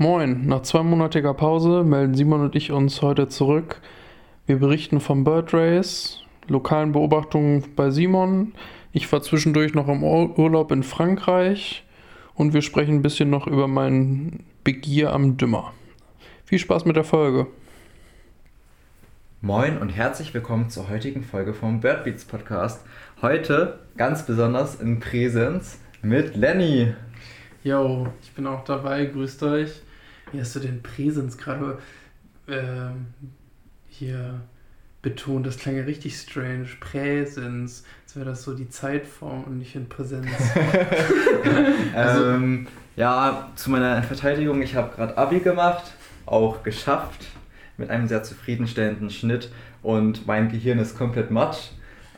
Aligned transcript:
Moin, 0.00 0.46
nach 0.46 0.62
zweimonatiger 0.62 1.34
Pause 1.34 1.82
melden 1.82 2.14
Simon 2.14 2.42
und 2.42 2.54
ich 2.54 2.70
uns 2.70 3.02
heute 3.02 3.26
zurück. 3.26 3.80
Wir 4.46 4.60
berichten 4.60 5.00
vom 5.00 5.24
Bird 5.24 5.52
Race, 5.52 6.20
lokalen 6.46 6.92
Beobachtungen 6.92 7.64
bei 7.74 7.90
Simon. 7.90 8.52
Ich 8.92 9.10
war 9.10 9.22
zwischendurch 9.22 9.74
noch 9.74 9.88
im 9.88 10.04
Urlaub 10.04 10.70
in 10.70 10.84
Frankreich 10.84 11.84
und 12.34 12.54
wir 12.54 12.62
sprechen 12.62 12.94
ein 12.94 13.02
bisschen 13.02 13.28
noch 13.28 13.48
über 13.48 13.66
mein 13.66 14.44
Begier 14.62 15.12
am 15.12 15.36
Dümmer. 15.36 15.72
Viel 16.44 16.60
Spaß 16.60 16.84
mit 16.84 16.94
der 16.94 17.02
Folge. 17.02 17.48
Moin 19.40 19.78
und 19.78 19.88
herzlich 19.88 20.32
willkommen 20.32 20.70
zur 20.70 20.88
heutigen 20.88 21.24
Folge 21.24 21.54
vom 21.54 21.80
Birdbeats 21.80 22.24
Podcast. 22.24 22.86
Heute 23.20 23.80
ganz 23.96 24.24
besonders 24.24 24.80
in 24.80 25.00
Präsenz 25.00 25.80
mit 26.02 26.36
Lenny. 26.36 26.94
Yo, 27.64 28.06
ich 28.22 28.30
bin 28.30 28.46
auch 28.46 28.62
dabei, 28.62 29.04
grüßt 29.04 29.42
euch 29.42 29.82
wie 30.32 30.40
hast 30.40 30.54
du 30.56 30.60
den 30.60 30.82
Präsens 30.82 31.38
gerade 31.38 31.78
ähm, 32.48 33.06
hier 33.88 34.40
betont? 35.02 35.46
Das 35.46 35.58
klang 35.58 35.76
ja 35.76 35.84
richtig 35.84 36.16
strange. 36.16 36.68
Präsens, 36.80 37.84
als 38.04 38.16
wäre 38.16 38.26
das 38.26 38.42
so 38.42 38.54
die 38.54 38.68
Zeitform 38.68 39.44
und 39.44 39.58
nicht 39.58 39.74
in 39.74 39.88
Präsenz. 39.88 40.26
also, 41.94 42.26
ähm, 42.26 42.66
ja, 42.96 43.50
zu 43.54 43.70
meiner 43.70 44.02
Verteidigung, 44.02 44.60
ich 44.62 44.74
habe 44.74 44.94
gerade 44.94 45.16
Abi 45.16 45.40
gemacht, 45.40 45.92
auch 46.26 46.62
geschafft, 46.62 47.26
mit 47.76 47.90
einem 47.90 48.08
sehr 48.08 48.22
zufriedenstellenden 48.22 49.10
Schnitt 49.10 49.50
und 49.82 50.26
mein 50.26 50.50
Gehirn 50.50 50.78
ist 50.78 50.98
komplett 50.98 51.30
matsch. 51.30 51.70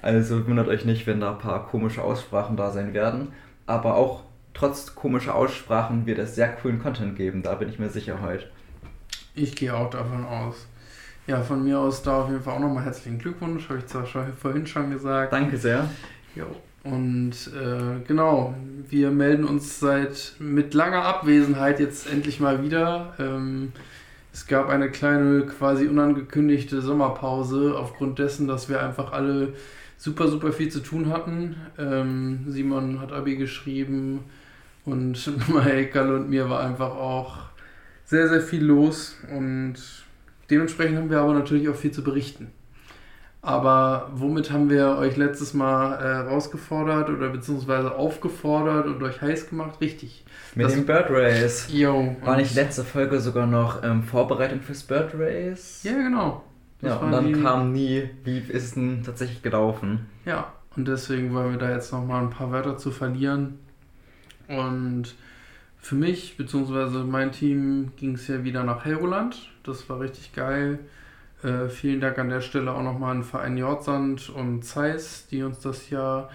Also 0.02 0.46
wundert 0.46 0.68
euch 0.68 0.84
nicht, 0.84 1.06
wenn 1.06 1.20
da 1.20 1.32
ein 1.32 1.38
paar 1.38 1.66
komische 1.66 2.02
Aussprachen 2.02 2.56
da 2.56 2.70
sein 2.70 2.94
werden. 2.94 3.28
Aber 3.66 3.96
auch 3.96 4.22
trotz 4.60 4.94
komischer 4.94 5.34
Aussprachen 5.34 6.04
wird 6.04 6.18
es 6.18 6.34
sehr 6.34 6.48
coolen 6.48 6.82
Content 6.82 7.16
geben. 7.16 7.42
Da 7.42 7.54
bin 7.54 7.70
ich 7.70 7.78
mir 7.78 7.88
sicher 7.88 8.20
heute. 8.20 8.44
Ich 9.34 9.56
gehe 9.56 9.74
auch 9.74 9.88
davon 9.88 10.26
aus. 10.26 10.66
Ja, 11.26 11.40
von 11.40 11.64
mir 11.64 11.78
aus 11.78 12.02
da 12.02 12.22
auf 12.22 12.28
jeden 12.28 12.42
Fall 12.42 12.54
auch 12.54 12.60
nochmal 12.60 12.84
herzlichen 12.84 13.18
Glückwunsch. 13.18 13.68
Habe 13.70 13.78
ich 13.78 13.86
zwar 13.86 14.04
schon, 14.04 14.32
vorhin 14.34 14.66
schon 14.66 14.90
gesagt. 14.90 15.32
Danke 15.32 15.56
sehr. 15.56 15.88
Jo. 16.34 16.44
Und 16.82 17.32
äh, 17.32 18.06
genau, 18.06 18.54
wir 18.88 19.10
melden 19.10 19.44
uns 19.44 19.80
seit 19.80 20.34
mit 20.38 20.74
langer 20.74 21.04
Abwesenheit 21.04 21.80
jetzt 21.80 22.10
endlich 22.10 22.38
mal 22.38 22.62
wieder. 22.62 23.14
Ähm, 23.18 23.72
es 24.32 24.46
gab 24.46 24.68
eine 24.68 24.90
kleine, 24.90 25.46
quasi 25.46 25.88
unangekündigte 25.88 26.82
Sommerpause 26.82 27.76
aufgrund 27.78 28.18
dessen, 28.18 28.46
dass 28.46 28.68
wir 28.68 28.82
einfach 28.82 29.12
alle 29.12 29.54
super, 29.96 30.28
super 30.28 30.52
viel 30.52 30.70
zu 30.70 30.80
tun 30.80 31.10
hatten. 31.10 31.56
Ähm, 31.78 32.44
Simon 32.46 33.00
hat 33.00 33.12
Abi 33.12 33.36
geschrieben, 33.36 34.20
und 34.84 35.48
Michael 35.48 36.14
und 36.14 36.30
mir 36.30 36.48
war 36.48 36.60
einfach 36.60 36.90
auch 36.90 37.38
sehr, 38.04 38.28
sehr 38.28 38.40
viel 38.40 38.64
los 38.64 39.16
und 39.32 39.74
dementsprechend 40.50 40.98
haben 40.98 41.10
wir 41.10 41.20
aber 41.20 41.34
natürlich 41.34 41.68
auch 41.68 41.76
viel 41.76 41.92
zu 41.92 42.02
berichten. 42.02 42.52
Aber 43.42 44.10
womit 44.12 44.50
haben 44.50 44.68
wir 44.68 44.98
euch 44.98 45.16
letztes 45.16 45.54
Mal 45.54 45.94
äh, 45.94 46.16
rausgefordert 46.28 47.08
oder 47.08 47.30
beziehungsweise 47.30 47.94
aufgefordert 47.94 48.86
und 48.86 49.02
euch 49.02 49.22
heiß 49.22 49.48
gemacht? 49.48 49.80
Richtig. 49.80 50.24
Mit 50.54 50.66
das, 50.66 50.74
dem 50.74 50.84
Bird 50.84 51.06
Race. 51.10 51.68
Yo, 51.72 52.16
War 52.22 52.36
nicht 52.36 52.54
letzte 52.54 52.84
Folge 52.84 53.18
sogar 53.18 53.46
noch 53.46 53.82
ähm, 53.82 54.02
Vorbereitung 54.02 54.60
fürs 54.60 54.82
Bird 54.82 55.14
Race? 55.14 55.80
Ja, 55.84 55.92
genau. 55.94 56.44
Das 56.82 56.90
ja, 56.90 56.96
und 56.96 57.12
dann 57.12 57.26
die... 57.28 57.40
kam 57.40 57.72
nie, 57.72 58.10
wie 58.24 58.38
ist 58.38 58.64
es 58.64 58.74
denn 58.74 59.02
tatsächlich 59.04 59.42
gelaufen? 59.42 60.06
Ja, 60.26 60.52
und 60.76 60.86
deswegen 60.86 61.32
wollen 61.32 61.52
wir 61.52 61.58
da 61.58 61.70
jetzt 61.70 61.92
nochmal 61.92 62.22
ein 62.22 62.30
paar 62.30 62.52
Wörter 62.52 62.76
zu 62.76 62.90
verlieren. 62.90 63.58
Und 64.50 65.14
für 65.78 65.94
mich, 65.94 66.36
beziehungsweise 66.36 67.04
mein 67.04 67.32
Team, 67.32 67.92
ging 67.96 68.14
es 68.14 68.28
ja 68.28 68.44
wieder 68.44 68.64
nach 68.64 68.84
Helgoland. 68.84 69.48
Das 69.62 69.88
war 69.88 70.00
richtig 70.00 70.32
geil. 70.34 70.80
Äh, 71.42 71.68
vielen 71.68 72.00
Dank 72.00 72.18
an 72.18 72.28
der 72.28 72.42
Stelle 72.42 72.72
auch 72.72 72.82
nochmal 72.82 73.16
an 73.16 73.22
Verein 73.22 73.56
Jordsand 73.56 74.28
und 74.28 74.62
Zeiss, 74.62 75.26
die 75.30 75.42
uns 75.42 75.60
das 75.60 75.88
ja 75.88 76.28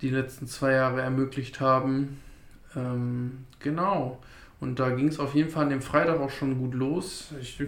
die 0.00 0.10
letzten 0.10 0.46
zwei 0.46 0.72
Jahre 0.72 1.02
ermöglicht 1.02 1.60
haben. 1.60 2.20
Ähm, 2.76 3.46
genau. 3.58 4.20
Und 4.60 4.78
da 4.78 4.90
ging 4.90 5.08
es 5.08 5.18
auf 5.18 5.34
jeden 5.34 5.50
Fall 5.50 5.64
an 5.64 5.70
dem 5.70 5.82
Freitag 5.82 6.20
auch 6.20 6.30
schon 6.30 6.58
gut 6.58 6.74
los. 6.74 7.32
Ich, 7.40 7.60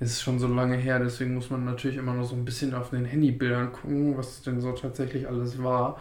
es 0.00 0.10
ist 0.12 0.22
schon 0.22 0.38
so 0.38 0.48
lange 0.48 0.76
her, 0.76 0.98
deswegen 0.98 1.34
muss 1.34 1.50
man 1.50 1.64
natürlich 1.64 1.96
immer 1.96 2.14
noch 2.14 2.24
so 2.24 2.34
ein 2.34 2.44
bisschen 2.44 2.74
auf 2.74 2.90
den 2.90 3.04
Handybildern 3.04 3.72
gucken, 3.72 4.16
was 4.16 4.42
denn 4.42 4.60
so 4.60 4.72
tatsächlich 4.72 5.28
alles 5.28 5.62
war. 5.62 6.00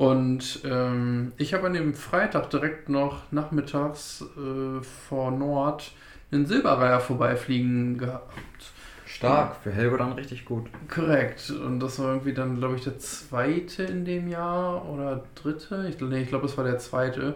Und 0.00 0.60
ähm, 0.64 1.32
ich 1.36 1.52
habe 1.52 1.66
an 1.66 1.74
dem 1.74 1.92
Freitag 1.92 2.48
direkt 2.48 2.88
noch 2.88 3.30
nachmittags 3.30 4.24
äh, 4.34 4.82
vor 4.82 5.30
Nord 5.30 5.92
einen 6.32 6.46
Silberreiher 6.46 7.00
vorbeifliegen 7.00 7.98
gehabt. 7.98 8.32
Stark, 9.04 9.56
für 9.62 9.70
Helgo 9.70 9.98
dann 9.98 10.14
richtig 10.14 10.46
gut. 10.46 10.70
Korrekt. 10.88 11.50
Und 11.50 11.80
das 11.80 11.98
war 11.98 12.12
irgendwie 12.14 12.32
dann, 12.32 12.56
glaube 12.56 12.76
ich, 12.76 12.84
der 12.84 12.98
zweite 12.98 13.82
in 13.82 14.06
dem 14.06 14.28
Jahr 14.28 14.88
oder 14.88 15.22
dritte. 15.34 15.86
Ich, 15.90 16.00
nee, 16.00 16.22
ich 16.22 16.28
glaube, 16.28 16.46
es 16.46 16.56
war 16.56 16.64
der 16.64 16.78
zweite. 16.78 17.34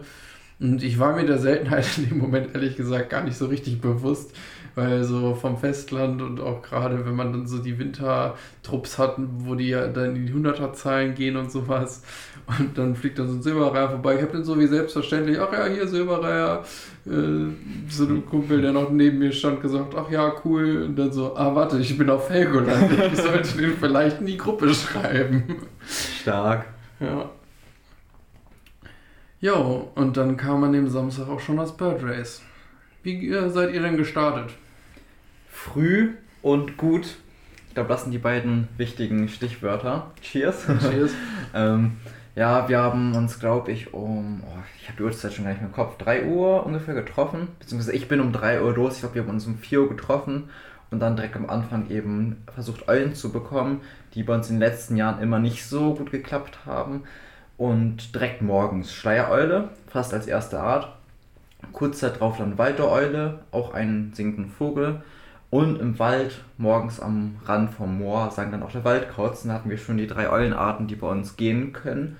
Und 0.59 0.83
ich 0.83 0.99
war 0.99 1.15
mir 1.15 1.27
der 1.27 1.37
Seltenheit 1.37 1.87
in 1.99 2.09
dem 2.09 2.17
Moment 2.17 2.55
ehrlich 2.55 2.77
gesagt 2.77 3.11
gar 3.11 3.25
nicht 3.25 3.37
so 3.37 3.45
richtig 3.45 3.83
bewusst, 3.83 4.35
weil 4.75 5.05
so 5.05 5.35
vom 5.35 5.57
Festland 5.57 6.21
und 6.21 6.41
auch 6.41 6.63
gerade 6.63 7.07
wenn 7.07 7.15
man 7.15 7.33
dann 7.33 7.47
so 7.47 7.59
die 7.59 7.79
Wintertrupps 7.79 8.99
hat, 8.99 9.17
wo 9.39 9.55
die 9.55 9.69
ja 9.69 9.87
dann 9.87 10.17
in 10.17 10.27
die 10.27 10.33
Hunderterzahlen 10.33 11.15
gehen 11.15 11.37
und 11.37 11.51
sowas 11.51 12.03
und 12.59 12.77
dann 12.77 12.97
fliegt 12.97 13.19
dann 13.19 13.29
so 13.29 13.37
ein 13.37 13.43
Silberreiher 13.43 13.91
vorbei. 13.91 14.17
Ich 14.17 14.23
habe 14.23 14.33
den 14.33 14.45
so 14.45 14.59
wie 14.59 14.67
selbstverständlich, 14.67 15.39
ach 15.39 15.53
ja, 15.53 15.67
hier 15.67 15.87
Silberreiher, 15.87 16.65
äh, 17.07 17.11
so 17.89 18.05
ein 18.05 18.27
Kumpel, 18.27 18.63
der 18.63 18.73
noch 18.73 18.91
neben 18.91 19.19
mir 19.19 19.33
stand, 19.33 19.61
gesagt, 19.61 19.95
ach 19.97 20.11
ja, 20.11 20.33
cool 20.45 20.83
und 20.83 20.97
dann 20.97 21.13
so, 21.13 21.37
ah 21.37 21.55
warte, 21.55 21.79
ich 21.79 21.97
bin 21.97 22.11
auf 22.11 22.29
Helgoland, 22.29 22.91
ich 23.13 23.21
sollte 23.21 23.57
den 23.59 23.77
vielleicht 23.79 24.21
in 24.21 24.27
die 24.27 24.37
Gruppe 24.37 24.73
schreiben. 24.75 25.57
Stark. 25.87 26.67
Ja. 27.01 27.31
Jo, 29.41 29.91
und 29.95 30.17
dann 30.17 30.37
kam 30.37 30.65
an 30.65 30.73
dem 30.73 30.89
Samstag 30.89 31.29
auch 31.29 31.41
schon 31.41 31.59
das 31.59 31.77
Bird 31.77 32.03
Race. 32.03 32.41
Wie 33.03 33.29
äh, 33.29 33.51
seid 33.51 33.75
ihr 33.75 33.83
denn 33.83 33.99
gestartet? 33.99 34.55
Früh 35.65 36.11
und 36.43 36.77
gut. 36.77 37.17
Ich 37.69 37.75
glaube, 37.75 37.89
das 37.89 38.03
sind 38.03 38.13
die 38.13 38.19
beiden 38.19 38.69
wichtigen 38.77 39.29
Stichwörter. 39.29 40.11
Cheers. 40.21 40.67
Cheers. 40.81 41.13
ähm, 41.55 41.93
ja, 42.37 42.69
wir 42.69 42.79
haben 42.79 43.15
uns, 43.17 43.41
glaube 43.41 43.73
ich, 43.73 43.95
um, 43.95 44.43
oh, 44.45 44.59
ich 44.81 44.89
habe 44.89 44.99
die 44.99 45.03
Uhrzeit 45.05 45.33
schon 45.33 45.45
gar 45.45 45.53
nicht 45.53 45.61
mehr 45.61 45.71
im 45.71 45.75
Kopf, 45.75 45.97
3 45.99 46.27
Uhr 46.27 46.67
ungefähr 46.67 46.95
getroffen. 46.95 47.49
Beziehungsweise 47.59 47.97
ich 47.97 48.09
bin 48.09 48.21
um 48.21 48.33
3 48.33 48.63
Uhr 48.63 48.75
los. 48.75 48.95
Ich 48.95 49.01
glaube, 49.01 49.15
wir 49.17 49.23
haben 49.23 49.31
uns 49.31 49.47
um 49.47 49.57
4 49.57 49.81
Uhr 49.81 49.89
getroffen 49.89 50.51
und 50.91 51.01
dann 51.01 51.17
direkt 51.17 51.37
am 51.37 51.49
Anfang 51.49 51.91
eben 51.91 52.43
versucht, 52.55 52.89
Eulen 52.89 53.15
zu 53.15 53.33
bekommen, 53.33 53.81
die 54.15 54.23
bei 54.23 54.35
uns 54.35 54.51
in 54.51 54.57
den 54.57 54.69
letzten 54.69 54.97
Jahren 54.97 55.23
immer 55.23 55.39
nicht 55.39 55.65
so 55.65 55.95
gut 55.95 56.11
geklappt 56.11 56.59
haben. 56.67 57.05
Und 57.57 58.15
direkt 58.15 58.43
morgens 58.43 58.93
Schleiereule, 58.93 59.71
fast 59.89 60.13
als 60.13 60.27
erste 60.27 60.61
Art. 60.61 60.95
Kurz 61.73 62.01
Zeit 62.01 62.21
drauf 62.21 62.37
dann 62.37 62.59
Waldereule, 62.59 63.41
auch 63.51 63.73
einen 63.73 64.13
singenden 64.13 64.51
Vogel. 64.51 65.03
Und 65.55 65.81
im 65.81 66.01
Wald, 66.01 66.41
morgens 66.59 66.99
am 66.99 67.37
Rand 67.45 67.71
vom 67.71 67.99
Moor, 67.99 68.33
sagen 68.33 68.51
dann 68.51 68.65
auch 68.65 68.73
der 68.73 68.83
Waldkauz. 68.83 69.45
Dann 69.45 69.53
hatten 69.53 69.71
wir 69.71 69.79
schon 69.79 69.97
die 69.97 70.09
drei 70.09 70.29
Eulenarten, 70.29 70.89
die 70.89 70.97
bei 70.97 71.07
uns 71.07 71.37
gehen 71.37 71.73
können, 71.73 72.17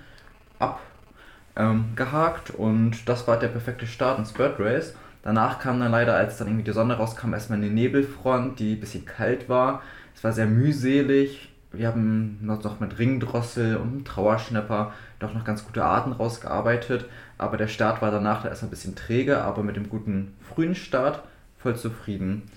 abgehakt. 0.61 2.51
Ähm, 2.51 2.55
und 2.55 3.09
das 3.09 3.27
war 3.27 3.37
der 3.37 3.49
perfekte 3.49 3.89
Start 3.89 4.21
ins 4.21 4.31
Bird 4.31 4.61
Race. 4.61 4.95
Danach 5.23 5.59
kam 5.59 5.81
dann 5.81 5.91
leider, 5.91 6.15
als 6.15 6.37
dann 6.37 6.47
irgendwie 6.47 6.63
die 6.63 6.71
Sonne 6.71 6.95
rauskam, 6.95 7.33
erstmal 7.33 7.59
eine 7.59 7.71
Nebelfront, 7.71 8.61
die 8.61 8.75
ein 8.75 8.81
bisschen 8.81 9.05
kalt 9.05 9.49
war. 9.49 9.83
Es 10.15 10.23
war 10.23 10.31
sehr 10.31 10.47
mühselig. 10.47 11.53
Wir 11.73 11.89
haben 11.89 12.39
noch 12.41 12.79
mit 12.79 13.01
Ringdrossel 13.01 13.79
und 13.79 14.05
Trauerschnepper 14.05 14.93
doch 15.19 15.35
noch 15.35 15.43
ganz 15.43 15.67
gute 15.67 15.85
Arten 15.85 16.13
rausgearbeitet. 16.13 17.07
Aber 17.37 17.57
der 17.57 17.67
Start 17.67 18.01
war 18.01 18.13
danach 18.13 18.45
da 18.45 18.51
erstmal 18.51 18.69
ein 18.69 18.71
bisschen 18.71 18.95
träge, 18.95 19.43
aber 19.43 19.65
mit 19.65 19.75
dem 19.75 19.89
guten 19.89 20.37
frühen 20.41 20.77
Start 20.77 21.25
voll 21.59 21.75
zufrieden. 21.75 22.49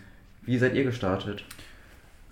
Wie 0.47 0.57
seid 0.57 0.75
ihr 0.75 0.85
gestartet? 0.85 1.43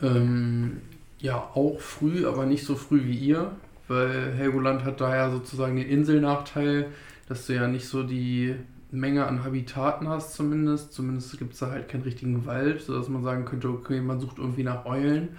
Ähm, 0.01 0.77
ja, 1.19 1.37
auch 1.53 1.81
früh, 1.81 2.25
aber 2.25 2.45
nicht 2.45 2.63
so 2.63 2.75
früh 2.75 3.03
wie 3.03 3.17
ihr, 3.17 3.51
weil 3.89 4.31
Helgoland 4.31 4.85
hat 4.85 5.01
daher 5.01 5.31
sozusagen 5.31 5.75
den 5.75 5.89
Inselnachteil, 5.89 6.87
dass 7.27 7.45
du 7.45 7.55
ja 7.55 7.67
nicht 7.67 7.89
so 7.89 8.03
die 8.03 8.55
Menge 8.89 9.27
an 9.27 9.43
Habitaten 9.43 10.07
hast 10.07 10.33
zumindest. 10.33 10.93
Zumindest 10.93 11.37
gibt 11.37 11.53
es 11.53 11.59
da 11.59 11.71
halt 11.71 11.89
keinen 11.89 12.03
richtigen 12.03 12.45
Wald, 12.45 12.81
sodass 12.81 13.09
man 13.09 13.21
sagen 13.21 13.43
könnte, 13.43 13.67
okay, 13.67 13.99
man 13.99 14.21
sucht 14.21 14.37
irgendwie 14.37 14.63
nach 14.63 14.85
Eulen. 14.85 15.35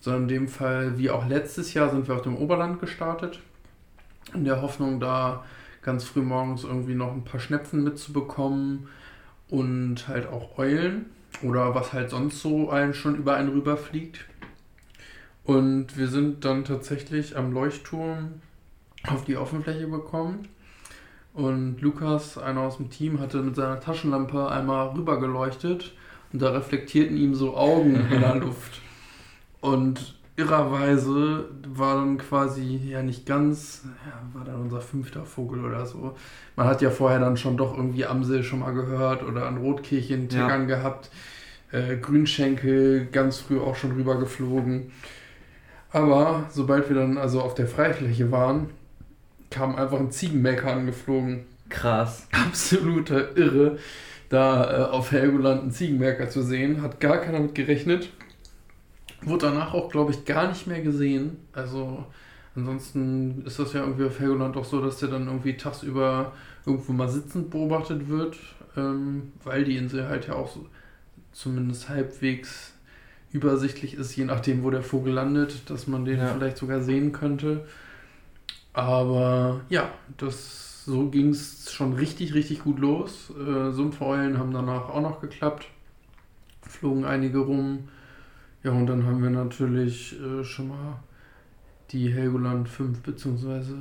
Sondern 0.00 0.22
in 0.22 0.28
dem 0.28 0.48
Fall, 0.48 0.96
wie 0.96 1.10
auch 1.10 1.28
letztes 1.28 1.74
Jahr, 1.74 1.90
sind 1.90 2.08
wir 2.08 2.14
auf 2.14 2.22
dem 2.22 2.38
Oberland 2.38 2.80
gestartet. 2.80 3.40
In 4.32 4.46
der 4.46 4.62
Hoffnung, 4.62 5.00
da 5.00 5.44
ganz 5.82 6.04
früh 6.04 6.22
morgens 6.22 6.64
irgendwie 6.64 6.94
noch 6.94 7.12
ein 7.12 7.24
paar 7.24 7.40
Schnepfen 7.40 7.84
mitzubekommen 7.84 8.88
und 9.50 10.08
halt 10.08 10.28
auch 10.28 10.56
Eulen 10.56 11.10
oder 11.42 11.74
was 11.74 11.92
halt 11.92 12.10
sonst 12.10 12.40
so 12.40 12.70
einen 12.70 12.94
schon 12.94 13.16
über 13.16 13.36
einen 13.36 13.50
rüberfliegt. 13.50 14.24
Und 15.44 15.96
wir 15.96 16.08
sind 16.08 16.44
dann 16.44 16.64
tatsächlich 16.64 17.36
am 17.36 17.52
Leuchtturm 17.52 18.40
auf 19.06 19.24
die 19.24 19.36
Offenfläche 19.36 19.88
gekommen. 19.88 20.48
Und 21.34 21.80
Lukas, 21.80 22.38
einer 22.38 22.62
aus 22.62 22.78
dem 22.78 22.90
Team, 22.90 23.20
hatte 23.20 23.42
mit 23.42 23.54
seiner 23.54 23.80
Taschenlampe 23.80 24.48
einmal 24.50 24.88
rüber 24.88 25.20
geleuchtet 25.20 25.92
und 26.32 26.42
da 26.42 26.50
reflektierten 26.50 27.16
ihm 27.16 27.34
so 27.34 27.56
Augen 27.56 27.94
in 28.10 28.20
der 28.20 28.34
Luft. 28.36 28.80
Und 29.60 30.15
irrerweise 30.36 31.48
war 31.66 31.96
dann 31.96 32.18
quasi 32.18 32.80
ja 32.84 33.02
nicht 33.02 33.26
ganz, 33.26 33.82
ja, 34.06 34.38
war 34.38 34.44
dann 34.44 34.60
unser 34.60 34.80
fünfter 34.80 35.24
Vogel 35.24 35.64
oder 35.64 35.86
so. 35.86 36.14
Man 36.56 36.66
hat 36.66 36.82
ja 36.82 36.90
vorher 36.90 37.18
dann 37.18 37.36
schon 37.36 37.56
doch 37.56 37.76
irgendwie 37.76 38.04
Amsel 38.04 38.42
schon 38.42 38.60
mal 38.60 38.72
gehört 38.72 39.22
oder 39.22 39.46
an 39.46 39.56
Rotkehlchen 39.56 40.28
Tickern 40.28 40.68
ja. 40.68 40.76
gehabt. 40.76 41.10
Äh, 41.72 41.96
Grünschenkel 41.96 43.06
ganz 43.06 43.38
früh 43.38 43.58
auch 43.58 43.76
schon 43.76 43.92
rüber 43.92 44.18
geflogen. 44.18 44.92
Aber 45.90 46.44
sobald 46.50 46.88
wir 46.88 46.96
dann 46.96 47.16
also 47.16 47.40
auf 47.40 47.54
der 47.54 47.66
Freifläche 47.66 48.30
waren, 48.30 48.70
kam 49.50 49.76
einfach 49.76 49.98
ein 49.98 50.10
Ziegenmelker 50.10 50.72
angeflogen. 50.72 51.44
Krass. 51.70 52.28
Absoluter 52.32 53.36
Irre, 53.36 53.78
da 54.28 54.70
äh, 54.70 54.90
auf 54.90 55.12
Helgoland 55.12 55.62
einen 55.62 55.70
Ziegenmelker 55.70 56.28
zu 56.28 56.42
sehen. 56.42 56.82
Hat 56.82 57.00
gar 57.00 57.18
keiner 57.18 57.40
mit 57.40 57.54
gerechnet. 57.54 58.10
Wurde 59.26 59.46
danach 59.46 59.74
auch, 59.74 59.90
glaube 59.90 60.12
ich, 60.12 60.24
gar 60.24 60.48
nicht 60.48 60.66
mehr 60.66 60.80
gesehen. 60.80 61.36
Also 61.52 62.04
ansonsten 62.54 63.42
ist 63.44 63.58
das 63.58 63.72
ja 63.72 63.80
irgendwie 63.80 64.06
auf 64.06 64.18
Helgoland 64.18 64.56
auch 64.56 64.64
so, 64.64 64.80
dass 64.80 64.98
der 64.98 65.08
dann 65.08 65.26
irgendwie 65.26 65.56
tagsüber 65.56 66.32
irgendwo 66.64 66.92
mal 66.92 67.08
sitzend 67.08 67.50
beobachtet 67.50 68.08
wird, 68.08 68.38
ähm, 68.76 69.32
weil 69.44 69.64
die 69.64 69.76
Insel 69.76 70.08
halt 70.08 70.28
ja 70.28 70.34
auch 70.34 70.48
so, 70.48 70.66
zumindest 71.32 71.88
halbwegs 71.88 72.72
übersichtlich 73.32 73.94
ist, 73.94 74.16
je 74.16 74.24
nachdem, 74.24 74.62
wo 74.62 74.70
der 74.70 74.82
Vogel 74.82 75.12
landet, 75.12 75.68
dass 75.68 75.86
man 75.86 76.04
den 76.04 76.18
ja. 76.18 76.28
vielleicht 76.28 76.56
sogar 76.56 76.80
sehen 76.80 77.12
könnte. 77.12 77.66
Aber 78.72 79.60
ja, 79.68 79.90
das, 80.16 80.84
so 80.84 81.08
ging 81.08 81.30
es 81.30 81.72
schon 81.72 81.94
richtig, 81.94 82.34
richtig 82.34 82.62
gut 82.62 82.78
los. 82.78 83.30
Äh, 83.30 83.72
Sumpfeulen 83.72 84.38
haben 84.38 84.52
danach 84.52 84.88
auch 84.88 85.00
noch 85.00 85.20
geklappt. 85.20 85.66
Flogen 86.62 87.04
einige 87.04 87.38
rum. 87.38 87.88
Ja, 88.66 88.72
und 88.72 88.88
dann 88.88 89.06
haben 89.06 89.22
wir 89.22 89.30
natürlich 89.30 90.20
äh, 90.20 90.42
schon 90.42 90.66
mal 90.66 90.98
die 91.92 92.12
Helgoland 92.12 92.68
5 92.68 93.00
beziehungsweise 93.00 93.76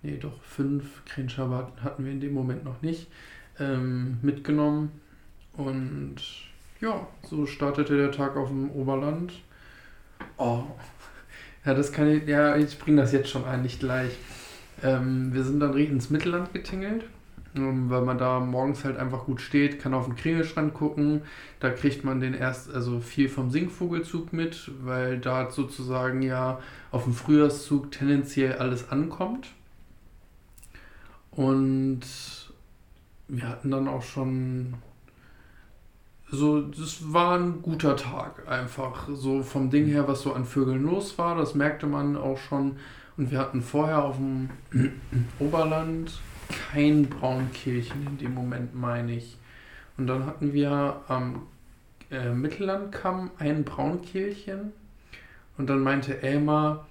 nee, 0.00 0.16
doch 0.16 0.42
5 0.42 1.04
Krenschabbat 1.04 1.82
hatten 1.82 2.02
wir 2.02 2.12
in 2.12 2.20
dem 2.22 2.32
Moment 2.32 2.64
noch 2.64 2.80
nicht 2.80 3.08
ähm, 3.60 4.16
mitgenommen. 4.22 4.90
Und 5.52 6.14
ja, 6.80 7.06
so 7.24 7.44
startete 7.44 7.94
der 7.94 8.10
Tag 8.10 8.38
auf 8.38 8.48
dem 8.48 8.70
Oberland. 8.70 9.34
Oh, 10.38 10.62
ja, 11.66 11.74
das 11.74 11.92
kann 11.92 12.08
ich, 12.08 12.26
ja, 12.26 12.56
ich 12.56 12.78
bringe 12.78 13.02
das 13.02 13.12
jetzt 13.12 13.28
schon 13.28 13.44
ein, 13.44 13.60
nicht 13.60 13.80
gleich. 13.80 14.16
Ähm, 14.82 15.34
wir 15.34 15.44
sind 15.44 15.60
dann 15.60 15.76
ins 15.76 16.08
Mittelland 16.08 16.54
getingelt 16.54 17.04
weil 17.54 18.02
man 18.02 18.16
da 18.16 18.40
morgens 18.40 18.84
halt 18.84 18.96
einfach 18.96 19.24
gut 19.24 19.40
steht, 19.40 19.78
kann 19.78 19.92
auf 19.92 20.06
den 20.06 20.16
Kringelstrand 20.16 20.72
gucken. 20.72 21.22
Da 21.60 21.70
kriegt 21.70 22.02
man 22.02 22.20
den 22.20 22.34
erst, 22.34 22.72
also 22.72 23.00
viel 23.00 23.28
vom 23.28 23.50
Singvogelzug 23.50 24.32
mit, 24.32 24.70
weil 24.82 25.18
da 25.18 25.50
sozusagen 25.50 26.22
ja 26.22 26.60
auf 26.90 27.04
dem 27.04 27.12
Frühjahrszug 27.12 27.90
tendenziell 27.90 28.54
alles 28.54 28.90
ankommt. 28.90 29.48
Und 31.30 32.00
wir 33.28 33.48
hatten 33.48 33.70
dann 33.70 33.88
auch 33.88 34.02
schon 34.02 34.74
so, 36.30 36.62
das 36.62 37.12
war 37.12 37.38
ein 37.38 37.60
guter 37.60 37.96
Tag 37.96 38.48
einfach. 38.48 39.08
So 39.12 39.42
vom 39.42 39.68
Ding 39.68 39.86
her, 39.86 40.08
was 40.08 40.22
so 40.22 40.32
an 40.32 40.46
Vögeln 40.46 40.82
los 40.84 41.18
war, 41.18 41.36
das 41.36 41.54
merkte 41.54 41.86
man 41.86 42.16
auch 42.16 42.38
schon. 42.38 42.76
Und 43.18 43.30
wir 43.30 43.38
hatten 43.38 43.60
vorher 43.60 44.02
auf 44.02 44.16
dem 44.16 44.48
Oberland 45.38 46.12
kein 46.52 47.08
Braunkehlchen 47.08 48.06
in 48.06 48.18
dem 48.18 48.34
Moment, 48.34 48.74
meine 48.74 49.12
ich. 49.12 49.36
Und 49.96 50.06
dann 50.06 50.26
hatten 50.26 50.52
wir 50.52 51.02
am 51.08 51.46
äh, 52.10 52.30
Mittellandkamm 52.30 53.30
ein 53.38 53.64
Braunkehlchen. 53.64 54.72
Und 55.58 55.68
dann 55.68 55.80
meinte 55.80 56.22
Elmar, 56.22 56.86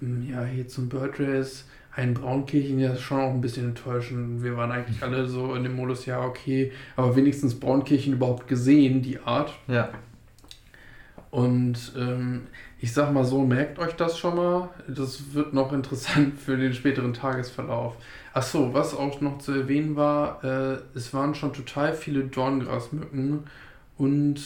hm, 0.00 0.28
ja, 0.28 0.44
hier 0.44 0.68
zum 0.68 0.88
Birdrace, 0.88 1.66
ein 1.94 2.14
Braunkehlchen, 2.14 2.78
ja, 2.78 2.92
ist 2.92 3.02
schon 3.02 3.20
auch 3.20 3.30
ein 3.30 3.40
bisschen 3.40 3.66
enttäuschend. 3.66 4.42
Wir 4.42 4.56
waren 4.56 4.70
eigentlich 4.72 5.02
alle 5.02 5.26
so 5.26 5.54
in 5.54 5.64
dem 5.64 5.76
Modus, 5.76 6.06
ja, 6.06 6.20
okay, 6.20 6.72
aber 6.96 7.16
wenigstens 7.16 7.58
Braunkehlchen 7.58 8.14
überhaupt 8.14 8.48
gesehen, 8.48 9.02
die 9.02 9.18
Art. 9.20 9.52
Ja. 9.68 9.90
Und 11.30 11.92
ähm, 11.96 12.48
ich 12.80 12.92
sag 12.92 13.12
mal 13.12 13.24
so, 13.24 13.42
merkt 13.42 13.78
euch 13.78 13.94
das 13.94 14.18
schon 14.18 14.36
mal. 14.36 14.70
Das 14.88 15.34
wird 15.34 15.52
noch 15.52 15.72
interessant 15.72 16.38
für 16.38 16.56
den 16.56 16.72
späteren 16.72 17.12
Tagesverlauf. 17.12 17.96
Achso, 18.32 18.72
was 18.72 18.94
auch 18.94 19.20
noch 19.20 19.38
zu 19.38 19.52
erwähnen 19.52 19.96
war, 19.96 20.44
äh, 20.44 20.78
es 20.94 21.12
waren 21.12 21.34
schon 21.34 21.52
total 21.52 21.94
viele 21.94 22.24
Dorngrasmücken 22.24 23.44
und 23.98 24.40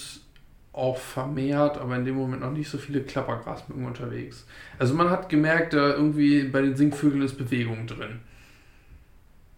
auch 0.72 0.96
vermehrt, 0.96 1.78
aber 1.78 1.96
in 1.96 2.04
dem 2.04 2.16
Moment 2.16 2.42
noch 2.42 2.50
nicht 2.50 2.68
so 2.68 2.78
viele 2.78 3.02
Klappergrasmücken 3.02 3.86
unterwegs. 3.86 4.46
Also 4.78 4.94
man 4.94 5.10
hat 5.10 5.28
gemerkt, 5.28 5.72
da 5.72 5.90
irgendwie 5.90 6.44
bei 6.44 6.62
den 6.62 6.76
Singvögeln 6.76 7.22
ist 7.22 7.38
Bewegung 7.38 7.86
drin. 7.86 8.20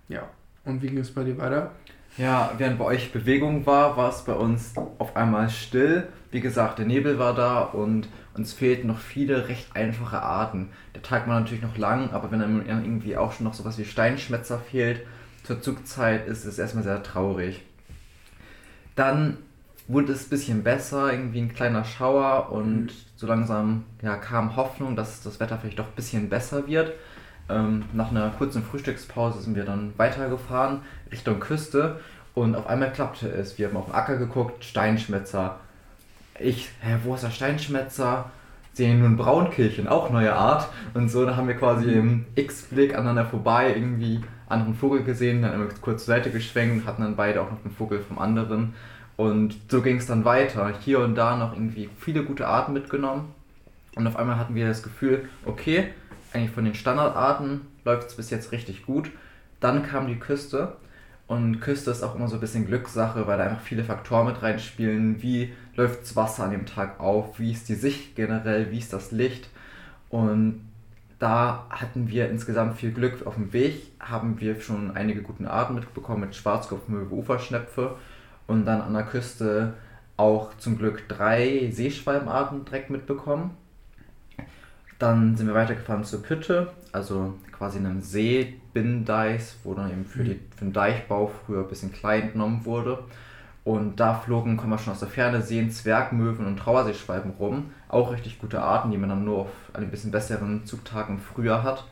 Ja, 0.09 0.29
und 0.65 0.83
wie 0.83 0.89
ging 0.89 0.99
es 0.99 1.13
bei 1.13 1.25
dir 1.25 1.39
weiter? 1.39 1.73
Ja, 2.19 2.53
während 2.59 2.79
bei 2.79 2.85
euch 2.85 3.13
Bewegung 3.13 3.65
war, 3.67 3.97
war 3.97 4.11
es 4.11 4.23
bei 4.23 4.33
uns 4.33 4.75
auf 4.99 5.17
einmal 5.17 5.51
still. 5.51 6.09
Wie 6.31 6.41
gesagt, 6.41 6.79
der 6.79 6.87
Nebel 6.87 7.19
war 7.19 7.35
da 7.35 7.61
und 7.63 8.09
uns 8.37 8.53
fehlten 8.53 8.87
noch 8.87 8.99
viele 8.99 9.49
recht 9.49 9.75
einfache 9.75 10.23
Arten. 10.23 10.71
Der 10.95 11.03
Tag 11.03 11.27
war 11.27 11.41
natürlich 11.41 11.63
noch 11.63 11.79
lang, 11.79 12.11
aber 12.11 12.31
wenn 12.31 12.43
einem 12.43 12.67
irgendwie 12.67 13.17
auch 13.17 13.33
schon 13.33 13.45
noch 13.45 13.55
sowas 13.55 13.79
wie 13.79 13.85
Steinschmetzer 13.85 14.59
fehlt, 14.59 15.03
zur 15.43 15.61
Zugzeit 15.63 16.27
ist 16.27 16.45
es 16.45 16.59
erstmal 16.59 16.85
sehr 16.85 17.03
traurig. 17.03 17.63
Dann 18.95 19.39
wurde 19.89 20.13
es 20.13 20.27
ein 20.27 20.31
bisschen 20.31 20.63
besser, 20.65 21.13
irgendwie 21.13 21.41
ein 21.41 21.55
kleiner 21.55 21.85
Schauer 21.85 22.51
und 22.51 22.87
mhm. 22.87 22.91
so 23.15 23.27
langsam 23.27 23.85
ja, 24.03 24.17
kam 24.17 24.57
Hoffnung, 24.57 24.97
dass 24.97 25.23
das 25.23 25.39
Wetter 25.39 25.59
vielleicht 25.59 25.79
doch 25.79 25.87
ein 25.87 25.95
bisschen 25.95 26.29
besser 26.29 26.67
wird. 26.67 26.93
Ähm, 27.49 27.85
nach 27.93 28.11
einer 28.11 28.31
kurzen 28.31 28.65
Frühstückspause 28.65 29.41
sind 29.41 29.55
wir 29.55 29.65
dann 29.65 29.93
weitergefahren 29.97 30.81
Richtung 31.13 31.39
Küste 31.39 32.01
und 32.35 32.57
auf 32.57 32.67
einmal 32.67 32.93
klappte 32.93 33.29
es. 33.29 33.57
Wir 33.59 33.69
haben 33.69 33.77
auf 33.77 33.87
den 33.87 33.95
Acker 33.95 34.17
geguckt, 34.17 34.65
Steinschmetzer, 34.65 35.61
ich, 36.41 36.71
hä, 36.81 36.99
wo 37.05 37.15
ist 37.15 37.25
der 37.25 37.31
Steinschmetzer? 37.31 38.31
Sehen 38.73 39.01
nun 39.01 39.17
Braunkehlchen, 39.17 39.89
auch 39.89 40.11
neue 40.11 40.35
Art. 40.35 40.69
Und 40.93 41.09
so, 41.11 41.25
da 41.25 41.37
haben 41.37 41.49
wir 41.49 41.57
quasi 41.57 41.91
im 41.93 42.27
X-Blick 42.35 42.95
aneinander 42.95 43.25
vorbei 43.25 43.73
irgendwie 43.75 44.21
anderen 44.49 44.75
Vogel 44.75 45.03
gesehen, 45.03 45.43
dann 45.43 45.55
immer 45.55 45.67
kurz 45.81 46.05
zur 46.05 46.15
Seite 46.15 46.31
geschwenkt, 46.31 46.87
hatten 46.87 47.03
dann 47.03 47.17
beide 47.17 47.41
auch 47.41 47.51
noch 47.51 47.65
einen 47.65 47.75
Vogel 47.75 48.01
vom 48.01 48.19
anderen. 48.19 48.75
Und 49.17 49.57
so 49.71 49.81
ging 49.81 49.97
es 49.97 50.07
dann 50.07 50.25
weiter. 50.25 50.73
Hier 50.81 51.01
und 51.01 51.15
da 51.15 51.37
noch 51.37 51.55
irgendwie 51.55 51.89
viele 51.99 52.23
gute 52.23 52.47
Arten 52.47 52.75
mitgenommen. 52.75 53.35
Und 53.95 54.07
auf 54.07 54.17
einmal 54.17 54.37
hatten 54.37 54.55
wir 54.55 54.69
das 54.69 54.83
Gefühl, 54.83 55.27
okay, 55.47 55.89
eigentlich 56.33 56.51
von 56.51 56.65
den 56.65 56.75
Standardarten 56.75 57.63
läuft 57.85 58.09
es 58.09 58.17
bis 58.17 58.29
jetzt 58.31 58.53
richtig 58.53 58.85
gut. 58.85 59.11
Dann 59.59 59.83
kam 59.83 60.07
die 60.07 60.19
Küste 60.19 60.77
und 61.29 61.61
Küste 61.61 61.91
ist 61.91 62.03
auch 62.03 62.15
immer 62.15 62.29
so 62.29 62.37
ein 62.37 62.41
bisschen 62.41 62.67
Glückssache, 62.67 63.27
weil 63.27 63.39
da 63.39 63.45
einfach 63.45 63.61
viele 63.61 63.83
Faktoren 63.83 64.27
mit 64.27 64.43
reinspielen. 64.43 65.23
Wie 65.23 65.53
läuft 65.75 66.03
das 66.03 66.15
Wasser 66.15 66.45
an 66.45 66.53
dem 66.53 66.67
Tag 66.67 67.01
auf? 67.01 67.41
Wie 67.41 67.51
ist 67.51 67.69
die 67.69 67.75
Sicht 67.75 68.15
generell? 68.15 68.71
Wie 68.71 68.79
ist 68.79 68.93
das 68.93 69.11
Licht? 69.11 69.49
Und 70.09 70.61
da 71.19 71.67
hatten 71.71 72.09
wir 72.09 72.31
insgesamt 72.31 72.77
viel 72.77 72.93
Glück. 72.93 73.27
Auf 73.27 73.35
dem 73.35 73.53
Weg 73.53 73.91
haben 73.99 74.41
wir 74.41 74.61
schon 74.61 74.97
einige 74.97 75.23
gute 75.23 75.51
Arten 75.51 75.75
mitbekommen 75.75 76.21
mit 76.21 76.37
Schwarzkopfmöwe, 76.37 77.13
Uferschnepfe 77.13 77.97
und 78.47 78.65
dann 78.65 78.81
an 78.81 78.95
der 78.95 79.05
Küste 79.05 79.75
auch 80.17 80.57
zum 80.59 80.79
Glück 80.79 81.09
drei 81.09 81.71
Seeschwalbenarten 81.73 82.65
direkt 82.65 82.91
mitbekommen. 82.91 83.51
Dann 84.99 85.37
sind 85.37 85.47
wir 85.47 85.55
weitergefahren 85.55 86.05
zur 86.05 86.23
Pütte, 86.23 86.69
also 86.97 87.35
quasi 87.53 87.79
einem 87.79 88.01
See, 88.01 88.55
wo 89.65 89.75
dann 89.75 89.91
eben 89.91 90.05
für, 90.05 90.25
die, 90.25 90.41
für 90.57 90.65
den 90.65 90.73
Deichbau 90.73 91.29
früher 91.29 91.61
ein 91.61 91.69
bisschen 91.69 91.93
klein 91.93 92.23
entnommen 92.23 92.65
wurde. 92.65 92.99
Und 93.65 93.99
da 93.99 94.15
flogen, 94.15 94.57
kann 94.57 94.71
man 94.71 94.79
schon 94.79 94.93
aus 94.93 95.01
der 95.01 95.09
Ferne 95.09 95.43
sehen, 95.43 95.71
Zwergmöwen 95.71 96.47
und 96.47 96.59
Trauerseeschwalben 96.59 97.33
rum. 97.33 97.71
Auch 97.89 98.13
richtig 98.13 98.39
gute 98.39 98.63
Arten, 98.63 98.91
die 98.91 98.99
man 98.99 99.09
dann 99.09 99.25
nur 99.25 99.41
auf 99.41 99.51
einem 99.73 99.91
bisschen 99.91 100.11
besseren 100.11 100.65
Zugtag 100.67 101.09
im 101.09 101.19
Frühjahr 101.19 101.63
hat. 101.63 101.85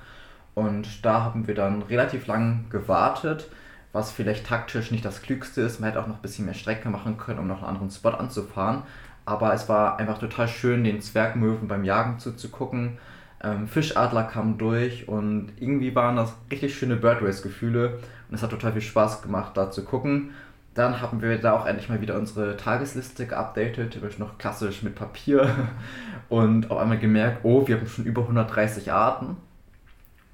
Und 0.54 1.04
da 1.04 1.22
haben 1.22 1.48
wir 1.48 1.54
dann 1.54 1.82
relativ 1.82 2.26
lang 2.26 2.66
gewartet, 2.70 3.48
was 3.92 4.12
vielleicht 4.12 4.46
taktisch 4.46 4.90
nicht 4.90 5.04
das 5.04 5.22
Klügste 5.22 5.62
ist. 5.62 5.80
Man 5.80 5.90
hätte 5.90 6.02
auch 6.02 6.06
noch 6.06 6.16
ein 6.16 6.22
bisschen 6.22 6.44
mehr 6.44 6.54
Strecke 6.54 6.90
machen 6.90 7.18
können, 7.18 7.40
um 7.40 7.48
noch 7.48 7.58
einen 7.58 7.70
anderen 7.70 7.90
Spot 7.90 8.10
anzufahren. 8.10 8.82
Aber 9.24 9.52
es 9.52 9.68
war 9.68 9.98
einfach 9.98 10.18
total 10.18 10.46
schön, 10.46 10.84
den 10.84 11.00
Zwergmöwen 11.00 11.66
beim 11.66 11.84
Jagen 11.84 12.18
zuzugucken. 12.18 12.98
Ähm, 13.44 13.68
Fischadler 13.68 14.24
kamen 14.24 14.56
durch 14.56 15.06
und 15.06 15.52
irgendwie 15.60 15.94
waren 15.94 16.16
das 16.16 16.34
richtig 16.50 16.76
schöne 16.76 16.96
Birdrace-Gefühle 16.96 17.98
und 18.28 18.34
es 18.34 18.42
hat 18.42 18.50
total 18.50 18.72
viel 18.72 18.80
Spaß 18.80 19.20
gemacht, 19.22 19.56
da 19.56 19.70
zu 19.70 19.84
gucken. 19.84 20.30
Dann 20.72 21.00
haben 21.00 21.20
wir 21.20 21.38
da 21.38 21.52
auch 21.52 21.66
endlich 21.66 21.88
mal 21.88 22.00
wieder 22.00 22.16
unsere 22.16 22.56
Tagesliste 22.56 23.26
geupdatet, 23.26 23.98
noch 24.18 24.38
klassisch 24.38 24.82
mit 24.82 24.94
Papier 24.94 25.50
und 26.28 26.70
auf 26.70 26.78
einmal 26.78 26.98
gemerkt, 26.98 27.44
oh, 27.44 27.66
wir 27.68 27.76
haben 27.76 27.86
schon 27.86 28.06
über 28.06 28.22
130 28.22 28.90
Arten 28.92 29.36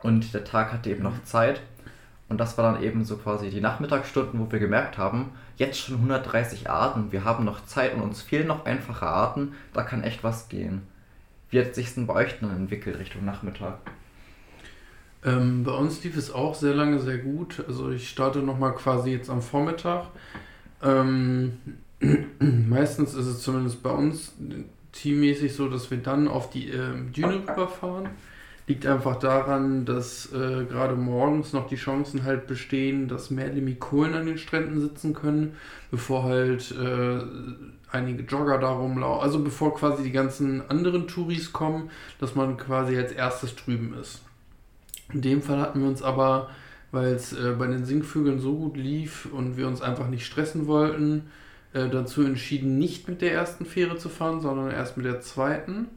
und 0.02 0.33
der 0.33 0.45
Tag 0.45 0.73
hatte 0.73 0.90
eben 0.90 1.02
noch 1.02 1.23
Zeit. 1.25 1.61
Und 2.29 2.38
das 2.38 2.57
war 2.57 2.73
dann 2.73 2.83
eben 2.83 3.05
so 3.05 3.17
quasi 3.17 3.50
die 3.50 3.61
Nachmittagsstunden, 3.61 4.38
wo 4.38 4.52
wir 4.52 4.61
gemerkt 4.61 4.99
haben, 4.99 5.33
jetzt 5.57 5.81
schon 5.81 5.97
130 5.97 6.71
Arten, 6.71 7.11
wir 7.11 7.25
haben 7.25 7.45
noch 7.45 7.64
Zeit 7.64 7.93
und 7.93 8.02
uns 8.02 8.23
fehlen 8.23 8.47
noch 8.47 8.67
einfache 8.67 9.07
Arten, 9.07 9.55
da 9.73 9.83
kann 9.83 10.05
echt 10.05 10.23
was 10.23 10.49
gehen. 10.49 10.83
Wie 11.50 11.61
hat 11.61 11.75
sich 11.75 11.95
denn 11.95 12.07
bei 12.07 12.14
euch 12.14 12.38
dann 12.40 12.50
entwickelt 12.50 12.99
Richtung 12.99 13.25
Nachmittag? 13.25 13.78
Ähm, 15.25 15.64
bei 15.64 15.73
uns 15.73 16.02
lief 16.02 16.16
es 16.16 16.33
auch 16.33 16.54
sehr 16.54 16.75
lange 16.75 16.99
sehr 17.00 17.19
gut. 17.19 17.62
Also 17.66 17.90
ich 17.90 18.09
starte 18.09 18.38
nochmal 18.38 18.75
quasi 18.75 19.11
jetzt 19.11 19.28
am 19.28 19.42
Vormittag. 19.42 20.07
Ähm, 20.83 21.59
meistens 22.38 23.14
ist 23.14 23.26
es 23.26 23.42
zumindest 23.42 23.83
bei 23.83 23.90
uns 23.90 24.35
teammäßig 24.92 25.54
so, 25.54 25.69
dass 25.69 25.90
wir 25.90 25.99
dann 25.99 26.28
auf 26.28 26.50
die 26.50 26.71
äh, 26.71 26.95
Düne 27.14 27.42
rüberfahren. 27.47 28.09
Liegt 28.71 28.87
einfach 28.87 29.17
daran, 29.17 29.85
dass 29.85 30.33
äh, 30.33 30.65
gerade 30.65 30.95
morgens 30.95 31.53
noch 31.53 31.67
die 31.67 31.75
Chancen 31.75 32.23
halt 32.23 32.47
bestehen, 32.47 33.09
dass 33.09 33.29
mehr 33.29 33.49
Limikolen 33.49 34.15
an 34.15 34.27
den 34.27 34.39
Stränden 34.39 34.81
sitzen 34.81 35.12
können, 35.12 35.57
bevor 35.91 36.23
halt 36.23 36.71
äh, 36.71 37.19
einige 37.91 38.23
Jogger 38.23 38.59
da 38.59 38.69
rumlaufen. 38.71 39.25
Also 39.25 39.43
bevor 39.43 39.75
quasi 39.75 40.05
die 40.05 40.12
ganzen 40.12 40.62
anderen 40.71 41.09
Touris 41.09 41.53
kommen, 41.53 41.91
dass 42.21 42.37
man 42.37 42.59
quasi 42.59 42.97
als 42.97 43.11
erstes 43.11 43.57
drüben 43.57 43.93
ist. 44.00 44.23
In 45.12 45.21
dem 45.21 45.43
Fall 45.43 45.59
hatten 45.59 45.81
wir 45.81 45.89
uns 45.89 46.00
aber, 46.00 46.50
weil 46.93 47.09
es 47.09 47.33
äh, 47.33 47.57
bei 47.59 47.67
den 47.67 47.85
Singvögeln 47.85 48.39
so 48.39 48.55
gut 48.55 48.77
lief 48.77 49.27
und 49.33 49.57
wir 49.57 49.67
uns 49.67 49.83
einfach 49.83 50.09
nicht 50.09 50.25
stressen 50.25 50.69
wollten, 50.69 51.25
äh, 51.73 51.89
dazu 51.89 52.23
entschieden, 52.23 52.79
nicht 52.79 53.09
mit 53.09 53.21
der 53.21 53.33
ersten 53.33 53.67
Fähre 53.67 53.97
zu 53.97 54.09
fahren, 54.09 54.41
sondern 54.41 54.71
erst 54.71 54.97
mit 54.97 55.07
der 55.07 55.21
zweiten. 55.21 55.89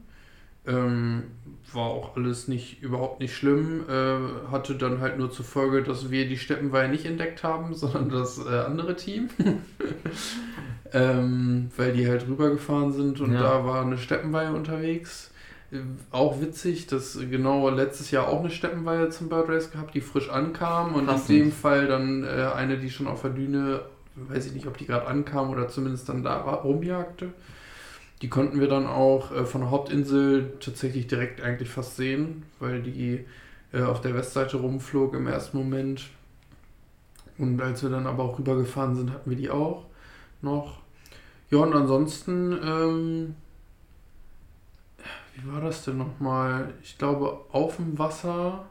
Ähm, 0.66 1.24
war 1.72 1.86
auch 1.86 2.16
alles 2.16 2.48
nicht 2.48 2.82
überhaupt 2.82 3.20
nicht 3.20 3.34
schlimm. 3.34 3.84
Äh, 3.88 4.50
hatte 4.50 4.76
dann 4.76 5.00
halt 5.00 5.18
nur 5.18 5.30
zur 5.30 5.44
Folge, 5.44 5.82
dass 5.82 6.10
wir 6.10 6.28
die 6.28 6.36
Steppenweihe 6.36 6.88
nicht 6.88 7.06
entdeckt 7.06 7.42
haben, 7.42 7.74
sondern 7.74 8.08
das 8.08 8.38
äh, 8.38 8.60
andere 8.60 8.96
Team. 8.96 9.28
ähm, 10.92 11.70
weil 11.76 11.92
die 11.92 12.08
halt 12.08 12.26
rübergefahren 12.28 12.92
sind 12.92 13.20
und 13.20 13.32
ja. 13.32 13.42
da 13.42 13.64
war 13.64 13.82
eine 13.82 13.98
Steppenweihe 13.98 14.52
unterwegs. 14.52 15.32
Äh, 15.72 15.78
auch 16.10 16.40
witzig, 16.40 16.86
dass 16.86 17.18
genau 17.30 17.68
letztes 17.70 18.10
Jahr 18.10 18.28
auch 18.28 18.40
eine 18.40 18.50
Steppenweihe 18.50 19.08
zum 19.10 19.28
Bird 19.28 19.48
Race 19.48 19.70
gehabt, 19.70 19.94
die 19.94 20.00
frisch 20.00 20.30
ankam 20.30 20.94
und 20.94 21.06
Passend. 21.06 21.30
in 21.30 21.36
dem 21.36 21.52
Fall 21.52 21.86
dann 21.86 22.24
äh, 22.24 22.50
eine, 22.54 22.78
die 22.78 22.90
schon 22.90 23.06
auf 23.06 23.22
der 23.22 23.30
Düne 23.30 23.82
weiß 24.16 24.46
ich 24.46 24.52
nicht, 24.52 24.66
ob 24.66 24.78
die 24.78 24.86
gerade 24.86 25.06
ankam 25.06 25.50
oder 25.50 25.68
zumindest 25.68 26.08
dann 26.08 26.22
da 26.22 26.40
rumjagte. 26.40 27.32
Die 28.24 28.30
konnten 28.30 28.58
wir 28.58 28.68
dann 28.68 28.86
auch 28.86 29.32
äh, 29.32 29.44
von 29.44 29.60
der 29.60 29.70
Hauptinsel 29.70 30.54
tatsächlich 30.58 31.08
direkt 31.08 31.42
eigentlich 31.42 31.68
fast 31.68 31.96
sehen, 31.96 32.44
weil 32.58 32.80
die 32.80 33.26
äh, 33.70 33.82
auf 33.82 34.00
der 34.00 34.14
Westseite 34.14 34.56
rumflog 34.56 35.12
im 35.12 35.26
ersten 35.26 35.58
Moment. 35.58 36.06
Und 37.36 37.60
als 37.60 37.82
wir 37.82 37.90
dann 37.90 38.06
aber 38.06 38.22
auch 38.22 38.38
rübergefahren 38.38 38.96
sind, 38.96 39.12
hatten 39.12 39.28
wir 39.28 39.36
die 39.36 39.50
auch 39.50 39.84
noch. 40.40 40.78
Ja, 41.50 41.58
und 41.58 41.74
ansonsten, 41.74 42.58
ähm, 42.64 43.34
wie 45.36 45.52
war 45.52 45.60
das 45.60 45.84
denn 45.84 45.98
nochmal? 45.98 46.72
Ich 46.82 46.96
glaube, 46.96 47.40
auf 47.52 47.76
dem 47.76 47.98
Wasser 47.98 48.64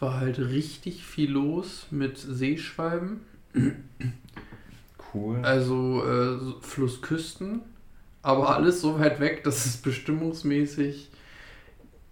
war 0.00 0.20
halt 0.20 0.38
richtig 0.38 1.02
viel 1.02 1.30
los 1.30 1.86
mit 1.90 2.18
Seeschwalben. 2.18 3.20
Cool. 5.14 5.38
Also 5.42 6.04
äh, 6.04 6.60
Flussküsten, 6.60 7.62
aber 8.24 8.54
alles 8.54 8.80
so 8.80 8.98
weit 8.98 9.20
weg, 9.20 9.44
dass 9.44 9.66
es 9.66 9.76
bestimmungsmäßig 9.76 11.10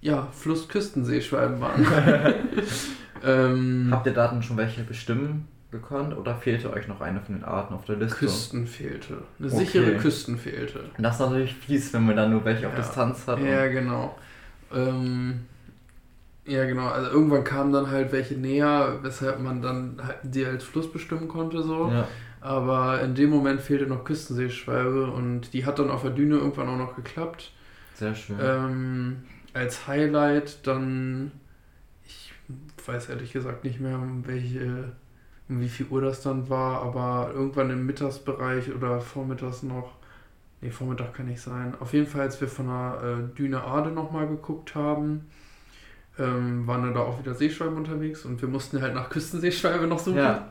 ja, 0.03 0.29
Flussküstenseeschwalben 0.33 1.61
waren. 1.61 1.87
ähm, 3.25 3.89
Habt 3.91 4.07
ihr 4.07 4.13
Daten 4.13 4.43
schon 4.43 4.59
welche 4.59 4.83
bestimmen 4.83 5.49
gekonnt 5.71 6.15
oder 6.15 6.35
fehlte 6.35 6.71
euch 6.71 6.87
noch 6.87 7.01
eine 7.01 7.23
von 7.23 7.37
den 7.37 7.45
Arten 7.45 7.73
auf 7.73 7.87
der 7.87 7.97
Liste? 7.97 8.19
Küsten 8.19 8.67
fehlte. 8.67 9.23
Eine 9.39 9.49
okay. 9.49 9.65
sichere 9.65 9.97
Küsten 9.97 10.37
fehlte. 10.37 10.81
Und 10.97 11.03
das 11.03 11.15
ist 11.15 11.21
natürlich 11.21 11.55
fies, 11.55 11.93
wenn 11.95 12.05
man 12.05 12.17
dann 12.17 12.31
nur 12.31 12.45
welche 12.45 12.65
ja. 12.65 12.69
auf 12.69 12.75
Distanz 12.75 13.27
hat. 13.27 13.41
Ja, 13.41 13.69
genau. 13.69 14.15
Ähm, 14.75 15.47
ja, 16.45 16.67
genau. 16.67 16.89
Also 16.89 17.11
irgendwann 17.11 17.45
kamen 17.45 17.73
dann 17.73 17.91
halt 17.91 18.13
welche 18.13 18.35
näher, 18.35 18.99
weshalb 19.01 19.41
man 19.41 19.63
dann 19.63 19.99
halt 20.05 20.19
die 20.25 20.45
als 20.45 20.65
Fluss 20.65 20.93
bestimmen 20.93 21.29
konnte. 21.29 21.63
so. 21.63 21.89
Ja. 21.89 22.07
Aber 22.43 23.01
in 23.01 23.15
dem 23.15 23.31
Moment 23.31 23.61
fehlte 23.61 23.87
noch 23.87 24.03
Küstenseeschwalbe 24.03 25.07
und 25.13 25.53
die 25.53 25.65
hat 25.65 25.79
dann 25.79 25.91
auf 25.91 26.03
der 26.03 26.11
Düne 26.11 26.37
irgendwann 26.37 26.69
auch 26.69 26.77
noch 26.77 26.97
geklappt. 26.97 27.53
Sehr 27.95 28.17
schön. 28.17 28.37
Ähm, 28.43 29.17
als 29.55 29.87
Highlight 29.87 30.67
dann, 30.67 31.31
ich 32.05 32.33
weiß 32.85 33.11
ehrlich 33.11 33.33
gesagt 33.33 33.63
nicht 33.63 33.79
mehr, 33.79 33.97
um 33.97 34.27
welche, 34.27 34.91
um 35.49 35.61
wie 35.61 35.69
viel 35.69 35.87
Uhr 35.87 36.03
das 36.03 36.21
dann 36.21 36.49
war, 36.49 36.83
aber 36.83 37.31
irgendwann 37.33 37.71
im 37.71 37.87
Mittagsbereich 37.87 38.75
oder 38.75 39.01
vormittags 39.01 39.63
noch. 39.63 39.93
Nee, 40.61 40.71
Vormittag 40.71 41.15
kann 41.15 41.27
nicht 41.27 41.41
sein. 41.41 41.75
Auf 41.79 41.93
jeden 41.93 42.09
Fall, 42.09 42.23
als 42.23 42.41
wir 42.41 42.49
von 42.49 42.67
der 42.67 43.03
äh, 43.03 43.37
Düne 43.37 43.63
Ade 43.63 43.91
nochmal 43.91 44.27
geguckt 44.27 44.75
haben, 44.75 45.29
ähm, 46.19 46.67
waren 46.67 46.93
da 46.93 47.01
auch 47.01 47.21
wieder 47.21 47.35
Seeschwalben 47.35 47.77
unterwegs 47.77 48.25
und 48.25 48.41
wir 48.43 48.49
mussten 48.49 48.81
halt 48.83 48.95
nach 48.95 49.11
Küstenseeschwalbe 49.11 49.87
noch 49.87 50.01
suchen. 50.01 50.19
Ja. 50.19 50.49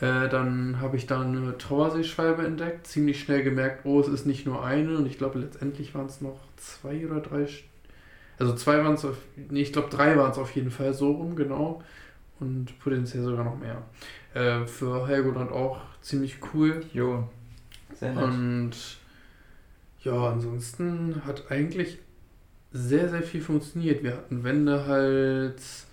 Äh, 0.00 0.28
dann 0.28 0.80
habe 0.80 0.96
ich 0.96 1.06
dann 1.06 1.36
eine 1.36 1.58
Trauerseeschwalbe 1.58 2.44
entdeckt, 2.46 2.86
ziemlich 2.86 3.20
schnell 3.20 3.42
gemerkt, 3.42 3.84
oh, 3.84 4.00
es 4.00 4.08
ist 4.08 4.26
nicht 4.26 4.46
nur 4.46 4.64
eine 4.64 4.96
und 4.96 5.06
ich 5.06 5.18
glaube 5.18 5.38
letztendlich 5.38 5.94
waren 5.94 6.06
es 6.06 6.20
noch 6.20 6.40
zwei 6.56 7.06
oder 7.06 7.20
drei, 7.20 7.46
also 8.38 8.54
zwei 8.54 8.82
waren 8.82 8.94
es, 8.94 9.06
nee, 9.36 9.60
ich 9.60 9.72
glaube 9.72 9.90
drei 9.90 10.16
waren 10.16 10.30
es 10.30 10.38
auf 10.38 10.54
jeden 10.54 10.70
Fall 10.70 10.94
so 10.94 11.12
rum, 11.12 11.36
genau 11.36 11.82
und 12.40 12.78
potenziell 12.80 13.22
sogar 13.22 13.44
noch 13.44 13.58
mehr. 13.58 13.82
Äh, 14.34 14.66
für 14.66 15.06
Helgoland 15.06 15.52
auch 15.52 15.80
ziemlich 16.00 16.38
cool. 16.52 16.82
Jo, 16.92 17.28
sehr 17.94 18.14
nett. 18.14 18.24
Und 18.24 18.72
ja, 20.02 20.30
ansonsten 20.30 21.22
hat 21.26 21.50
eigentlich 21.50 21.98
sehr, 22.72 23.08
sehr 23.08 23.22
viel 23.22 23.42
funktioniert. 23.42 24.02
Wir 24.02 24.12
hatten 24.12 24.44
Wendehals, 24.44 25.86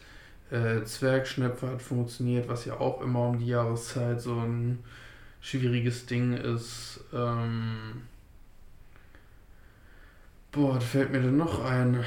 äh, 0.52 0.84
Zwergschnepfer 0.84 1.72
hat 1.72 1.82
funktioniert, 1.82 2.48
was 2.48 2.66
ja 2.66 2.80
auch 2.80 3.02
immer 3.02 3.28
um 3.30 3.40
die 3.40 3.48
Jahreszeit 3.48 4.22
so 4.22 4.40
ein 4.40 4.84
schwieriges 5.42 6.06
Ding 6.06 6.34
ist. 6.34 7.02
Ähm 7.14 8.04
boah, 10.52 10.76
was 10.76 10.84
fällt 10.84 11.12
mir 11.12 11.22
denn 11.22 11.38
noch 11.38 11.64
ein? 11.64 12.04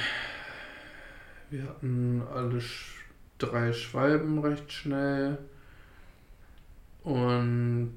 Wir 1.50 1.64
hatten 1.64 2.22
alle 2.32 2.60
sch 2.60 2.96
drei 3.38 3.72
Schwalben 3.72 4.38
recht 4.40 4.70
schnell. 4.70 5.38
Und 7.02 7.96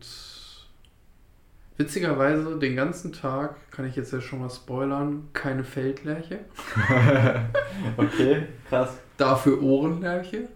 Witzigerweise, 1.78 2.60
den 2.60 2.76
ganzen 2.76 3.14
Tag, 3.14 3.56
kann 3.72 3.88
ich 3.88 3.96
jetzt 3.96 4.14
ja 4.14 4.22
schon 4.22 4.40
mal 4.40 4.50
spoilern, 4.50 5.30
keine 5.34 5.64
Feldlerche. 5.64 6.40
okay, 7.98 8.44
krass. 8.70 8.98
Dafür 9.18 9.62
Ohrenlerche. 9.62 10.50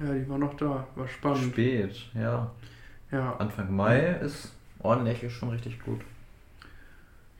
Ja, 0.00 0.12
die 0.12 0.28
war 0.28 0.38
noch 0.38 0.54
da. 0.54 0.86
War 0.94 1.08
spannend. 1.08 1.52
Spät, 1.52 1.96
ja. 2.14 2.50
Ja. 3.10 3.36
Anfang 3.36 3.74
Mai 3.74 4.10
ist 4.20 4.52
Ohrenlerche 4.80 5.28
schon 5.28 5.50
richtig 5.50 5.80
gut. 5.80 6.00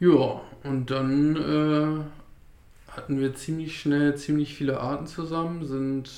Ja, 0.01 0.41
und 0.65 0.91
dann 0.91 1.37
äh, 1.37 2.93
hatten 2.93 3.21
wir 3.21 3.35
ziemlich 3.35 3.81
schnell 3.81 4.17
ziemlich 4.17 4.55
viele 4.55 4.81
Arten 4.81 5.07
zusammen, 5.07 5.65
sind 5.65 6.11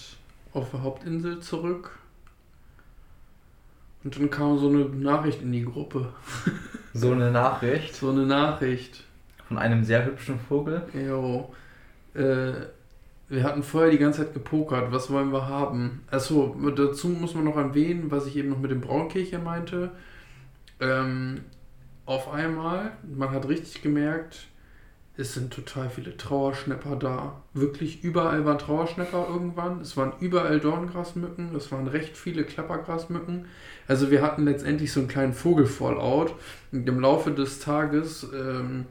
auf 0.54 0.70
der 0.70 0.82
Hauptinsel 0.82 1.40
zurück 1.40 1.97
und 4.08 4.18
dann 4.18 4.30
kam 4.30 4.58
so 4.58 4.70
eine 4.70 4.86
Nachricht 4.86 5.42
in 5.42 5.52
die 5.52 5.66
Gruppe. 5.66 6.08
So 6.94 7.12
eine 7.12 7.30
Nachricht? 7.30 7.94
So 7.94 8.08
eine 8.08 8.24
Nachricht. 8.24 9.04
Von 9.46 9.58
einem 9.58 9.84
sehr 9.84 10.06
hübschen 10.06 10.40
Vogel? 10.40 10.82
Jo. 10.94 11.52
Äh, 12.14 12.52
wir 13.28 13.42
hatten 13.42 13.62
vorher 13.62 13.90
die 13.90 13.98
ganze 13.98 14.24
Zeit 14.24 14.32
gepokert. 14.32 14.90
Was 14.90 15.12
wollen 15.12 15.30
wir 15.30 15.46
haben? 15.46 16.00
Achso, 16.10 16.56
dazu 16.74 17.08
muss 17.08 17.34
man 17.34 17.44
noch 17.44 17.58
erwähnen, 17.58 18.10
was 18.10 18.26
ich 18.26 18.36
eben 18.36 18.48
noch 18.48 18.58
mit 18.58 18.70
dem 18.70 18.80
Braunkehlchen 18.80 19.44
meinte. 19.44 19.90
Ähm, 20.80 21.42
auf 22.06 22.32
einmal, 22.32 22.92
man 23.14 23.30
hat 23.32 23.46
richtig 23.46 23.82
gemerkt, 23.82 24.46
es 25.18 25.34
sind 25.34 25.52
total 25.52 25.90
viele 25.90 26.16
Trauerschnepper 26.16 26.94
da. 26.94 27.42
Wirklich 27.52 28.04
überall 28.04 28.44
waren 28.44 28.58
Trauerschnepper 28.58 29.26
irgendwann. 29.28 29.80
Es 29.80 29.96
waren 29.96 30.12
überall 30.20 30.60
Dorngrasmücken. 30.60 31.56
Es 31.56 31.72
waren 31.72 31.88
recht 31.88 32.16
viele 32.16 32.44
Klappergrasmücken. 32.44 33.46
Also 33.88 34.12
wir 34.12 34.22
hatten 34.22 34.44
letztendlich 34.44 34.92
so 34.92 35.00
einen 35.00 35.08
kleinen 35.08 35.32
Vogelfallout. 35.32 36.30
Und 36.70 36.88
im 36.88 37.00
Laufe 37.00 37.32
des 37.32 37.58
Tages, 37.58 38.28
ähm, 38.32 38.86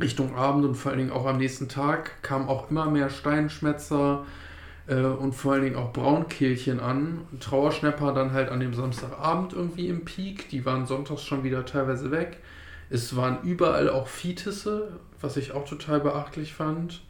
Richtung 0.00 0.34
Abend 0.34 0.64
und 0.64 0.76
vor 0.76 0.92
allen 0.92 1.00
Dingen 1.00 1.12
auch 1.12 1.26
am 1.26 1.36
nächsten 1.36 1.68
Tag, 1.68 2.22
kamen 2.22 2.48
auch 2.48 2.70
immer 2.70 2.86
mehr 2.86 3.10
Steinschmätzer 3.10 4.24
äh, 4.86 5.02
und 5.02 5.34
vor 5.34 5.52
allen 5.52 5.64
Dingen 5.64 5.76
auch 5.76 5.92
Braunkehlchen 5.92 6.80
an. 6.80 7.20
Trauerschnepper 7.38 8.14
dann 8.14 8.32
halt 8.32 8.48
an 8.48 8.60
dem 8.60 8.72
Samstagabend 8.72 9.52
irgendwie 9.52 9.88
im 9.88 10.06
Peak. 10.06 10.48
Die 10.48 10.64
waren 10.64 10.86
sonntags 10.86 11.22
schon 11.22 11.44
wieder 11.44 11.66
teilweise 11.66 12.10
weg. 12.10 12.38
Es 12.90 13.16
waren 13.16 13.42
überall 13.42 13.88
auch 13.88 14.08
Fietisse, 14.08 14.92
was 15.24 15.36
ich 15.36 15.52
auch 15.52 15.66
total 15.66 16.00
beachtlich 16.00 16.54
fand. 16.54 17.00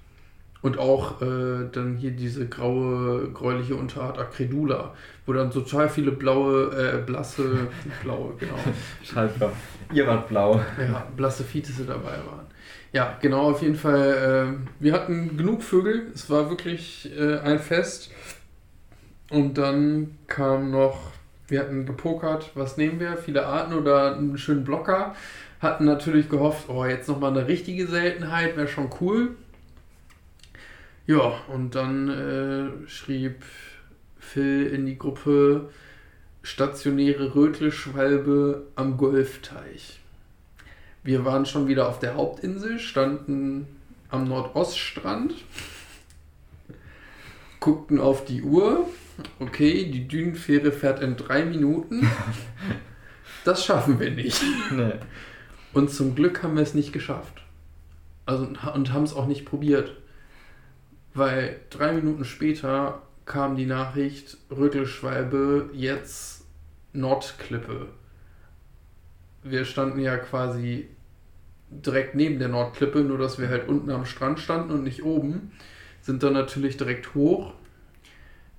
Und 0.62 0.78
auch 0.78 1.20
äh, 1.20 1.68
dann 1.72 1.96
hier 1.96 2.12
diese 2.12 2.48
graue, 2.48 3.28
gräuliche 3.34 3.74
Unterart 3.74 4.18
Acredula, 4.18 4.94
wo 5.26 5.34
dann 5.34 5.50
total 5.50 5.90
viele 5.90 6.10
blaue, 6.10 6.70
äh, 6.72 7.02
blasse, 7.04 7.68
blaue, 8.02 8.32
genau. 8.38 8.54
Schaltbar. 9.02 9.52
Ihr 9.92 10.06
wart 10.06 10.26
blau. 10.28 10.58
Ja, 10.78 11.06
blasse 11.14 11.44
Fitisse 11.44 11.84
dabei 11.84 12.12
waren. 12.12 12.46
Ja, 12.92 13.18
genau, 13.20 13.50
auf 13.50 13.60
jeden 13.60 13.74
Fall. 13.74 14.56
Äh, 14.56 14.82
wir 14.82 14.94
hatten 14.94 15.36
genug 15.36 15.62
Vögel. 15.62 16.06
Es 16.14 16.30
war 16.30 16.48
wirklich 16.48 17.10
äh, 17.14 17.40
ein 17.40 17.58
Fest. 17.58 18.10
Und 19.28 19.58
dann 19.58 20.16
kam 20.28 20.70
noch, 20.70 21.10
wir 21.48 21.60
hatten 21.60 21.84
gepokert, 21.84 22.52
was 22.54 22.78
nehmen 22.78 23.00
wir? 23.00 23.18
Viele 23.18 23.46
Arten 23.46 23.74
oder 23.74 24.16
einen 24.16 24.38
schönen 24.38 24.64
Blocker. 24.64 25.14
Hatten 25.64 25.86
natürlich 25.86 26.28
gehofft, 26.28 26.68
oh, 26.68 26.84
jetzt 26.84 27.08
nochmal 27.08 27.30
eine 27.30 27.48
richtige 27.48 27.86
Seltenheit, 27.86 28.54
wäre 28.54 28.68
schon 28.68 28.90
cool. 29.00 29.34
Ja, 31.06 31.40
und 31.48 31.74
dann 31.74 32.10
äh, 32.10 32.86
schrieb 32.86 33.42
Phil 34.18 34.66
in 34.66 34.84
die 34.84 34.98
Gruppe 34.98 35.70
stationäre 36.42 37.34
Rötelschwalbe 37.34 38.66
am 38.76 38.98
Golfteich. 38.98 40.00
Wir 41.02 41.24
waren 41.24 41.46
schon 41.46 41.66
wieder 41.66 41.88
auf 41.88 41.98
der 41.98 42.14
Hauptinsel, 42.14 42.78
standen 42.78 43.66
am 44.10 44.28
Nordoststrand, 44.28 45.32
guckten 47.60 48.02
auf 48.02 48.26
die 48.26 48.42
Uhr. 48.42 48.86
Okay, 49.38 49.90
die 49.90 50.08
Dünenfähre 50.08 50.72
fährt 50.72 51.00
in 51.00 51.16
drei 51.16 51.46
Minuten. 51.46 52.06
Das 53.44 53.62
schaffen 53.62 54.00
wir 54.00 54.10
nicht. 54.10 54.42
Nee. 54.70 54.94
Und 55.74 55.90
zum 55.90 56.14
Glück 56.14 56.42
haben 56.42 56.54
wir 56.54 56.62
es 56.62 56.74
nicht 56.74 56.92
geschafft. 56.92 57.42
Also, 58.26 58.44
und 58.46 58.92
haben 58.92 59.02
es 59.02 59.14
auch 59.14 59.26
nicht 59.26 59.44
probiert. 59.44 59.96
Weil 61.12 61.60
drei 61.70 61.92
Minuten 61.92 62.24
später 62.24 63.02
kam 63.26 63.56
die 63.56 63.66
Nachricht, 63.66 64.36
Rüttelschwalbe, 64.50 65.70
jetzt 65.72 66.46
Nordklippe. 66.92 67.88
Wir 69.42 69.64
standen 69.64 70.00
ja 70.00 70.16
quasi 70.16 70.88
direkt 71.70 72.14
neben 72.14 72.38
der 72.38 72.48
Nordklippe, 72.48 73.00
nur 73.00 73.18
dass 73.18 73.38
wir 73.38 73.48
halt 73.48 73.68
unten 73.68 73.90
am 73.90 74.06
Strand 74.06 74.38
standen 74.38 74.72
und 74.72 74.84
nicht 74.84 75.02
oben. 75.02 75.52
Sind 76.00 76.22
dann 76.22 76.34
natürlich 76.34 76.76
direkt 76.76 77.14
hoch. 77.14 77.52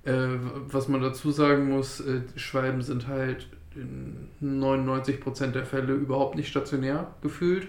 Äh, 0.04 0.28
was 0.68 0.88
man 0.88 1.00
dazu 1.00 1.30
sagen 1.30 1.68
muss, 1.68 2.00
äh, 2.00 2.22
Schwalben 2.36 2.82
sind 2.82 3.08
halt 3.08 3.48
in 3.76 4.28
99% 4.42 5.52
der 5.52 5.64
Fälle 5.64 5.94
überhaupt 5.94 6.36
nicht 6.36 6.48
stationär 6.48 7.14
gefühlt. 7.22 7.68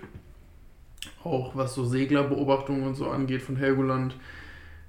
Auch 1.24 1.56
was 1.56 1.76
so 1.76 1.86
Seglerbeobachtungen 1.86 2.84
und 2.84 2.96
so 2.96 3.10
angeht 3.10 3.42
von 3.42 3.56
Helgoland. 3.56 4.16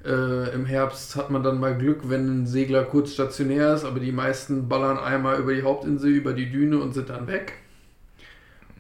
Äh, 0.05 0.55
Im 0.55 0.65
Herbst 0.65 1.17
hat 1.17 1.31
man 1.31 1.43
dann 1.43 1.59
mal 1.59 1.77
Glück, 1.77 2.09
wenn 2.09 2.43
ein 2.43 2.47
Segler 2.47 2.85
kurz 2.85 3.13
stationär 3.13 3.75
ist, 3.75 3.85
aber 3.85 4.01
die 4.01 4.13
meisten 4.13 4.69
ballern 4.69 4.99
einmal 4.99 5.41
über 5.41 5.55
die 5.55 5.63
Hauptinsel, 5.63 6.11
über 6.11 6.33
die 6.33 6.51
Düne 6.51 6.79
und 6.79 6.95
sind 6.95 7.11
dann 7.11 7.27
weg. 7.27 7.55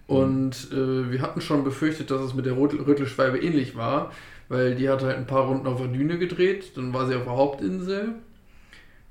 Und 0.06 0.72
äh, 0.72 1.10
wir 1.10 1.20
hatten 1.20 1.40
schon 1.40 1.64
befürchtet, 1.64 2.10
dass 2.10 2.22
es 2.22 2.34
mit 2.34 2.46
der 2.46 2.56
Rüttelschwalbe 2.56 3.38
ähnlich 3.38 3.76
war, 3.76 4.12
weil 4.48 4.74
die 4.74 4.88
hat 4.88 5.02
halt 5.02 5.16
ein 5.16 5.26
paar 5.26 5.46
Runden 5.46 5.66
auf 5.66 5.78
der 5.78 5.88
Düne 5.88 6.18
gedreht, 6.18 6.76
dann 6.76 6.94
war 6.94 7.06
sie 7.06 7.14
auf 7.14 7.24
der 7.24 7.36
Hauptinsel. 7.36 8.14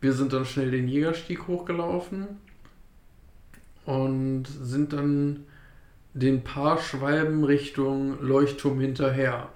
Wir 0.01 0.13
sind 0.13 0.33
dann 0.33 0.45
schnell 0.45 0.71
den 0.71 0.87
Jägerstieg 0.87 1.47
hochgelaufen 1.47 2.27
und 3.87 4.47
sind 4.47 4.91
dann 4.91 5.45
den 6.13 6.43
paar 6.43 6.77
Schwalben 6.77 7.45
Richtung 7.45 8.21
Leuchtturm 8.21 8.81
hinterher. 8.81 9.49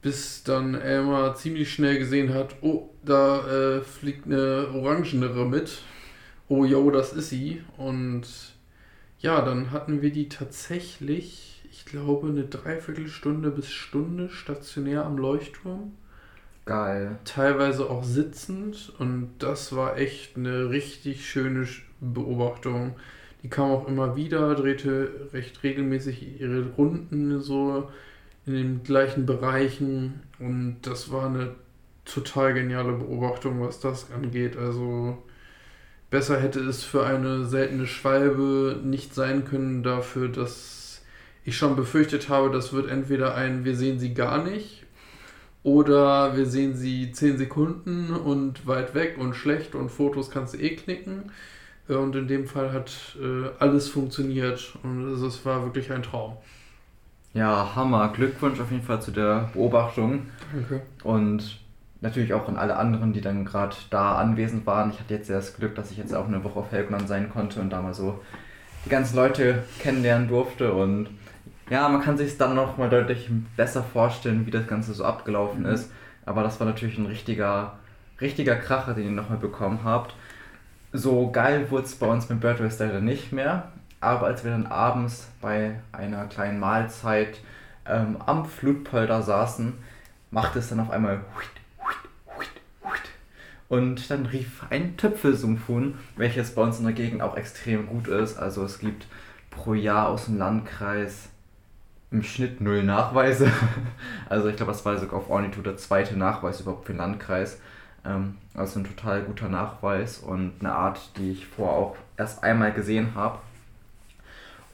Bis 0.00 0.44
dann 0.44 0.74
Elmar 0.74 1.34
ziemlich 1.34 1.72
schnell 1.72 1.98
gesehen 1.98 2.32
hat, 2.32 2.54
oh, 2.62 2.90
da 3.04 3.46
äh, 3.48 3.80
fliegt 3.80 4.26
eine 4.26 4.68
orangenere 4.72 5.44
mit. 5.44 5.82
Oh, 6.48 6.64
yo, 6.64 6.90
das 6.92 7.12
ist 7.12 7.30
sie. 7.30 7.62
Und 7.76 8.26
ja, 9.18 9.44
dann 9.44 9.72
hatten 9.72 10.02
wir 10.02 10.12
die 10.12 10.28
tatsächlich, 10.28 11.62
ich 11.70 11.84
glaube, 11.84 12.28
eine 12.28 12.44
Dreiviertelstunde 12.44 13.50
bis 13.50 13.70
Stunde 13.70 14.28
stationär 14.28 15.04
am 15.04 15.18
Leuchtturm. 15.18 15.94
Geil. 16.64 17.18
Teilweise 17.24 17.90
auch 17.90 18.04
sitzend. 18.04 18.92
Und 18.98 19.30
das 19.40 19.74
war 19.74 19.96
echt 19.96 20.36
eine 20.36 20.70
richtig 20.70 21.28
schöne 21.28 21.66
Beobachtung. 22.00 22.94
Die 23.42 23.48
kam 23.48 23.70
auch 23.70 23.88
immer 23.88 24.16
wieder, 24.16 24.54
drehte 24.54 25.28
recht 25.32 25.62
regelmäßig 25.62 26.40
ihre 26.40 26.70
Runden 26.76 27.40
so 27.40 27.88
in 28.46 28.54
den 28.54 28.82
gleichen 28.82 29.26
Bereichen 29.26 30.20
und 30.38 30.78
das 30.82 31.10
war 31.10 31.26
eine 31.26 31.54
total 32.04 32.54
geniale 32.54 32.92
Beobachtung, 32.92 33.60
was 33.60 33.80
das 33.80 34.10
angeht. 34.12 34.56
Also 34.56 35.22
besser 36.10 36.40
hätte 36.40 36.60
es 36.60 36.84
für 36.84 37.04
eine 37.04 37.44
seltene 37.44 37.86
Schwalbe 37.86 38.80
nicht 38.84 39.14
sein 39.14 39.44
können, 39.44 39.82
dafür, 39.82 40.28
dass 40.28 41.02
ich 41.44 41.56
schon 41.56 41.74
befürchtet 41.76 42.28
habe, 42.28 42.50
das 42.50 42.72
wird 42.72 42.88
entweder 42.88 43.34
ein 43.34 43.64
Wir 43.64 43.76
sehen 43.76 43.98
sie 43.98 44.14
gar 44.14 44.44
nicht 44.44 44.84
oder 45.64 46.36
wir 46.36 46.46
sehen 46.46 46.74
sie 46.74 47.12
10 47.12 47.38
Sekunden 47.38 48.10
und 48.10 48.66
weit 48.66 48.94
weg 48.94 49.16
und 49.18 49.34
schlecht 49.34 49.74
und 49.74 49.90
Fotos 49.90 50.30
kannst 50.30 50.54
du 50.54 50.58
eh 50.58 50.76
knicken. 50.76 51.30
Äh, 51.88 51.94
und 51.94 52.14
in 52.16 52.28
dem 52.28 52.46
Fall 52.46 52.72
hat 52.72 53.16
äh, 53.20 53.48
alles 53.58 53.88
funktioniert 53.88 54.76
und 54.82 55.12
es 55.12 55.44
war 55.44 55.62
wirklich 55.64 55.92
ein 55.92 56.02
Traum. 56.02 56.36
Ja, 57.34 57.74
Hammer. 57.74 58.12
Glückwunsch 58.14 58.60
auf 58.60 58.70
jeden 58.70 58.82
Fall 58.82 59.00
zu 59.00 59.10
der 59.10 59.50
Beobachtung. 59.54 60.26
Danke. 60.52 60.82
Und 61.02 61.60
natürlich 62.02 62.34
auch 62.34 62.48
an 62.48 62.56
alle 62.56 62.76
anderen, 62.76 63.12
die 63.12 63.20
dann 63.20 63.44
gerade 63.44 63.74
da 63.90 64.16
anwesend 64.16 64.66
waren. 64.66 64.90
Ich 64.90 65.00
hatte 65.00 65.14
jetzt 65.14 65.30
ja 65.30 65.36
das 65.36 65.56
Glück, 65.56 65.74
dass 65.74 65.90
ich 65.90 65.96
jetzt 65.96 66.14
auch 66.14 66.26
eine 66.26 66.44
Woche 66.44 66.58
auf 66.58 66.72
Helgoland 66.72 67.08
sein 67.08 67.30
konnte 67.30 67.60
und 67.60 67.70
da 67.70 67.80
mal 67.80 67.94
so 67.94 68.20
die 68.84 68.90
ganzen 68.90 69.16
Leute 69.16 69.62
kennenlernen 69.78 70.28
durfte. 70.28 70.74
Und 70.74 71.08
ja, 71.70 71.88
man 71.88 72.02
kann 72.02 72.18
sich 72.18 72.28
es 72.28 72.38
dann 72.38 72.54
noch 72.54 72.76
mal 72.76 72.90
deutlich 72.90 73.30
besser 73.56 73.82
vorstellen, 73.82 74.46
wie 74.46 74.50
das 74.50 74.66
Ganze 74.66 74.92
so 74.92 75.04
abgelaufen 75.04 75.60
mhm. 75.60 75.70
ist. 75.70 75.90
Aber 76.26 76.42
das 76.42 76.60
war 76.60 76.66
natürlich 76.66 76.98
ein 76.98 77.06
richtiger, 77.06 77.78
richtiger 78.20 78.56
Kracher, 78.56 78.94
den 78.94 79.04
ihr 79.04 79.10
nochmal 79.10 79.38
bekommen 79.38 79.80
habt. 79.84 80.14
So 80.92 81.30
geil 81.30 81.70
wurde 81.70 81.86
es 81.86 81.94
bei 81.94 82.06
uns 82.06 82.28
mit 82.28 82.40
Bird 82.40 82.60
Race 82.60 82.78
leider 82.78 83.00
nicht 83.00 83.32
mehr. 83.32 83.72
Aber 84.00 84.26
als 84.26 84.44
wir 84.44 84.50
dann 84.50 84.66
abends 84.66 85.28
bei 85.40 85.76
einer 85.92 86.26
kleinen 86.26 86.58
Mahlzeit 86.58 87.38
ähm, 87.86 88.16
am 88.26 88.44
Flutpolder 88.44 89.22
saßen, 89.22 89.74
machte 90.30 90.58
es 90.58 90.68
dann 90.68 90.80
auf 90.80 90.90
einmal 90.90 91.20
und 93.72 94.10
dann 94.10 94.26
rief 94.26 94.64
ein 94.68 94.98
Töpfelsymphon, 94.98 95.94
welches 96.16 96.54
bei 96.54 96.60
uns 96.60 96.78
in 96.78 96.84
der 96.84 96.92
Gegend 96.92 97.22
auch 97.22 97.38
extrem 97.38 97.86
gut 97.86 98.06
ist. 98.06 98.36
Also 98.36 98.64
es 98.64 98.80
gibt 98.80 99.06
pro 99.48 99.72
Jahr 99.72 100.10
aus 100.10 100.26
dem 100.26 100.36
Landkreis 100.36 101.30
im 102.10 102.22
Schnitt 102.22 102.60
null 102.60 102.82
Nachweise. 102.82 103.50
Also 104.28 104.48
ich 104.48 104.56
glaube, 104.56 104.72
das 104.72 104.84
war 104.84 104.98
sogar 104.98 105.20
auf 105.20 105.30
Ornito 105.30 105.62
der 105.62 105.78
zweite 105.78 106.18
Nachweis 106.18 106.60
überhaupt 106.60 106.84
für 106.84 106.92
den 106.92 106.98
Landkreis. 106.98 107.60
Ähm, 108.04 108.36
also 108.54 108.80
ein 108.80 108.84
total 108.84 109.22
guter 109.22 109.48
Nachweis 109.48 110.18
und 110.18 110.52
eine 110.60 110.72
Art, 110.72 111.00
die 111.16 111.32
ich 111.32 111.46
vorher 111.46 111.76
auch 111.76 111.96
erst 112.16 112.42
einmal 112.42 112.72
gesehen 112.72 113.14
habe. 113.14 113.38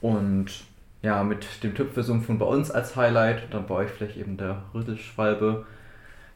Und 0.01 0.65
ja, 1.01 1.23
mit 1.23 1.63
dem 1.63 1.75
Tüpfelsumpf 1.75 2.27
bei 2.27 2.45
uns 2.45 2.71
als 2.71 2.95
Highlight, 2.95 3.53
dann 3.53 3.67
bei 3.67 3.75
euch 3.75 3.89
vielleicht 3.89 4.17
eben 4.17 4.37
der 4.37 4.63
Rüttelschwalbe, 4.73 5.65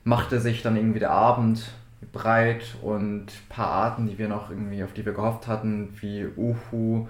machte 0.03 0.39
sich 0.39 0.62
dann 0.62 0.75
irgendwie 0.75 0.99
der 0.99 1.12
Abend 1.12 1.71
breit 2.12 2.75
und 2.82 3.25
ein 3.25 3.49
paar 3.49 3.69
Arten, 3.69 4.08
die 4.08 4.17
wir 4.17 4.27
noch 4.27 4.49
irgendwie, 4.49 4.84
auf 4.84 4.93
die 4.93 5.06
wir 5.06 5.13
gehofft 5.13 5.47
hatten, 5.47 5.89
wie 6.01 6.27
Uhu, 6.36 7.08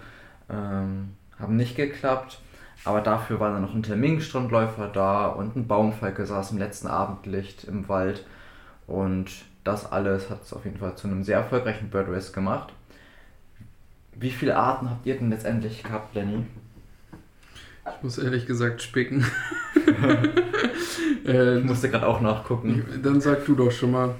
ähm, 0.50 1.16
haben 1.40 1.56
nicht 1.56 1.76
geklappt. 1.76 2.40
Aber 2.86 3.02
dafür 3.02 3.40
war 3.40 3.52
dann 3.52 3.62
noch 3.62 3.74
ein 3.74 3.84
Terminstrandläufer 3.84 4.88
da 4.90 5.28
und 5.28 5.56
ein 5.56 5.68
Baumfalke 5.68 6.26
saß 6.26 6.52
im 6.52 6.58
letzten 6.58 6.88
Abendlicht 6.88 7.64
im 7.64 7.88
Wald. 7.88 8.26
Und 8.88 9.32
das 9.64 9.92
alles 9.92 10.30
hat 10.30 10.44
es 10.44 10.54
auf 10.54 10.66
jeden 10.66 10.78
Fall 10.78 10.96
zu 10.96 11.08
einem 11.08 11.24
sehr 11.24 11.38
erfolgreichen 11.38 11.90
Bird 11.90 12.10
Race 12.10 12.34
gemacht. 12.34 12.74
Wie 14.16 14.32
viele 14.32 14.58
Arten 14.58 14.90
habt 14.90 15.06
ihr 15.06 15.18
denn 15.18 15.30
letztendlich 15.30 15.84
gehabt, 15.84 16.14
Lenny? 16.16 16.46
Ich 17.86 18.04
muss 18.04 18.18
ehrlich 18.18 18.46
gesagt 18.46 18.82
spicken. 18.82 19.26
äh, 21.26 21.58
ich 21.58 21.64
musste 21.64 21.90
gerade 21.90 22.08
auch 22.08 22.22
nachgucken. 22.22 22.86
Dann 23.02 23.20
sag 23.20 23.46
du 23.46 23.56
doch 23.56 23.72
schon 23.72 23.92
mal. 23.92 24.16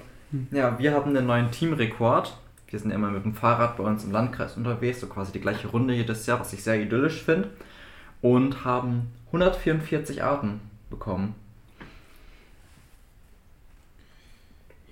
Ja, 0.50 0.78
wir 0.78 0.92
haben 0.92 1.16
einen 1.16 1.26
neuen 1.26 1.50
Teamrekord. 1.50 2.36
Wir 2.68 2.78
sind 2.78 2.90
immer 2.90 3.10
mit 3.10 3.24
dem 3.24 3.34
Fahrrad 3.34 3.76
bei 3.76 3.84
uns 3.84 4.04
im 4.04 4.10
Landkreis 4.10 4.56
unterwegs, 4.56 5.00
so 5.00 5.06
quasi 5.06 5.32
die 5.32 5.40
gleiche 5.40 5.68
Runde 5.68 5.94
jedes 5.94 6.26
Jahr, 6.26 6.40
was 6.40 6.52
ich 6.52 6.64
sehr 6.64 6.80
idyllisch 6.80 7.22
finde. 7.22 7.50
Und 8.20 8.64
haben 8.64 9.12
144 9.26 10.22
Arten 10.24 10.60
bekommen. 10.90 11.34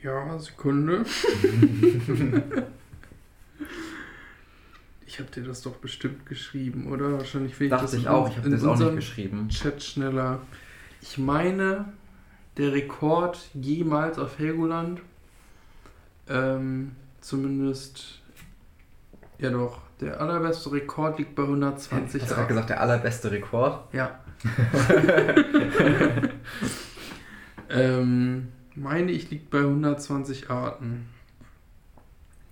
Ja, 0.02 0.36
Sekunde. 0.38 1.04
ich 5.06 5.18
habe 5.20 5.30
dir 5.30 5.44
das 5.44 5.62
doch 5.62 5.76
bestimmt 5.76 6.26
geschrieben, 6.26 6.90
oder? 6.90 7.12
Wahrscheinlich 7.12 7.58
will 7.60 7.66
ich 7.68 7.70
Dachte 7.70 7.84
das 7.84 7.94
ich 7.94 8.08
auch, 8.08 8.28
ich 8.28 8.36
habe 8.36 8.50
das 8.50 8.64
auch 8.64 8.76
nicht 8.78 8.96
geschrieben. 8.96 9.48
Chat 9.48 9.80
schneller. 9.82 10.40
Ich 11.00 11.18
meine, 11.18 11.92
der 12.56 12.72
Rekord 12.72 13.38
jemals 13.54 14.18
auf 14.18 14.40
Helgoland. 14.40 15.00
Ähm, 16.28 16.96
zumindest, 17.20 18.20
ja 19.38 19.50
doch, 19.50 19.82
der 20.00 20.20
allerbeste 20.20 20.72
Rekord 20.72 21.18
liegt 21.18 21.36
bei 21.36 21.44
120 21.44 22.22
Hast 22.22 22.30
du 22.30 22.34
gerade 22.34 22.48
gesagt, 22.48 22.70
der 22.70 22.80
allerbeste 22.80 23.30
Rekord? 23.30 23.92
Ja. 23.92 24.18
ähm, 27.68 28.48
meine 28.74 29.12
ich 29.12 29.30
liegt 29.30 29.50
bei 29.50 29.58
120 29.58 30.50
Arten. 30.50 31.08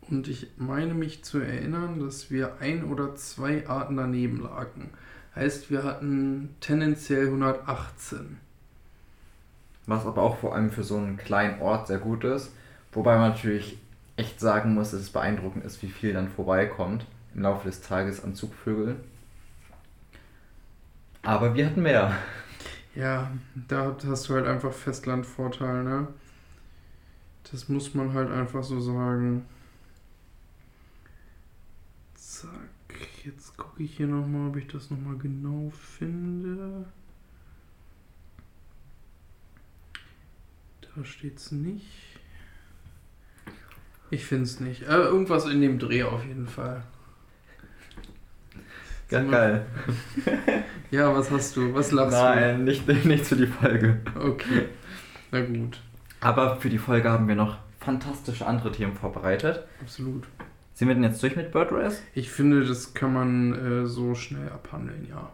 Und 0.08 0.28
ich 0.28 0.48
meine 0.56 0.94
mich 0.94 1.22
zu 1.22 1.38
erinnern, 1.38 2.00
dass 2.00 2.30
wir 2.30 2.56
ein 2.60 2.84
oder 2.84 3.14
zwei 3.14 3.68
Arten 3.68 3.96
daneben 3.96 4.42
lagen. 4.42 4.90
Heißt, 5.36 5.70
wir 5.70 5.84
hatten 5.84 6.56
tendenziell 6.60 7.26
118. 7.26 8.38
Was 9.86 10.04
aber 10.06 10.22
auch 10.22 10.38
vor 10.38 10.54
allem 10.54 10.70
für 10.70 10.82
so 10.82 10.96
einen 10.96 11.16
kleinen 11.16 11.60
Ort 11.60 11.86
sehr 11.86 11.98
gut 11.98 12.24
ist. 12.24 12.52
Wobei 12.92 13.16
man 13.16 13.30
natürlich 13.30 13.78
echt 14.16 14.40
sagen 14.40 14.74
muss, 14.74 14.90
dass 14.90 15.00
es 15.00 15.10
beeindruckend 15.10 15.64
ist, 15.64 15.82
wie 15.82 15.88
viel 15.88 16.12
dann 16.12 16.28
vorbeikommt 16.28 17.06
im 17.34 17.42
Laufe 17.42 17.68
des 17.68 17.80
Tages 17.80 18.22
an 18.22 18.34
Zugvögeln. 18.34 18.96
Aber 21.22 21.54
wir 21.54 21.66
hatten 21.66 21.82
mehr. 21.82 22.16
Ja, 22.94 23.30
da 23.68 23.96
hast 24.04 24.28
du 24.28 24.34
halt 24.34 24.46
einfach 24.46 24.72
Festlandvorteil, 24.72 25.84
ne? 25.84 26.08
Das 27.50 27.68
muss 27.68 27.94
man 27.94 28.12
halt 28.14 28.30
einfach 28.30 28.62
so 28.64 28.80
sagen. 28.80 29.46
Zack, 32.14 32.50
jetzt 33.24 33.56
gucke 33.56 33.82
ich 33.82 33.96
hier 33.96 34.06
nochmal, 34.06 34.48
ob 34.48 34.56
ich 34.56 34.66
das 34.66 34.90
nochmal 34.90 35.16
genau 35.18 35.70
finde. 35.70 36.86
Da 40.94 41.04
steht's 41.04 41.52
nicht. 41.52 42.18
Ich 44.10 44.24
finde 44.24 44.44
es 44.44 44.58
nicht. 44.58 44.82
Äh, 44.82 44.96
irgendwas 44.96 45.46
in 45.46 45.60
dem 45.60 45.78
Dreh 45.78 46.02
auf 46.02 46.24
jeden 46.24 46.48
Fall. 46.48 46.82
Ja, 49.10 49.22
geil. 49.22 49.66
Ja, 50.90 51.14
was 51.14 51.30
hast 51.30 51.54
du? 51.56 51.72
Was 51.72 51.92
lachst 51.92 52.18
Nein, 52.18 52.64
nicht, 52.64 52.88
nichts 53.04 53.28
für 53.28 53.36
die 53.36 53.46
Folge. 53.46 54.00
du? 54.12 54.20
Okay. 54.20 54.66
Na 55.30 55.40
gut, 55.40 55.78
Aber 56.20 56.56
für 56.56 56.68
die 56.68 56.78
Folge 56.78 57.08
haben 57.08 57.28
wir 57.28 57.36
noch 57.36 57.58
fantastische 57.78 58.44
andere 58.44 58.72
Themen 58.72 58.96
vorbereitet. 58.96 59.62
absolut. 59.80 60.24
Sind 60.74 60.88
wir 60.88 60.94
denn 60.96 61.04
jetzt 61.04 61.22
durch 61.22 61.36
mit 61.36 61.52
Bird 61.52 61.70
Race? 61.70 62.02
Ich 62.14 62.30
finde, 62.30 62.64
das 62.64 62.92
kann 62.94 63.12
man 63.12 63.84
äh, 63.84 63.86
so 63.86 64.16
schnell 64.16 64.48
abhandeln, 64.48 65.06
ja. 65.08 65.30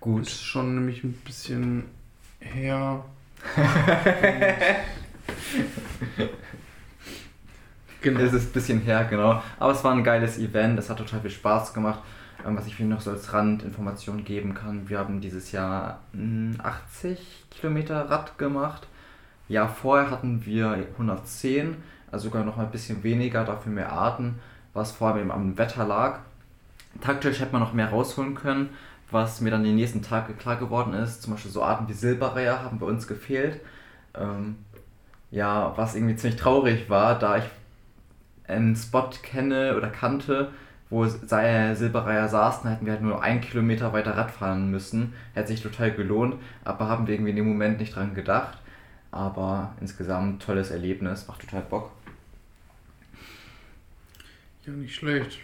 Gut. 0.00 0.22
Ist 0.22 0.42
schon 0.42 0.74
nämlich 0.74 1.04
ein 1.04 1.12
bisschen 1.12 1.84
her. 2.40 3.04
genau. 8.00 8.20
Es 8.20 8.32
ist 8.32 8.48
ein 8.48 8.52
bisschen 8.52 8.80
her, 8.80 9.06
genau. 9.08 9.42
Aber 9.58 9.72
es 9.72 9.84
war 9.84 9.92
ein 9.92 10.02
geiles 10.04 10.38
Event, 10.38 10.78
es 10.78 10.88
hat 10.90 10.98
total 10.98 11.20
viel 11.20 11.30
Spaß 11.30 11.74
gemacht. 11.74 12.00
Ähm, 12.46 12.56
Was 12.56 12.66
ich 12.66 12.78
Ihnen 12.80 12.90
noch 12.90 13.00
so 13.00 13.10
als 13.10 13.32
Randinformation 13.32 14.24
geben 14.24 14.54
kann, 14.54 14.88
wir 14.88 14.98
haben 14.98 15.20
dieses 15.20 15.52
Jahr 15.52 16.00
mm, 16.12 16.54
80 16.62 17.46
Kilometer 17.50 18.10
Rad 18.10 18.38
gemacht. 18.38 18.86
Ja, 19.48 19.66
vorher 19.68 20.10
hatten 20.10 20.44
wir 20.44 20.86
110, 20.92 21.76
also 22.10 22.28
sogar 22.28 22.44
noch 22.44 22.58
ein 22.58 22.70
bisschen 22.70 23.02
weniger, 23.02 23.44
dafür 23.44 23.72
mehr 23.72 23.92
Arten, 23.92 24.38
was 24.74 24.92
vor 24.92 25.08
allem 25.08 25.18
eben 25.18 25.30
am 25.32 25.58
Wetter 25.58 25.84
lag. 25.84 26.20
Taktisch 27.00 27.40
hätte 27.40 27.52
man 27.52 27.60
noch 27.60 27.72
mehr 27.72 27.90
rausholen 27.90 28.34
können, 28.34 28.70
was 29.10 29.40
mir 29.40 29.50
dann 29.50 29.64
die 29.64 29.72
nächsten 29.72 30.02
Tage 30.02 30.34
klar 30.34 30.56
geworden 30.56 30.92
ist. 30.94 31.22
Zum 31.22 31.32
Beispiel 31.32 31.50
so 31.50 31.62
Arten 31.62 31.88
wie 31.88 31.92
Silberreiher 31.92 32.62
haben 32.62 32.78
bei 32.78 32.86
uns 32.86 33.06
gefehlt. 33.06 33.60
Ähm, 34.14 34.56
ja, 35.30 35.72
was 35.76 35.94
irgendwie 35.94 36.16
ziemlich 36.16 36.40
traurig 36.40 36.90
war, 36.90 37.18
da 37.18 37.38
ich 37.38 37.44
einen 38.46 38.74
Spot 38.76 39.10
kenne 39.22 39.76
oder 39.76 39.88
kannte, 39.88 40.50
wo 40.90 41.06
sei 41.06 41.74
Silberreiher 41.76 42.28
saßen, 42.28 42.68
hätten 42.68 42.84
wir 42.84 42.94
halt 42.94 43.02
nur 43.02 43.22
einen 43.22 43.40
Kilometer 43.40 43.92
weiter 43.92 44.16
Rad 44.16 44.32
fahren 44.32 44.70
müssen. 44.70 45.14
Hätte 45.34 45.48
sich 45.48 45.62
total 45.62 45.92
gelohnt, 45.92 46.34
aber 46.64 46.88
haben 46.88 47.06
wir 47.06 47.14
irgendwie 47.14 47.30
in 47.30 47.36
dem 47.36 47.48
Moment 47.48 47.78
nicht 47.78 47.94
dran 47.94 48.14
gedacht. 48.14 48.58
Aber 49.12 49.74
insgesamt 49.80 50.42
tolles 50.42 50.70
Erlebnis, 50.70 51.26
macht 51.28 51.42
total 51.42 51.62
Bock. 51.62 51.92
Ja, 54.66 54.72
nicht 54.72 54.94
schlecht. 54.94 55.38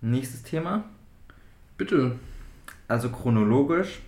Nächstes 0.00 0.42
Thema. 0.44 0.84
Bitte. 1.76 2.18
Also 2.88 3.10
chronologisch 3.10 4.00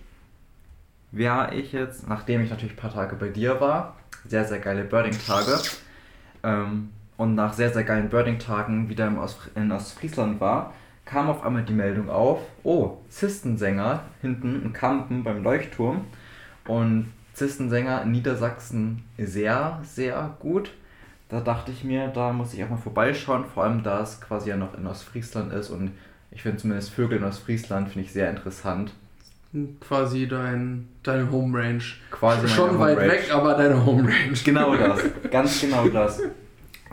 wäre 1.11 1.53
ich 1.53 1.71
jetzt, 1.71 2.07
nachdem 2.07 2.41
ich 2.41 2.49
natürlich 2.49 2.73
ein 2.73 2.81
paar 2.81 2.93
Tage 2.93 3.15
bei 3.15 3.29
dir 3.29 3.61
war, 3.61 3.97
sehr, 4.27 4.45
sehr 4.45 4.59
geile 4.59 4.83
Birding-Tage, 4.83 5.59
ähm, 6.43 6.89
und 7.23 7.35
nach 7.35 7.53
sehr, 7.53 7.71
sehr 7.71 7.85
geilen 7.85 8.09
Birding-Tagen 8.09 8.89
wieder 8.89 9.07
im 9.07 9.17
Ost 9.17 9.49
in 9.55 9.71
Ostfriesland 9.71 10.41
war, 10.41 10.73
kam 11.05 11.29
auf 11.29 11.45
einmal 11.45 11.63
die 11.63 11.73
Meldung 11.73 12.09
auf, 12.09 12.39
oh, 12.63 12.97
Zistensänger 13.07 14.03
hinten 14.21 14.61
in 14.61 14.73
Kampen 14.73 15.23
beim 15.23 15.41
Leuchtturm. 15.41 16.01
Und 16.67 17.13
Zistensänger 17.33 18.01
in 18.03 18.11
Niedersachsen 18.11 19.03
sehr, 19.17 19.79
sehr 19.83 20.35
gut. 20.39 20.71
Da 21.29 21.39
dachte 21.39 21.71
ich 21.71 21.85
mir, 21.85 22.09
da 22.09 22.33
muss 22.33 22.53
ich 22.53 22.63
auch 22.63 22.69
mal 22.69 22.77
vorbeischauen, 22.77 23.45
vor 23.45 23.63
allem 23.63 23.83
da 23.83 24.01
es 24.01 24.19
quasi 24.19 24.49
ja 24.49 24.57
noch 24.57 24.77
in 24.77 24.85
Ostfriesland 24.85 25.53
ist 25.53 25.69
und 25.69 25.91
ich 26.29 26.41
finde 26.41 26.57
zumindest 26.57 26.91
Vögel 26.91 27.19
in 27.19 27.23
Ostfriesland 27.23 27.89
finde 27.89 28.05
ich 28.05 28.11
sehr 28.11 28.29
interessant. 28.29 28.91
Quasi 29.79 30.27
dein, 30.27 30.89
deine 31.03 31.31
Home 31.31 31.57
Range. 31.57 31.83
Quasi 32.11 32.47
Schon 32.49 32.77
weit 32.79 32.97
Range. 32.97 33.11
weg, 33.11 33.29
aber 33.33 33.53
deine 33.53 33.85
Home 33.85 34.03
Range. 34.03 34.37
Genau 34.43 34.75
das, 34.75 34.99
ganz 35.31 35.61
genau 35.61 35.87
das. 35.87 36.21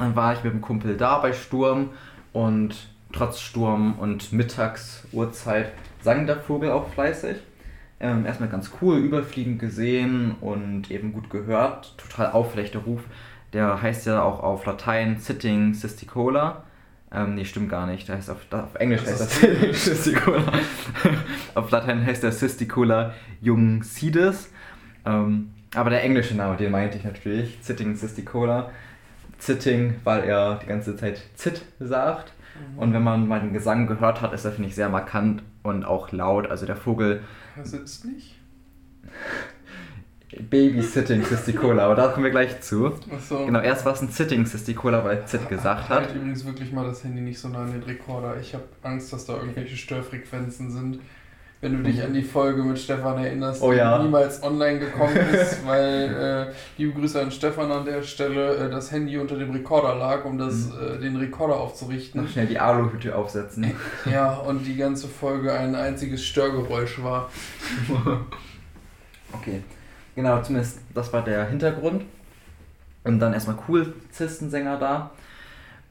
Dann 0.00 0.16
war 0.16 0.32
ich 0.32 0.42
mit 0.42 0.54
dem 0.54 0.62
Kumpel 0.62 0.96
da 0.96 1.18
bei 1.18 1.34
Sturm 1.34 1.90
und 2.32 2.88
trotz 3.12 3.40
Sturm 3.40 3.98
und 3.98 4.32
Mittagsuhrzeit 4.32 5.72
sang 6.02 6.26
der 6.26 6.40
Vogel 6.40 6.70
auch 6.70 6.88
fleißig. 6.88 7.36
Ähm, 8.00 8.24
erstmal 8.24 8.48
ganz 8.48 8.70
cool, 8.80 8.96
überfliegend 8.96 9.58
gesehen 9.58 10.36
und 10.40 10.90
eben 10.90 11.12
gut 11.12 11.28
gehört. 11.28 11.98
Total 11.98 12.32
auffällig 12.32 12.70
der 12.70 12.80
Ruf. 12.80 13.02
Der 13.52 13.82
heißt 13.82 14.06
ja 14.06 14.22
auch 14.22 14.40
auf 14.42 14.64
Latein 14.64 15.18
Sitting 15.18 15.74
Sisticola. 15.74 16.64
Ähm, 17.12 17.34
nee, 17.34 17.44
stimmt 17.44 17.68
gar 17.68 17.86
nicht. 17.86 18.08
Der 18.08 18.16
heißt 18.16 18.30
auf, 18.30 18.46
auf 18.52 18.76
Englisch 18.76 19.02
Das 19.02 19.10
heißt 19.10 19.20
das 19.20 19.40
Sitting 19.40 19.74
Sisticola. 19.74 20.52
auf 21.54 21.70
Latein 21.70 22.06
heißt 22.06 22.22
der 22.22 22.32
Sisticola 22.32 23.12
Jungcidis. 23.42 24.50
Ähm, 25.04 25.50
aber 25.74 25.90
der 25.90 26.02
englische 26.02 26.34
Name, 26.34 26.56
den 26.56 26.70
meinte 26.70 26.96
ich 26.96 27.04
natürlich. 27.04 27.58
Sitting 27.60 27.96
Sisticola. 27.96 28.70
Sitting, 29.40 29.96
weil 30.04 30.24
er 30.24 30.60
die 30.62 30.66
ganze 30.66 30.96
Zeit 30.96 31.20
Zit 31.34 31.62
sagt. 31.78 32.32
Und 32.76 32.92
wenn 32.92 33.02
man 33.02 33.26
mal 33.26 33.40
den 33.40 33.52
Gesang 33.52 33.86
gehört 33.86 34.20
hat, 34.20 34.32
ist 34.32 34.44
er, 34.44 34.52
finde 34.52 34.68
ich, 34.68 34.74
sehr 34.74 34.88
markant 34.88 35.42
und 35.62 35.84
auch 35.84 36.12
laut. 36.12 36.50
Also 36.50 36.66
der 36.66 36.76
Vogel 36.76 37.22
Er 37.56 37.64
sitzt 37.64 38.04
nicht. 38.04 38.36
Babysitting 40.38 41.24
Sisticola, 41.24 41.86
aber 41.86 41.96
da 41.96 42.08
kommen 42.08 42.24
wir 42.24 42.30
gleich 42.30 42.60
zu. 42.60 42.92
Achso. 43.10 43.46
Genau, 43.46 43.60
erst 43.60 43.84
war 43.84 43.94
es 43.94 44.02
ein 44.02 44.10
Sitting 44.10 44.46
Sisticola, 44.46 45.04
weil 45.04 45.26
Zit 45.26 45.48
gesagt 45.48 45.88
hat. 45.88 46.06
Halt 46.06 46.14
übrigens 46.14 46.44
wirklich 46.44 46.70
mal 46.72 46.86
das 46.86 47.02
Handy 47.02 47.20
nicht 47.20 47.40
so 47.40 47.48
nah 47.48 47.64
an 47.64 47.72
den 47.72 47.82
Rekorder. 47.82 48.38
Ich 48.40 48.54
habe 48.54 48.64
Angst, 48.82 49.12
dass 49.12 49.26
da 49.26 49.36
irgendwelche 49.36 49.76
Störfrequenzen 49.76 50.70
sind. 50.70 51.00
Wenn 51.62 51.76
du 51.76 51.82
dich 51.90 52.02
an 52.02 52.14
die 52.14 52.22
Folge 52.22 52.62
mit 52.62 52.78
Stefan 52.78 53.22
erinnerst, 53.22 53.60
Oh 53.62 53.70
ja. 53.72 53.98
die 53.98 54.04
niemals 54.04 54.42
online 54.42 54.78
gekommen 54.78 55.14
ist, 55.32 55.66
weil, 55.66 56.48
äh, 56.48 56.54
liebe 56.78 56.98
Grüße 56.98 57.20
an 57.20 57.30
Stefan 57.30 57.70
an 57.70 57.84
der 57.84 58.02
Stelle, 58.02 58.54
äh, 58.56 58.70
das 58.70 58.90
Handy 58.90 59.18
unter 59.18 59.36
dem 59.36 59.50
Rekorder 59.50 59.94
lag, 59.96 60.24
um 60.24 60.38
das, 60.38 60.68
Mhm. 60.68 60.72
äh, 60.96 60.98
den 61.00 61.16
Rekorder 61.16 61.56
aufzurichten. 61.60 62.22
Noch 62.22 62.30
schnell 62.30 62.46
die 62.46 62.58
Aluhüte 62.58 63.14
aufsetzen. 63.14 63.72
Ja, 64.10 64.32
und 64.36 64.64
die 64.66 64.76
ganze 64.76 65.06
Folge 65.06 65.52
ein 65.52 65.74
einziges 65.74 66.24
Störgeräusch 66.24 67.02
war. 67.02 67.28
Okay, 69.32 69.62
genau, 70.16 70.40
zumindest 70.42 70.80
das 70.94 71.12
war 71.12 71.22
der 71.22 71.46
Hintergrund. 71.46 72.02
Und 73.04 73.20
dann 73.20 73.32
erstmal 73.32 73.56
cool, 73.68 73.94
Zistensänger 74.10 74.76
da. 74.78 75.10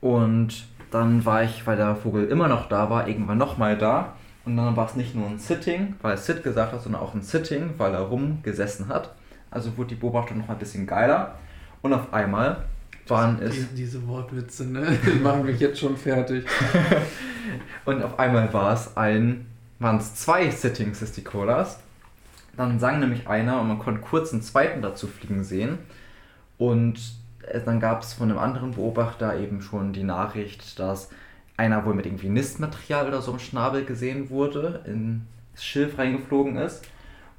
Und 0.01 0.65
dann 0.91 1.23
war 1.25 1.43
ich, 1.43 1.65
weil 1.65 1.77
der 1.77 1.95
Vogel 1.95 2.25
immer 2.27 2.47
noch 2.49 2.67
da 2.67 2.89
war, 2.89 3.07
irgendwann 3.07 3.37
nochmal 3.37 3.77
da. 3.77 4.13
Und 4.49 4.57
dann 4.57 4.75
war 4.75 4.87
es 4.87 4.95
nicht 4.95 5.13
nur 5.13 5.27
ein 5.27 5.37
Sitting, 5.37 5.93
weil 6.01 6.13
er 6.13 6.17
Sit 6.17 6.41
gesagt 6.41 6.73
hat, 6.73 6.81
sondern 6.81 7.03
auch 7.03 7.13
ein 7.13 7.21
Sitting, 7.21 7.75
weil 7.77 7.93
er 7.93 7.99
rumgesessen 7.99 8.87
hat. 8.87 9.13
Also 9.51 9.77
wurde 9.77 9.89
die 9.89 9.95
Beobachtung 9.95 10.39
noch 10.39 10.49
ein 10.49 10.57
bisschen 10.57 10.87
geiler. 10.87 11.35
Und 11.83 11.93
auf 11.93 12.11
einmal 12.11 12.63
waren 13.07 13.39
es. 13.43 13.53
Die, 13.53 13.75
diese 13.75 14.07
Wortwitze, 14.07 14.65
ne? 14.65 14.97
Die 15.05 15.19
machen 15.19 15.45
mich 15.45 15.59
jetzt 15.59 15.79
schon 15.79 15.95
fertig. 15.95 16.47
Und 17.85 18.01
auf 18.01 18.17
einmal 18.17 18.51
war 18.51 18.73
es 18.73 18.97
ein, 18.97 19.45
waren 19.77 19.97
es 19.97 20.15
zwei 20.15 20.49
Sitting 20.49 20.95
Sisticolas. 20.95 21.79
Dann 22.57 22.79
sang 22.79 22.99
nämlich 22.99 23.27
einer 23.27 23.61
und 23.61 23.67
man 23.67 23.77
konnte 23.77 24.01
kurz 24.01 24.33
einen 24.33 24.41
zweiten 24.41 24.81
dazu 24.81 25.05
fliegen 25.05 25.43
sehen. 25.43 25.77
Und 26.57 26.99
äh, 27.43 27.61
dann 27.63 27.79
gab 27.79 28.01
es 28.01 28.13
von 28.13 28.31
einem 28.31 28.39
anderen 28.39 28.71
Beobachter 28.71 29.39
eben 29.39 29.61
schon 29.61 29.93
die 29.93 30.03
Nachricht, 30.03 30.79
dass 30.79 31.09
einer 31.59 31.85
wohl 31.85 31.93
mit 31.93 32.05
irgendwie 32.05 32.29
Nistmaterial 32.29 33.07
oder 33.07 33.21
so 33.21 33.33
im 33.33 33.39
Schnabel 33.39 33.83
gesehen 33.83 34.29
wurde, 34.29 34.81
ins 34.85 35.21
Schilf 35.63 35.97
reingeflogen 35.97 36.55
ist. 36.55 36.87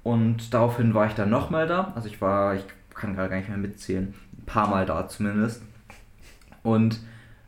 Und 0.03 0.53
daraufhin 0.53 0.93
war 0.93 1.07
ich 1.07 1.15
dann 1.15 1.31
nochmal 1.31 1.67
da. 1.67 1.93
Also 1.95 2.09
ich 2.09 2.21
war, 2.21 2.55
ich 2.55 2.65
kann 2.95 3.15
gerade 3.15 3.31
gar 3.31 3.37
nicht 3.39 3.49
mehr 3.49 3.59
mitzählen, 3.59 4.15
ein 4.39 4.45
paar 4.45 4.69
Mal 4.69 4.85
da 4.85 5.09
zumindest. 5.09 5.63
Und 6.63 7.01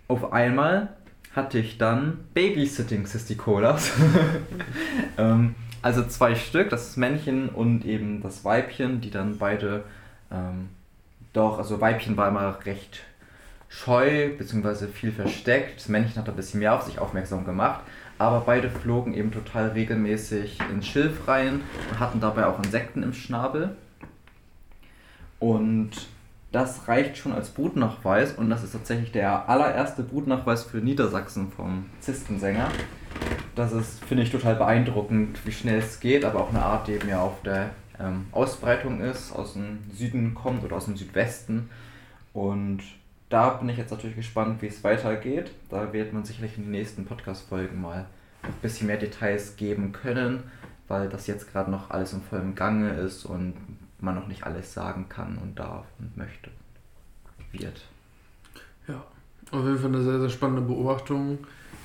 auf 0.09 0.33
einmal 0.33 0.89
hatte 1.37 1.59
ich 1.59 1.77
dann 1.77 2.21
Babysitting 2.33 3.07
Sisticolas. 3.07 3.93
ähm, 5.19 5.55
also 5.83 6.03
zwei 6.05 6.35
Stück, 6.35 6.71
das 6.71 6.97
Männchen 6.97 7.51
und 7.51 7.85
eben 7.85 8.23
das 8.23 8.45
Weibchen, 8.45 9.03
die 9.03 9.11
dann 9.11 9.37
beide 9.37 9.85
ähm, 10.31 10.71
doch, 11.33 11.59
also 11.59 11.81
Weibchen 11.81 12.17
war 12.17 12.29
immer 12.29 12.65
recht 12.65 13.05
scheu 13.73 14.31
bzw. 14.37 14.87
viel 14.87 15.13
versteckt. 15.13 15.81
Das 15.81 15.89
Männchen 15.89 16.17
hat 16.17 16.29
ein 16.29 16.37
bisschen 16.37 16.61
mehr 16.61 16.75
auf 16.75 16.83
sich 16.83 16.99
aufmerksam 16.99 17.45
gemacht. 17.45 17.81
Aber 18.19 18.41
beide 18.41 18.71
flogen 18.71 19.15
eben 19.15 19.33
total 19.33 19.69
regelmäßig 19.69 20.59
ins 20.71 20.87
Schilf 20.87 21.27
rein 21.27 21.61
und 21.91 21.99
hatten 21.99 22.21
dabei 22.21 22.47
auch 22.47 22.63
Insekten 22.63 23.03
im 23.03 23.13
Schnabel. 23.13 23.75
Und 25.41 25.91
das 26.53 26.87
reicht 26.87 27.17
schon 27.17 27.33
als 27.33 27.49
Brutnachweis 27.49 28.33
und 28.33 28.51
das 28.51 28.63
ist 28.63 28.73
tatsächlich 28.73 29.11
der 29.11 29.49
allererste 29.49 30.03
Brutnachweis 30.03 30.65
für 30.65 30.77
Niedersachsen 30.77 31.51
vom 31.51 31.87
Zistensänger. 32.01 32.69
Das 33.57 33.73
ist, 33.73 34.05
finde 34.05 34.23
ich, 34.23 34.31
total 34.31 34.55
beeindruckend, 34.55 35.45
wie 35.47 35.53
schnell 35.53 35.79
es 35.79 35.99
geht, 35.99 36.25
aber 36.25 36.41
auch 36.41 36.51
eine 36.51 36.63
Art, 36.63 36.87
die 36.87 36.93
eben 36.93 37.09
ja 37.09 37.21
auf 37.21 37.43
der 37.43 37.71
ähm, 37.99 38.27
Ausbreitung 38.33 39.01
ist, 39.01 39.33
aus 39.33 39.55
dem 39.55 39.79
Süden 39.93 40.35
kommt 40.35 40.63
oder 40.63 40.77
aus 40.77 40.85
dem 40.85 40.97
Südwesten. 40.97 41.71
Und 42.35 42.83
da 43.33 43.51
bin 43.51 43.69
ich 43.71 43.79
jetzt 43.79 43.91
natürlich 43.91 44.17
gespannt, 44.17 44.61
wie 44.61 44.67
es 44.67 44.85
weitergeht. 44.85 45.53
Da 45.71 45.93
wird 45.93 46.13
man 46.13 46.25
sicherlich 46.25 46.59
in 46.59 46.65
den 46.65 46.73
nächsten 46.73 47.07
Podcast-Folgen 47.07 47.81
mal 47.81 48.07
ein 48.43 48.53
bisschen 48.61 48.89
mehr 48.89 48.99
Details 48.99 49.57
geben 49.57 49.93
können, 49.93 50.43
weil 50.87 51.09
das 51.09 51.27
jetzt 51.27 51.51
gerade 51.51 51.71
noch 51.71 51.91
alles 51.91 52.13
im 52.13 52.21
vollen 52.21 52.55
Gange 52.55 52.91
ist 52.91 53.25
und 53.25 53.55
man 54.01 54.17
noch 54.17 54.27
nicht 54.27 54.45
alles 54.45 54.75
sagen 54.75 55.09
kann 55.09 55.39
und 55.39 55.59
darf 55.59 55.87
und 55.99 56.15
möchte. 56.17 56.51
Wird. 57.53 57.81
Ja, 58.87 59.03
auf 59.51 59.65
jeden 59.65 59.79
Fall 59.79 59.95
eine 59.95 60.03
sehr, 60.03 60.21
sehr 60.21 60.31
spannende 60.31 60.63
Beobachtung. 60.63 61.39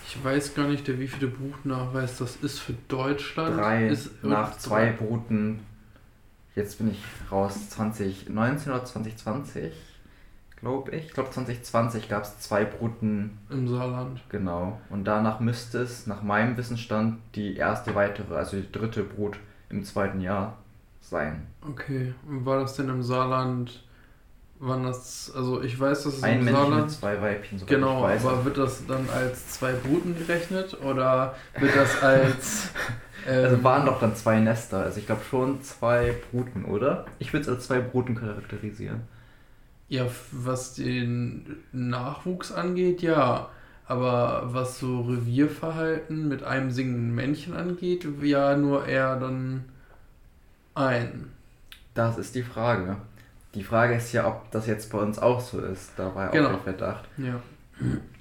Ich 0.06 0.22
weiß 0.22 0.54
gar 0.54 0.68
nicht, 0.68 0.88
der 0.88 1.00
wievielte 1.00 1.28
Brutnachweis 1.28 2.18
das 2.18 2.38
ist 2.38 2.60
für 2.60 2.74
Deutschland. 2.88 3.58
Drei 3.58 3.88
ist 3.88 4.24
nach 4.24 4.58
zwei 4.58 4.92
Bruten. 4.92 5.60
Jetzt 6.56 6.80
bin 6.80 6.92
ich 6.92 7.02
raus. 7.32 7.70
2019 7.70 8.72
oder 8.72 8.84
2020, 8.84 9.74
glaube 10.60 10.92
ich. 10.92 11.06
Ich 11.08 11.14
glaube 11.14 11.30
2020 11.32 12.10
gab 12.10 12.24
es 12.24 12.40
zwei 12.40 12.66
Bruten. 12.66 13.38
Im 13.50 13.68
Saarland. 13.68 14.22
Genau. 14.30 14.80
Und 14.90 15.06
danach 15.06 15.40
müsste 15.40 15.80
es, 15.80 16.08
nach 16.08 16.24
meinem 16.24 16.58
Wissensstand, 16.58 17.20
die 17.36 17.56
erste 17.56 17.96
weitere, 17.96 18.36
also 18.36 18.58
die 18.58 18.72
dritte 18.72 19.04
Brut 19.04 19.38
im 19.70 19.84
zweiten 19.84 20.22
Jahr 20.22 20.58
sein. 21.02 21.48
Okay, 21.68 22.14
und 22.28 22.46
war 22.46 22.60
das 22.60 22.76
denn 22.76 22.90
im 22.90 23.04
Saarland? 23.04 23.84
Wann 24.60 24.84
das, 24.84 25.32
also 25.36 25.62
ich 25.62 25.80
weiß, 25.80 26.04
dass 26.06 26.16
es 26.16 26.24
Ein 26.24 26.40
im 26.40 26.46
Männchen 26.46 26.62
Saarland. 26.64 26.82
mit 26.86 26.92
zwei 26.92 27.22
Weibchen, 27.22 27.60
soweit 27.60 27.70
Genau, 27.70 28.04
aber 28.08 28.44
wird 28.44 28.58
das 28.58 28.88
dann 28.88 29.08
als 29.14 29.50
zwei 29.50 29.72
Bruten 29.74 30.18
gerechnet 30.18 30.76
oder 30.84 31.36
wird 31.60 31.76
das 31.76 32.02
als. 32.02 32.70
Ähm, 33.28 33.44
Also 33.44 33.64
waren 33.64 33.86
doch 33.86 34.00
dann 34.00 34.16
zwei 34.16 34.40
Nester. 34.40 34.84
Also 34.84 35.00
ich 35.00 35.06
glaube 35.06 35.22
schon 35.30 35.62
zwei 35.62 36.16
Bruten, 36.32 36.64
oder? 36.64 37.06
Ich 37.20 37.34
würde 37.34 37.42
es 37.44 37.50
als 37.50 37.66
zwei 37.68 37.80
Bruten 37.80 38.16
charakterisieren. 38.16 39.02
Ja, 39.90 40.06
was 40.32 40.74
den 40.76 41.58
Nachwuchs 41.72 42.52
angeht, 42.52 43.02
ja. 43.02 43.50
Aber 43.86 44.50
was 44.54 44.80
so 44.80 45.02
Revierverhalten 45.02 46.28
mit 46.28 46.44
einem 46.44 46.72
singenden 46.72 47.16
Männchen 47.16 47.56
angeht, 47.56 48.06
ja 48.22 48.58
nur 48.58 48.86
eher 48.86 49.18
dann 49.18 49.64
ein. 50.76 51.32
Das 51.94 52.18
ist 52.18 52.36
die 52.36 52.44
Frage. 52.44 52.98
Die 53.56 53.64
Frage 53.64 53.96
ist 53.96 54.12
ja, 54.12 54.28
ob 54.28 54.52
das 54.52 54.68
jetzt 54.68 54.92
bei 54.92 54.98
uns 55.00 55.18
auch 55.20 55.40
so 55.40 55.60
ist. 55.62 55.94
Da 55.98 56.14
war 56.14 56.26
ja 56.26 56.32
Genau. 56.32 56.50
auch 56.50 56.64
der 56.64 56.74
Verdacht. 56.76 57.06
Ja. 57.18 57.40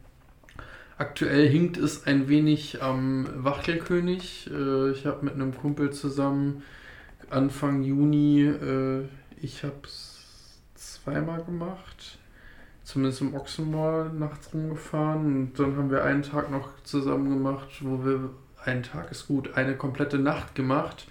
aktuell 0.97 1.47
hinkt 1.47 1.77
es 1.77 2.05
ein 2.05 2.27
wenig 2.27 2.81
am 2.81 3.27
Wachtelkönig. 3.43 4.49
Äh, 4.51 4.91
ich 4.91 5.05
habe 5.05 5.25
mit 5.25 5.35
einem 5.35 5.55
Kumpel 5.55 5.91
zusammen 5.91 6.63
Anfang 7.29 7.83
Juni, 7.83 8.41
äh, 8.41 9.05
ich 9.41 9.63
habe 9.63 9.75
es 9.83 10.59
zweimal 10.75 11.43
gemacht. 11.43 12.19
Zumindest 12.83 13.21
im 13.21 13.33
Ochsenmoor 13.33 14.11
nachts 14.13 14.53
rumgefahren. 14.53 15.25
Und 15.25 15.59
dann 15.59 15.77
haben 15.77 15.89
wir 15.89 16.03
einen 16.03 16.23
Tag 16.23 16.51
noch 16.51 16.69
zusammen 16.83 17.29
gemacht, 17.29 17.69
wo 17.81 18.05
wir, 18.05 18.29
ein 18.65 18.83
Tag 18.83 19.11
ist 19.11 19.27
gut, 19.27 19.55
eine 19.55 19.75
komplette 19.75 20.19
Nacht 20.19 20.53
gemacht, 20.55 21.07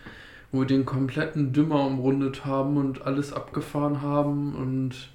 wo 0.51 0.61
wir 0.61 0.67
den 0.67 0.85
kompletten 0.85 1.53
Dümmer 1.53 1.87
umrundet 1.87 2.45
haben 2.45 2.77
und 2.77 3.07
alles 3.07 3.33
abgefahren 3.33 4.03
haben 4.03 4.55
und 4.55 5.11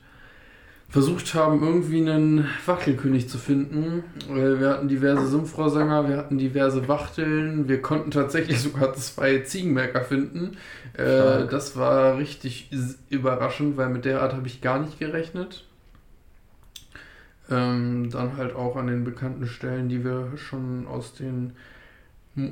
versucht 0.89 1.33
haben, 1.33 1.61
irgendwie 1.61 1.99
einen 1.99 2.47
Wachtelkönig 2.65 3.27
zu 3.27 3.37
finden. 3.37 4.03
Äh, 4.29 4.59
Wir 4.59 4.69
hatten 4.69 4.87
diverse 4.87 5.27
Sumpfrohrsänger, 5.27 6.07
wir 6.07 6.17
hatten 6.17 6.37
diverse 6.37 6.87
Wachteln, 6.87 7.67
wir 7.67 7.81
konnten 7.81 8.11
tatsächlich 8.11 8.59
sogar 8.61 8.93
zwei 8.93 9.39
Ziegenmerker 9.39 10.01
finden. 10.01 10.57
Äh, 10.93 11.03
Stark. 11.03 11.49
das 11.49 11.75
war 11.75 12.17
richtig 12.17 12.69
überraschend, 13.09 13.77
weil 13.77 13.89
mit 13.89 14.05
der 14.05 14.21
Art 14.21 14.33
habe 14.33 14.47
ich 14.47 14.61
gar 14.61 14.79
nicht 14.79 14.97
gerechnet. 14.99 15.65
Ähm, 17.49 18.09
dann 18.09 18.35
halt 18.35 18.55
auch 18.55 18.75
an 18.75 18.87
den 18.87 19.03
bekannten 19.03 19.47
Stellen, 19.47 19.87
die 19.87 20.03
wir 20.03 20.33
schon 20.37 20.85
aus, 20.87 21.13
den, 21.13 21.53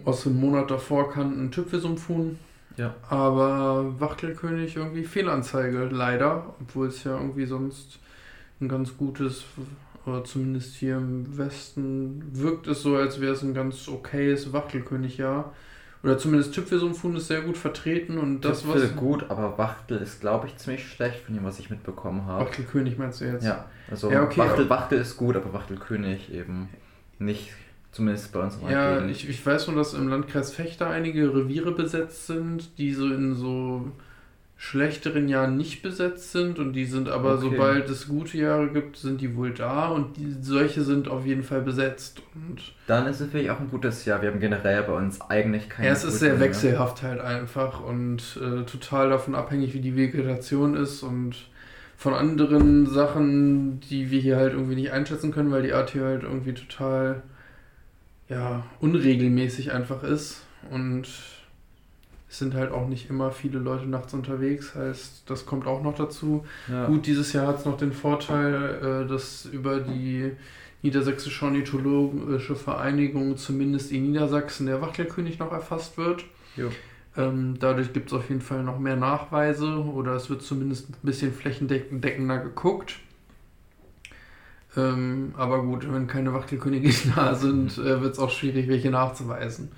aus 0.05 0.23
dem 0.23 0.39
Monat 0.39 0.71
davor 0.71 1.11
kannten, 1.11 1.51
Tüpfelsumpfhuhn. 1.51 2.37
Ja. 2.77 2.93
Aber 3.09 3.99
Wachtelkönig 3.99 4.75
irgendwie 4.75 5.03
Fehlanzeige, 5.03 5.85
leider, 5.85 6.55
obwohl 6.61 6.87
es 6.87 7.03
ja 7.05 7.17
irgendwie 7.17 7.45
sonst 7.45 7.99
ein 8.61 8.69
ganz 8.69 8.97
gutes, 8.97 9.43
oder 10.05 10.23
zumindest 10.23 10.75
hier 10.75 10.97
im 10.97 11.37
Westen 11.37 12.23
wirkt 12.33 12.67
es 12.67 12.81
so, 12.81 12.95
als 12.95 13.19
wäre 13.19 13.33
es 13.33 13.41
ein 13.41 13.53
ganz 13.53 13.87
okayes 13.87 14.53
Wachtelkönig-Jahr. 14.53 15.53
Oder 16.03 16.19
zumindest 16.19 16.53
Tüpfelsumpfhuhn 16.53 17.15
ist 17.15 17.27
sehr 17.27 17.41
gut 17.41 17.57
vertreten 17.57 18.19
und 18.19 18.41
das, 18.41 18.61
Das 18.61 18.83
was. 18.83 18.95
gut, 18.95 19.25
aber 19.29 19.57
Wachtel 19.57 19.97
ist, 19.97 20.21
glaube 20.21 20.45
ich, 20.45 20.55
ziemlich 20.57 20.87
schlecht 20.87 21.21
von 21.21 21.33
dem, 21.33 21.43
was 21.43 21.57
ich 21.57 21.71
mitbekommen 21.71 22.25
habe. 22.27 22.45
Wachtelkönig 22.45 22.99
meinst 22.99 23.21
du 23.21 23.25
jetzt? 23.25 23.43
Ja, 23.43 23.65
also 23.89 24.11
Ja, 24.11 24.23
okay, 24.23 24.39
Wachtel, 24.41 24.69
Wachtel 24.69 24.99
ist 24.99 25.17
gut, 25.17 25.35
aber 25.35 25.51
Wachtelkönig 25.53 26.31
eben 26.31 26.69
nicht. 27.17 27.49
Zumindest 27.91 28.33
bei 28.33 28.41
uns 28.41 28.59
Ja, 28.69 28.95
Gegend. 28.97 29.09
ich, 29.11 29.27
ich 29.29 29.43
weiß 29.43 29.67
nur, 29.67 29.77
dass 29.77 29.93
im 29.93 30.07
Landkreis 30.09 30.53
Fechter 30.53 30.89
einige 30.89 31.33
Reviere 31.33 31.71
besetzt 31.71 32.27
sind, 32.27 32.77
die 32.77 32.91
so 32.93 33.07
in 33.07 33.33
so 33.33 33.89
schlechteren 34.57 35.27
Jahren 35.27 35.57
nicht 35.57 35.81
besetzt 35.83 36.31
sind 36.31 36.59
und 36.59 36.73
die 36.73 36.85
sind 36.85 37.09
aber, 37.09 37.33
Okay. 37.33 37.41
sobald 37.51 37.89
es 37.89 38.07
gute 38.07 38.37
Jahre 38.37 38.69
gibt, 38.69 38.95
sind 38.95 39.19
die 39.19 39.35
wohl 39.35 39.51
da 39.51 39.89
und 39.89 40.15
die, 40.15 40.33
solche 40.41 40.81
sind 40.83 41.09
auf 41.09 41.25
jeden 41.25 41.43
Fall 41.43 41.61
besetzt. 41.61 42.21
Und 42.33 42.73
Dann 42.87 43.05
ist 43.07 43.19
es 43.19 43.29
vielleicht 43.29 43.49
auch 43.49 43.59
ein 43.59 43.69
gutes 43.69 44.05
Jahr. 44.05 44.21
Wir 44.21 44.31
haben 44.31 44.39
generell 44.39 44.83
bei 44.83 44.93
uns 44.93 45.19
eigentlich 45.21 45.67
keine. 45.69 45.87
ja, 45.89 45.93
es 45.93 46.05
ist 46.05 46.19
sehr 46.19 46.31
mehr. 46.33 46.39
wechselhaft 46.41 47.03
halt 47.03 47.19
einfach 47.19 47.81
und 47.83 48.39
äh, 48.41 48.63
total 48.63 49.09
davon 49.09 49.35
abhängig, 49.35 49.73
wie 49.73 49.81
die 49.81 49.97
Vegetation 49.97 50.75
ist 50.75 51.03
und 51.03 51.35
von 51.97 52.13
anderen 52.13 52.87
Sachen, 52.87 53.81
die 53.81 54.09
wir 54.09 54.19
hier 54.21 54.37
halt 54.37 54.53
irgendwie 54.53 54.75
nicht 54.75 54.91
einschätzen 54.91 55.31
können, 55.31 55.51
weil 55.51 55.63
die 55.63 55.73
Art 55.73 55.89
hier 55.91 56.05
halt 56.05 56.23
irgendwie 56.23 56.53
total 56.53 57.23
ja, 58.29 58.63
unregelmäßig 58.79 59.71
einfach 59.73 60.01
ist 60.03 60.41
und 60.71 61.07
es 62.35 62.39
sind 62.39 62.53
halt 62.53 62.73
auch 62.73 62.89
nicht 62.89 63.09
immer 63.09 63.31
viele 63.31 63.59
Leute 63.59 63.85
nachts 63.85 64.13
unterwegs, 64.13 64.75
heißt, 64.75 65.23
das 65.25 65.45
kommt 65.45 65.65
auch 65.67 65.81
noch 65.81 65.95
dazu. 65.95 66.43
Ja. 66.69 66.85
Gut, 66.87 67.05
dieses 67.05 67.31
Jahr 67.31 67.47
hat 67.47 67.59
es 67.59 67.65
noch 67.65 67.77
den 67.77 67.93
Vorteil, 67.93 69.05
äh, 69.05 69.07
dass 69.07 69.45
über 69.45 69.79
die 69.79 70.31
Niedersächsische 70.81 71.45
Ornithologische 71.45 72.57
Vereinigung 72.57 73.37
zumindest 73.37 73.89
in 73.93 74.11
Niedersachsen 74.11 74.65
der 74.65 74.81
Wachtelkönig 74.81 75.39
noch 75.39 75.53
erfasst 75.53 75.97
wird. 75.97 76.25
Ähm, 77.15 77.55
dadurch 77.57 77.93
gibt 77.93 78.11
es 78.11 78.13
auf 78.13 78.27
jeden 78.27 78.41
Fall 78.41 78.63
noch 78.63 78.79
mehr 78.79 78.97
Nachweise 78.97 79.77
oder 79.77 80.11
es 80.15 80.29
wird 80.29 80.41
zumindest 80.41 80.89
ein 80.89 80.95
bisschen 81.03 81.31
flächendeckender 81.31 82.39
geguckt. 82.39 82.99
Ähm, 84.75 85.33
aber 85.37 85.63
gut, 85.63 85.89
wenn 85.89 86.07
keine 86.07 86.33
Wachtelkönige 86.33 86.93
da 87.15 87.33
sind, 87.33 87.77
äh, 87.77 88.01
wird 88.01 88.11
es 88.11 88.19
auch 88.19 88.29
schwierig, 88.29 88.67
welche 88.67 88.91
nachzuweisen. 88.91 89.71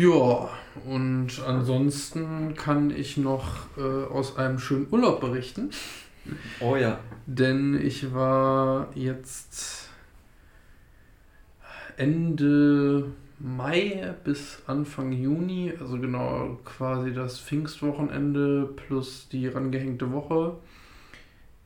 Ja, 0.00 0.48
und 0.86 1.42
ansonsten 1.46 2.54
kann 2.54 2.90
ich 2.90 3.18
noch 3.18 3.66
äh, 3.76 3.82
aus 4.10 4.38
einem 4.38 4.58
schönen 4.58 4.86
Urlaub 4.90 5.20
berichten. 5.20 5.72
Oh 6.60 6.74
ja. 6.74 7.00
Denn 7.26 7.78
ich 7.78 8.14
war 8.14 8.88
jetzt 8.94 9.90
Ende 11.98 13.12
Mai 13.38 14.14
bis 14.24 14.62
Anfang 14.66 15.12
Juni, 15.12 15.74
also 15.78 15.98
genau 15.98 16.58
quasi 16.64 17.12
das 17.12 17.38
Pfingstwochenende 17.38 18.70
plus 18.76 19.28
die 19.28 19.48
rangehängte 19.48 20.10
Woche 20.12 20.56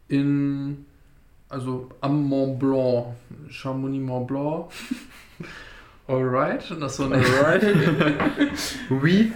in, 0.08 0.86
also 1.48 1.88
am 2.00 2.24
Mont 2.24 2.58
Blanc, 2.58 3.14
Chamonix 3.48 4.04
Mont 4.04 4.26
Blanc. 4.26 4.72
Alright, 6.06 6.70
und 6.70 6.80
das 6.80 6.96
so 6.96 7.04
eine 7.04 7.16
Alright. 7.16 7.64
oui. 8.90 9.32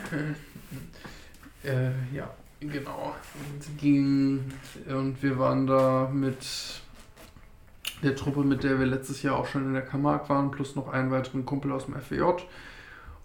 Äh, 1.64 1.90
ja, 2.14 2.28
genau. 2.60 3.14
Und, 3.34 3.78
ging, 3.78 4.44
und 4.86 5.22
wir 5.22 5.38
waren 5.38 5.66
da 5.66 6.10
mit 6.12 6.46
der 8.02 8.14
Truppe, 8.14 8.40
mit 8.40 8.64
der 8.64 8.78
wir 8.78 8.86
letztes 8.86 9.22
Jahr 9.22 9.36
auch 9.36 9.46
schon 9.46 9.64
in 9.64 9.72
der 9.72 9.82
Camargue 9.82 10.28
waren, 10.28 10.50
plus 10.50 10.76
noch 10.76 10.88
einen 10.88 11.10
weiteren 11.10 11.46
Kumpel 11.46 11.72
aus 11.72 11.86
dem 11.86 11.94
FWJ. 11.94 12.42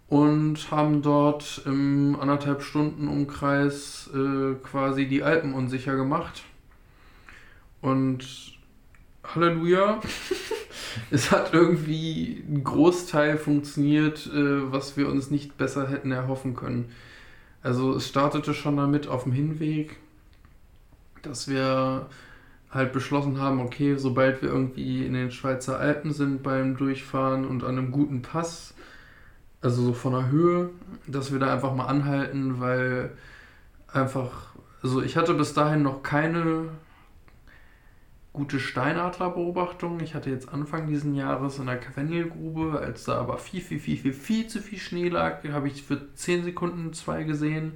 Und 0.07 0.71
haben 0.71 1.01
dort 1.01 1.63
im 1.65 2.17
anderthalb 2.19 2.61
Stunden 2.61 3.09
Umkreis 3.09 4.09
äh, 4.13 4.53
quasi 4.63 5.07
die 5.07 5.23
Alpen 5.23 5.53
unsicher 5.53 5.95
gemacht. 5.97 6.43
Und 7.81 8.52
Halleluja, 9.23 10.01
es 11.11 11.31
hat 11.31 11.53
irgendwie 11.53 12.43
ein 12.47 12.63
Großteil 12.63 13.37
funktioniert, 13.37 14.27
äh, 14.27 14.71
was 14.71 14.97
wir 14.97 15.07
uns 15.07 15.31
nicht 15.31 15.57
besser 15.57 15.89
hätten 15.89 16.11
erhoffen 16.11 16.55
können. 16.55 16.91
Also 17.61 17.95
es 17.95 18.07
startete 18.07 18.53
schon 18.53 18.77
damit 18.77 19.07
auf 19.07 19.23
dem 19.23 19.31
Hinweg, 19.31 19.97
dass 21.21 21.47
wir 21.47 22.07
halt 22.69 22.91
beschlossen 22.91 23.39
haben, 23.39 23.61
okay, 23.61 23.95
sobald 23.95 24.41
wir 24.41 24.49
irgendwie 24.49 25.05
in 25.05 25.13
den 25.13 25.31
Schweizer 25.31 25.79
Alpen 25.79 26.11
sind 26.11 26.43
beim 26.43 26.75
Durchfahren 26.75 27.45
und 27.45 27.63
an 27.63 27.77
einem 27.77 27.91
guten 27.91 28.21
Pass, 28.21 28.73
also 29.61 29.81
so 29.83 29.93
von 29.93 30.13
der 30.13 30.29
Höhe, 30.29 30.69
dass 31.07 31.31
wir 31.31 31.39
da 31.39 31.53
einfach 31.53 31.73
mal 31.73 31.85
anhalten, 31.85 32.59
weil 32.59 33.11
einfach, 33.87 34.55
also 34.81 35.01
ich 35.01 35.15
hatte 35.15 35.33
bis 35.35 35.53
dahin 35.53 35.83
noch 35.83 36.03
keine 36.03 36.69
gute 38.33 38.59
Steinadlerbeobachtung. 38.59 39.99
Ich 39.99 40.15
hatte 40.15 40.31
jetzt 40.31 40.51
Anfang 40.51 40.87
diesen 40.87 41.13
Jahres 41.13 41.59
in 41.59 41.67
der 41.67 41.79
Quengelgrube, 41.79 42.79
als 42.79 43.05
da 43.05 43.19
aber 43.19 43.37
viel, 43.37 43.61
viel, 43.61 43.79
viel, 43.79 43.97
viel, 43.97 44.13
viel 44.13 44.47
zu 44.47 44.59
viel 44.59 44.79
Schnee 44.79 45.07
lag, 45.07 45.43
habe 45.49 45.67
ich 45.67 45.83
für 45.83 46.13
10 46.15 46.43
Sekunden 46.43 46.93
zwei 46.93 47.23
gesehen. 47.23 47.73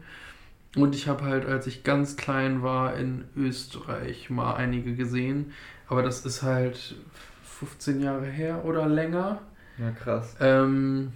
Und 0.75 0.95
ich 0.95 1.07
habe 1.07 1.23
halt, 1.23 1.45
als 1.45 1.67
ich 1.67 1.83
ganz 1.83 2.17
klein 2.17 2.63
war, 2.63 2.95
in 2.95 3.25
Österreich 3.35 4.29
mal 4.29 4.55
einige 4.55 4.95
gesehen. 4.95 5.53
Aber 5.87 6.01
das 6.01 6.25
ist 6.25 6.43
halt 6.43 6.95
15 7.43 8.01
Jahre 8.01 8.25
her 8.25 8.65
oder 8.65 8.87
länger. 8.87 9.41
Ja, 9.77 9.91
krass. 9.91 10.35
Ähm, 10.39 11.13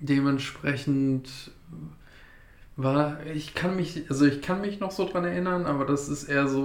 dementsprechend 0.00 1.28
war, 2.76 3.18
ich 3.26 3.54
kann 3.54 3.76
mich, 3.76 4.04
also 4.08 4.24
ich 4.26 4.40
kann 4.42 4.60
mich 4.62 4.80
noch 4.80 4.90
so 4.90 5.06
dran 5.08 5.24
erinnern, 5.24 5.66
aber 5.66 5.84
das 5.84 6.08
ist 6.08 6.24
eher 6.24 6.48
so. 6.48 6.60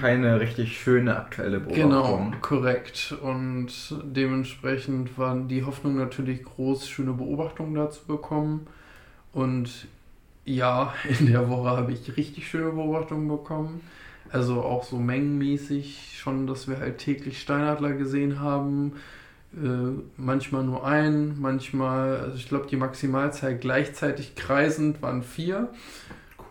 Keine 0.00 0.40
richtig 0.40 0.78
schöne 0.80 1.16
aktuelle 1.16 1.60
Genau, 1.60 2.02
Beobachtung. 2.02 2.40
korrekt. 2.40 3.14
Und 3.22 3.68
dementsprechend 4.04 5.18
waren 5.18 5.48
die 5.48 5.64
Hoffnung 5.64 5.96
natürlich 5.96 6.42
groß, 6.44 6.88
schöne 6.88 7.12
Beobachtungen 7.12 7.74
da 7.74 7.90
zu 7.90 8.04
bekommen. 8.06 8.66
Und 9.32 9.86
ja, 10.44 10.94
in 11.20 11.26
der 11.26 11.48
Woche 11.48 11.70
habe 11.70 11.92
ich 11.92 12.16
richtig 12.16 12.48
schöne 12.48 12.72
Beobachtungen 12.72 13.28
bekommen. 13.28 13.80
Also 14.30 14.62
auch 14.62 14.84
so 14.84 14.96
mengenmäßig 14.98 16.16
schon, 16.18 16.46
dass 16.46 16.68
wir 16.68 16.78
halt 16.78 16.98
täglich 16.98 17.40
Steinadler 17.40 17.92
gesehen 17.92 18.40
haben. 18.40 18.92
Äh, 19.54 20.02
manchmal 20.16 20.62
nur 20.62 20.86
ein, 20.86 21.36
manchmal, 21.40 22.18
also 22.18 22.36
ich 22.36 22.48
glaube, 22.48 22.66
die 22.68 22.76
Maximalzahl 22.76 23.56
gleichzeitig 23.56 24.36
kreisend 24.36 25.02
waren 25.02 25.22
vier. 25.22 25.68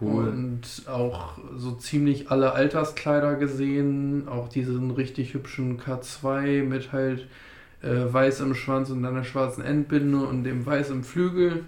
Cool. 0.01 0.27
Und 0.27 0.83
auch 0.88 1.38
so 1.55 1.71
ziemlich 1.71 2.29
alle 2.31 2.53
Alterskleider 2.53 3.35
gesehen. 3.35 4.27
Auch 4.27 4.49
diesen 4.49 4.91
richtig 4.91 5.33
hübschen 5.33 5.79
K2 5.79 6.63
mit 6.63 6.91
halt 6.91 7.27
äh, 7.81 8.12
weiß 8.12 8.41
im 8.41 8.55
Schwanz 8.55 8.89
und 8.89 9.05
einer 9.05 9.23
schwarzen 9.23 9.63
Endbinde 9.63 10.19
und 10.19 10.43
dem 10.43 10.65
weiß 10.65 10.89
im 10.89 11.03
Flügel. 11.03 11.65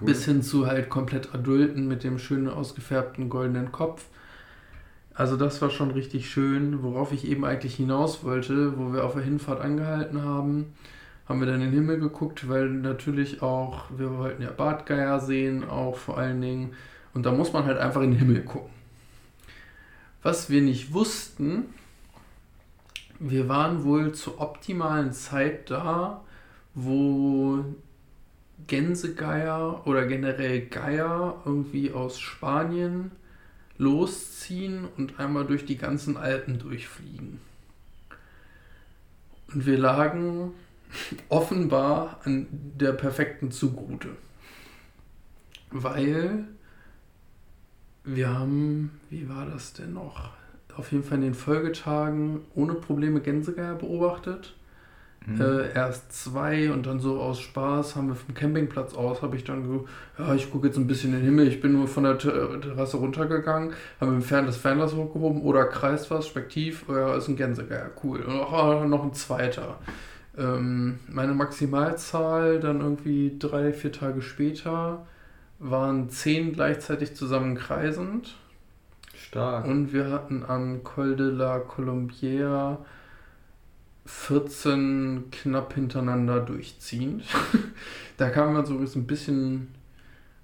Cool. 0.00 0.06
Bis 0.06 0.24
hin 0.24 0.42
zu 0.42 0.66
halt 0.66 0.88
komplett 0.88 1.34
adulten 1.34 1.86
mit 1.86 2.02
dem 2.04 2.18
schönen 2.18 2.48
ausgefärbten 2.48 3.28
goldenen 3.28 3.70
Kopf. 3.70 4.04
Also 5.14 5.36
das 5.36 5.60
war 5.60 5.70
schon 5.70 5.90
richtig 5.90 6.30
schön, 6.30 6.82
worauf 6.82 7.12
ich 7.12 7.26
eben 7.28 7.44
eigentlich 7.44 7.74
hinaus 7.74 8.24
wollte, 8.24 8.78
wo 8.78 8.92
wir 8.92 9.04
auf 9.04 9.12
der 9.14 9.22
Hinfahrt 9.22 9.60
angehalten 9.60 10.22
haben, 10.22 10.72
haben 11.28 11.40
wir 11.40 11.46
dann 11.46 11.60
in 11.60 11.70
den 11.70 11.74
Himmel 11.74 11.98
geguckt, 12.00 12.48
weil 12.48 12.70
natürlich 12.70 13.42
auch, 13.42 13.84
wir 13.96 14.16
wollten 14.16 14.42
ja 14.42 14.50
Bartgeier 14.50 15.20
sehen, 15.20 15.68
auch 15.68 15.96
vor 15.96 16.16
allen 16.16 16.40
Dingen, 16.40 16.72
und 17.14 17.26
da 17.26 17.32
muss 17.32 17.52
man 17.52 17.66
halt 17.66 17.78
einfach 17.78 18.00
in 18.00 18.12
den 18.12 18.18
Himmel 18.20 18.42
gucken. 18.42 18.70
Was 20.22 20.48
wir 20.48 20.62
nicht 20.62 20.94
wussten, 20.94 21.64
wir 23.18 23.48
waren 23.48 23.84
wohl 23.84 24.12
zur 24.12 24.40
optimalen 24.40 25.12
Zeit 25.12 25.70
da, 25.70 26.22
wo 26.74 27.64
Gänsegeier 28.66 29.86
oder 29.86 30.06
generell 30.06 30.66
Geier 30.66 31.42
irgendwie 31.44 31.92
aus 31.92 32.18
Spanien 32.18 33.10
losziehen 33.78 34.86
und 34.96 35.18
einmal 35.18 35.46
durch 35.46 35.64
die 35.64 35.76
ganzen 35.76 36.16
Alpen 36.16 36.58
durchfliegen. 36.58 37.40
Und 39.52 39.66
wir 39.66 39.78
lagen 39.78 40.52
offenbar 41.28 42.20
an 42.24 42.46
der 42.50 42.92
perfekten 42.92 43.50
Zugroute. 43.50 44.10
Weil 45.70 46.44
wir 48.04 48.28
haben, 48.28 49.00
wie 49.10 49.28
war 49.28 49.46
das 49.46 49.72
denn 49.72 49.94
noch? 49.94 50.30
Auf 50.76 50.92
jeden 50.92 51.04
Fall 51.04 51.18
in 51.18 51.24
den 51.24 51.34
Folgetagen 51.34 52.40
ohne 52.54 52.74
Probleme 52.74 53.20
Gänsegeier 53.20 53.74
beobachtet. 53.74 54.54
Mhm. 55.26 55.40
Äh, 55.40 55.72
erst 55.74 56.12
zwei 56.12 56.72
und 56.72 56.86
dann 56.86 56.98
so 56.98 57.20
aus 57.20 57.40
Spaß 57.40 57.94
haben 57.96 58.08
wir 58.08 58.14
vom 58.14 58.34
Campingplatz 58.34 58.94
aus, 58.94 59.22
habe 59.22 59.36
ich 59.36 59.44
dann 59.44 59.64
so, 59.64 59.86
ja, 60.18 60.34
ich 60.34 60.50
gucke 60.50 60.66
jetzt 60.66 60.76
ein 60.76 60.86
bisschen 60.86 61.10
in 61.12 61.20
den 61.20 61.24
Himmel. 61.24 61.46
Ich 61.48 61.60
bin 61.60 61.72
nur 61.72 61.86
von 61.86 62.04
der 62.04 62.18
Ter- 62.18 62.60
Terrasse 62.60 62.96
runtergegangen, 62.96 63.72
habe 64.00 64.12
im 64.12 64.22
Fern 64.22 64.46
das 64.46 64.56
Fernglas 64.56 64.94
hochgehoben 64.94 65.42
oder 65.42 65.66
kreist 65.66 66.10
was, 66.10 66.26
Spektiv, 66.26 66.86
oh 66.88 66.96
ja, 66.96 67.14
ist 67.14 67.28
ein 67.28 67.36
Gänsegeier, 67.36 67.90
cool. 68.02 68.20
Und 68.22 68.40
auch, 68.40 68.84
noch 68.84 69.04
ein 69.04 69.14
zweiter. 69.14 69.78
Ähm, 70.36 70.98
meine 71.08 71.34
Maximalzahl 71.34 72.58
dann 72.58 72.80
irgendwie 72.80 73.36
drei, 73.38 73.72
vier 73.72 73.92
Tage 73.92 74.22
später 74.22 75.06
waren 75.58 76.10
zehn 76.10 76.52
gleichzeitig 76.52 77.14
zusammen 77.14 77.54
kreisend. 77.54 78.36
Stark. 79.14 79.66
Und 79.66 79.92
wir 79.92 80.10
hatten 80.10 80.44
am 80.46 80.82
Col 80.82 81.14
de 81.14 81.30
la 81.30 81.58
Colombière 81.58 82.78
14 84.20 85.24
knapp 85.32 85.74
hintereinander 85.74 86.40
durchziehend. 86.40 87.24
da 88.18 88.30
kam 88.30 88.52
man 88.52 88.64
so 88.64 88.74
ein 88.74 89.06
bisschen 89.06 89.68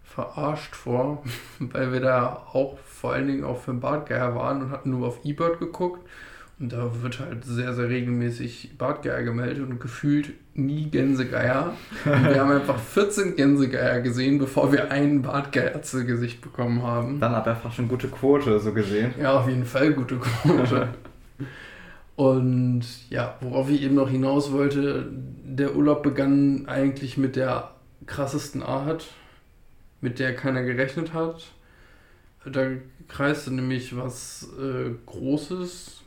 verarscht 0.02 0.74
vor, 0.74 1.22
weil 1.60 1.92
wir 1.92 2.00
da 2.00 2.46
auch 2.52 2.78
vor 2.78 3.12
allen 3.12 3.28
Dingen 3.28 3.44
auch 3.44 3.60
für 3.60 3.70
den 3.70 3.80
Bartgeier 3.80 4.34
waren 4.34 4.62
und 4.62 4.70
hatten 4.70 4.90
nur 4.90 5.06
auf 5.06 5.24
eBird 5.24 5.60
geguckt. 5.60 6.04
Und 6.58 6.72
da 6.72 6.90
wird 7.02 7.20
halt 7.20 7.44
sehr, 7.44 7.72
sehr 7.72 7.88
regelmäßig 7.88 8.76
Bartgeier 8.76 9.22
gemeldet 9.22 9.62
und 9.62 9.80
gefühlt 9.80 10.32
nie 10.54 10.90
Gänsegeier. 10.90 11.74
Und 12.04 12.24
wir 12.24 12.40
haben 12.40 12.50
einfach 12.50 12.80
14 12.80 13.36
Gänsegeier 13.36 14.00
gesehen, 14.00 14.38
bevor 14.38 14.72
wir 14.72 14.90
einen 14.90 15.22
Bartgeier 15.22 15.82
zu 15.82 16.04
Gesicht 16.04 16.40
bekommen 16.40 16.82
haben. 16.82 17.20
Dann 17.20 17.32
aber 17.32 17.52
einfach 17.52 17.72
schon 17.72 17.86
gute 17.86 18.08
Quote, 18.08 18.58
so 18.58 18.72
gesehen. 18.72 19.14
Ja, 19.20 19.38
auf 19.38 19.48
jeden 19.48 19.64
Fall 19.64 19.92
gute 19.92 20.16
Quote. 20.16 20.88
und 22.18 22.84
ja, 23.10 23.36
worauf 23.40 23.70
ich 23.70 23.80
eben 23.82 23.94
noch 23.94 24.10
hinaus 24.10 24.50
wollte, 24.50 25.08
der 25.12 25.76
Urlaub 25.76 26.02
begann 26.02 26.66
eigentlich 26.66 27.16
mit 27.16 27.36
der 27.36 27.70
krassesten 28.06 28.60
Art, 28.60 29.06
mit 30.00 30.18
der 30.18 30.34
keiner 30.34 30.64
gerechnet 30.64 31.14
hat. 31.14 31.52
Da 32.44 32.70
kreiste 33.06 33.54
nämlich 33.54 33.96
was 33.96 34.48
äh, 34.60 34.90
Großes 35.06 36.02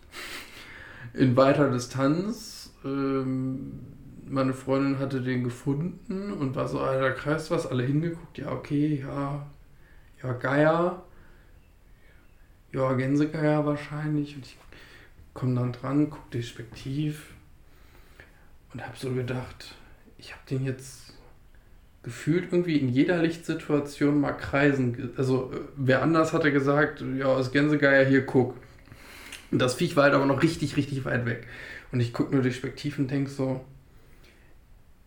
in 1.13 1.37
weiter 1.37 1.71
Distanz. 1.71 2.73
Ähm, 2.83 3.79
meine 4.27 4.53
Freundin 4.53 4.99
hatte 4.99 5.21
den 5.21 5.45
gefunden 5.45 6.33
und 6.33 6.57
war 6.57 6.67
so, 6.67 6.79
da 6.79 7.11
kreist 7.11 7.51
was, 7.51 7.65
alle 7.65 7.83
hingeguckt, 7.83 8.37
ja, 8.37 8.51
okay, 8.51 9.01
ja, 9.01 9.47
ja, 10.21 10.33
Geier, 10.33 11.05
ja, 12.73 12.91
Gänsegeier 12.95 13.65
wahrscheinlich. 13.65 14.35
Und 14.35 14.45
ich 14.45 14.57
komme 15.33 15.55
dann 15.55 15.71
dran, 15.71 16.09
gucke 16.09 16.31
despektiv 16.33 17.33
und 18.73 18.85
habe 18.85 18.97
so 18.97 19.11
gedacht, 19.11 19.75
ich 20.17 20.31
habe 20.31 20.41
den 20.49 20.65
jetzt 20.65 21.13
gefühlt 22.03 22.51
irgendwie 22.51 22.77
in 22.77 22.89
jeder 22.89 23.21
Lichtsituation 23.21 24.19
mal 24.19 24.33
kreisen. 24.33 25.11
Also, 25.17 25.51
wer 25.75 26.01
anders 26.01 26.33
hatte 26.33 26.51
gesagt, 26.51 27.03
ja, 27.17 27.25
aus 27.25 27.51
Gänsegeier 27.51 28.05
hier, 28.05 28.25
guck. 28.25 28.55
Und 29.51 29.59
das 29.59 29.75
Viech 29.75 29.95
war 29.95 30.05
halt 30.05 30.13
aber 30.15 30.25
noch 30.25 30.41
richtig, 30.41 30.77
richtig 30.77 31.05
weit 31.05 31.25
weg. 31.25 31.47
Und 31.91 31.99
ich 31.99 32.13
gucke 32.13 32.33
nur 32.33 32.41
despektiv 32.41 32.97
und 32.97 33.11
denke 33.11 33.29
so, 33.29 33.63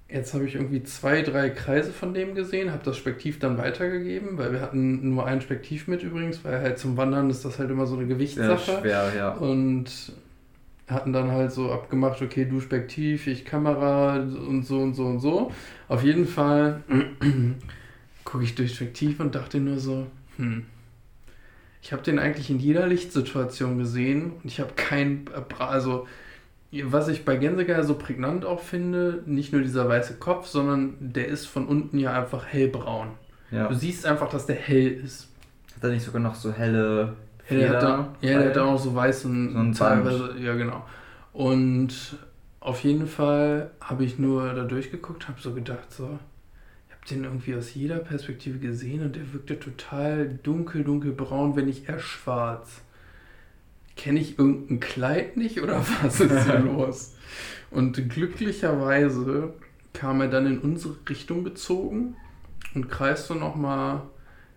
jetzt 0.09 0.35
habe 0.35 0.45
ich 0.45 0.55
irgendwie 0.55 0.83
zwei, 0.83 1.23
drei 1.23 1.51
Kreise 1.51 1.93
von 1.93 2.15
dem 2.15 2.35
gesehen, 2.35 2.71
habe 2.73 2.85
das 2.85 2.97
Spektiv 2.97 3.39
dann 3.39 3.59
weitergegeben, 3.59 4.39
weil 4.39 4.53
wir 4.53 4.61
hatten 4.61 5.11
nur 5.11 5.27
ein 5.27 5.41
Spektiv 5.41 5.89
mit 5.89 6.03
übrigens, 6.03 6.45
weil 6.45 6.61
halt 6.61 6.79
zum 6.79 6.97
Wandern 6.97 7.31
ist 7.31 7.45
das 7.45 7.59
halt 7.59 7.71
immer 7.71 7.87
so 7.87 7.97
eine 7.97 8.07
Gewichtssache. 8.07 8.73
Ja, 8.73 8.81
schwer, 8.81 9.13
ja. 9.17 9.33
Und 9.33 10.13
hatten 10.87 11.13
dann 11.13 11.31
halt 11.31 11.53
so 11.53 11.73
abgemacht, 11.73 12.21
okay, 12.21 12.45
du 12.45 12.61
Spektiv, 12.61 13.27
ich 13.27 13.45
Kamera 13.45 14.17
und 14.17 14.67
so 14.67 14.81
und 14.81 14.95
so 14.95 15.07
und 15.07 15.21
so. 15.21 15.51
Auf 15.89 16.03
jeden 16.03 16.27
Fall 16.27 16.83
gucke 18.25 18.45
ich 18.45 18.55
durch 18.55 18.75
Spektiv 18.75 19.21
und 19.21 19.35
dachte 19.35 19.59
nur 19.59 19.79
so, 19.79 20.07
hm, 20.37 20.67
ich 21.83 21.93
habe 21.93 22.03
den 22.03 22.19
eigentlich 22.19 22.51
in 22.51 22.59
jeder 22.59 22.87
Lichtsituation 22.87 23.79
gesehen 23.79 24.33
und 24.33 24.45
ich 24.45 24.61
habe 24.61 24.73
kein, 24.75 25.27
also 25.59 26.07
was 26.85 27.09
ich 27.09 27.25
bei 27.25 27.37
Gänsegeier 27.37 27.85
so 27.85 27.95
prägnant 27.95 28.45
auch 28.45 28.61
finde, 28.61 29.23
nicht 29.27 29.53
nur 29.53 29.63
dieser 29.63 29.89
weiße 29.89 30.15
Kopf, 30.15 30.47
sondern 30.47 30.97
der 30.99 31.29
ist 31.29 31.47
von 31.47 31.67
unten 31.67 31.99
ja 31.99 32.13
einfach 32.13 32.47
hellbraun. 32.47 33.09
Ja. 33.51 33.69
Du 33.69 33.75
siehst 33.75 34.07
einfach, 34.07 34.29
dass 34.29 34.47
der 34.47 34.57
hell 34.57 34.89
ist. 34.89 35.31
Hat 35.77 35.85
er 35.85 35.91
nicht 35.91 36.05
sogar 36.05 36.21
noch 36.21 36.35
so 36.35 36.53
helle 36.53 37.15
Feder? 37.45 37.61
Ja, 37.61 37.69
der 37.69 37.77
hat, 37.77 37.83
da, 37.83 38.15
ja, 38.21 38.39
der 38.39 38.51
hat 38.51 38.59
auch 38.59 38.79
so 38.79 38.95
weißen, 38.95 39.73
so 39.75 39.85
teilweise, 39.85 40.35
ja 40.39 40.55
genau. 40.55 40.85
Und 41.33 42.17
auf 42.61 42.81
jeden 42.81 43.07
Fall 43.07 43.71
habe 43.81 44.05
ich 44.05 44.19
nur 44.19 44.55
da 44.55 44.65
durchgeguckt, 44.65 45.29
habe 45.29 45.41
so 45.41 45.53
gedacht, 45.53 45.93
so, 45.93 46.19
den 47.11 47.25
irgendwie 47.25 47.55
aus 47.55 47.75
jeder 47.75 47.99
Perspektive 47.99 48.59
gesehen 48.59 49.03
und 49.03 49.17
der 49.17 49.33
wirkte 49.33 49.59
total 49.59 50.39
dunkel, 50.43 50.85
dunkelbraun, 50.85 51.57
wenn 51.57 51.67
nicht 51.67 51.89
eher 51.89 51.99
schwarz. 51.99 52.81
Kenne 53.97 54.21
ich 54.21 54.39
irgendein 54.39 54.81
Kleid 54.81 55.37
nicht 55.37 55.63
oder 55.63 55.85
was 56.03 56.21
ist 56.21 56.45
hier 56.45 56.59
los? 56.59 57.15
Und 57.71 58.09
glücklicherweise 58.09 59.55
kam 59.93 60.21
er 60.21 60.29
dann 60.29 60.47
in 60.47 60.59
unsere 60.59 60.97
Richtung 61.09 61.45
gezogen 61.45 62.17
und 62.75 62.89
kreiste 62.89 63.35
nochmal 63.35 64.03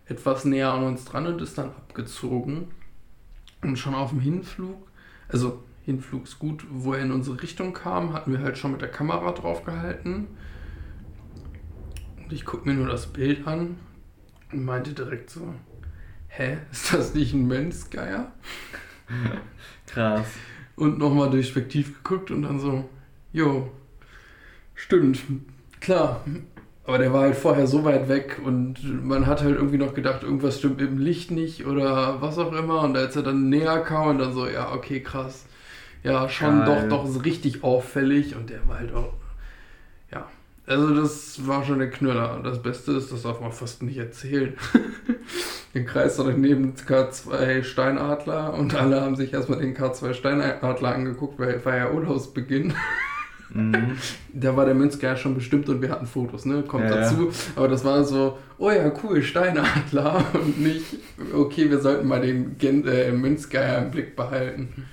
etwas 0.05 0.45
näher 0.45 0.71
an 0.71 0.83
uns 0.83 1.05
dran 1.05 1.27
und 1.27 1.41
ist 1.41 1.57
dann 1.57 1.69
abgezogen. 1.69 2.69
Und 3.61 3.77
schon 3.77 3.95
auf 3.95 4.09
dem 4.09 4.19
Hinflug, 4.19 4.87
also 5.29 5.63
Hinflug 5.83 6.25
ist 6.25 6.39
gut, 6.39 6.65
wo 6.69 6.93
er 6.93 7.03
in 7.03 7.11
unsere 7.11 7.41
Richtung 7.41 7.73
kam, 7.73 8.13
hatten 8.13 8.31
wir 8.31 8.41
halt 8.41 8.57
schon 8.57 8.71
mit 8.71 8.81
der 8.81 8.91
Kamera 8.91 9.31
drauf 9.31 9.63
gehalten 9.63 10.27
und 12.27 12.33
ich 12.33 12.43
gucke 12.43 12.67
mir 12.67 12.75
nur 12.75 12.87
das 12.87 13.07
Bild 13.07 13.47
an 13.47 13.77
und 14.51 14.65
meinte 14.65 14.91
direkt 14.91 15.29
so, 15.29 15.53
hä, 16.27 16.57
ist 16.73 16.93
das 16.93 17.13
nicht 17.13 17.33
ein 17.33 17.47
Mönchsgeier? 17.47 18.33
Krass. 19.87 20.27
Und 20.75 20.97
nochmal 20.99 21.29
durch 21.29 21.47
Spektiv 21.47 22.03
geguckt 22.03 22.31
und 22.31 22.43
dann 22.43 22.59
so, 22.59 22.87
jo, 23.33 23.71
stimmt, 24.75 25.19
klar. 25.79 26.23
Aber 26.85 26.99
der 26.99 27.11
war 27.11 27.21
halt 27.21 27.35
vorher 27.35 27.67
so 27.67 27.83
weit 27.83 28.07
weg 28.07 28.39
und 28.43 29.05
man 29.05 29.25
hat 29.25 29.41
halt 29.41 29.55
irgendwie 29.55 29.77
noch 29.77 29.93
gedacht, 29.93 30.23
irgendwas 30.23 30.59
stimmt 30.59 30.81
im 30.81 30.97
Licht 30.97 31.31
nicht 31.31 31.65
oder 31.65 32.21
was 32.21 32.37
auch 32.37 32.53
immer. 32.53 32.81
Und 32.81 32.95
als 32.95 33.15
er 33.15 33.23
dann 33.23 33.49
näher 33.49 33.79
kam 33.79 34.09
und 34.09 34.19
dann 34.19 34.33
so, 34.33 34.47
ja, 34.47 34.71
okay, 34.71 35.01
krass. 35.01 35.45
Ja, 36.03 36.29
schon 36.29 36.59
Geil. 36.59 36.87
doch, 36.89 37.03
doch 37.03 37.25
richtig 37.25 37.63
auffällig 37.63 38.35
und 38.35 38.49
der 38.49 38.65
war 38.67 38.79
halt 38.79 38.93
auch 38.93 39.13
also 40.67 40.93
das 40.93 41.47
war 41.47 41.63
schon 41.63 41.79
der 41.79 41.89
Knüller. 41.89 42.41
Das 42.43 42.61
Beste 42.61 42.91
ist, 42.91 43.11
das 43.11 43.21
darf 43.21 43.39
man 43.39 43.53
fast 43.53 43.81
nicht 43.83 43.97
erzählen. 43.97 44.53
den 45.77 45.85
Kreis 45.85 46.17
neben 46.17 46.73
K2 46.73 47.63
Steinadler 47.63 48.53
und 48.53 48.75
alle 48.75 49.01
haben 49.01 49.15
sich 49.15 49.33
erstmal 49.33 49.59
den 49.59 49.75
K2 49.75 50.13
Steinadler 50.13 50.95
angeguckt, 50.95 51.39
weil 51.39 51.63
war 51.63 51.77
ja 51.77 51.91
Urlaubsbeginn. 51.91 52.73
Mhm. 53.49 53.97
Da 54.33 54.55
war 54.55 54.65
der 54.65 54.75
Münzgeier 54.75 55.15
schon 55.15 55.33
bestimmt 55.33 55.67
und 55.69 55.81
wir 55.81 55.89
hatten 55.89 56.05
Fotos, 56.05 56.45
ne? 56.45 56.63
Kommt 56.63 56.83
ja, 56.83 56.97
dazu. 56.97 57.31
Aber 57.55 57.67
das 57.67 57.83
war 57.83 58.03
so, 58.03 58.37
oh 58.59 58.69
ja, 58.69 58.91
cool, 59.03 59.23
Steinadler 59.23 60.23
und 60.33 60.59
nicht, 60.61 60.97
okay, 61.33 61.69
wir 61.69 61.79
sollten 61.79 62.07
mal 62.07 62.21
den 62.21 62.57
Gen 62.57 62.85
äh, 62.87 63.11
Münzgeier 63.11 63.79
im 63.79 63.91
Blick 63.91 64.15
behalten. 64.15 64.85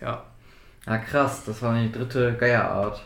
Ja. 0.00 0.24
Ah, 0.84 0.98
krass, 0.98 1.44
das 1.46 1.62
war 1.62 1.80
die 1.80 1.90
dritte 1.90 2.34
Geierart. 2.38 3.02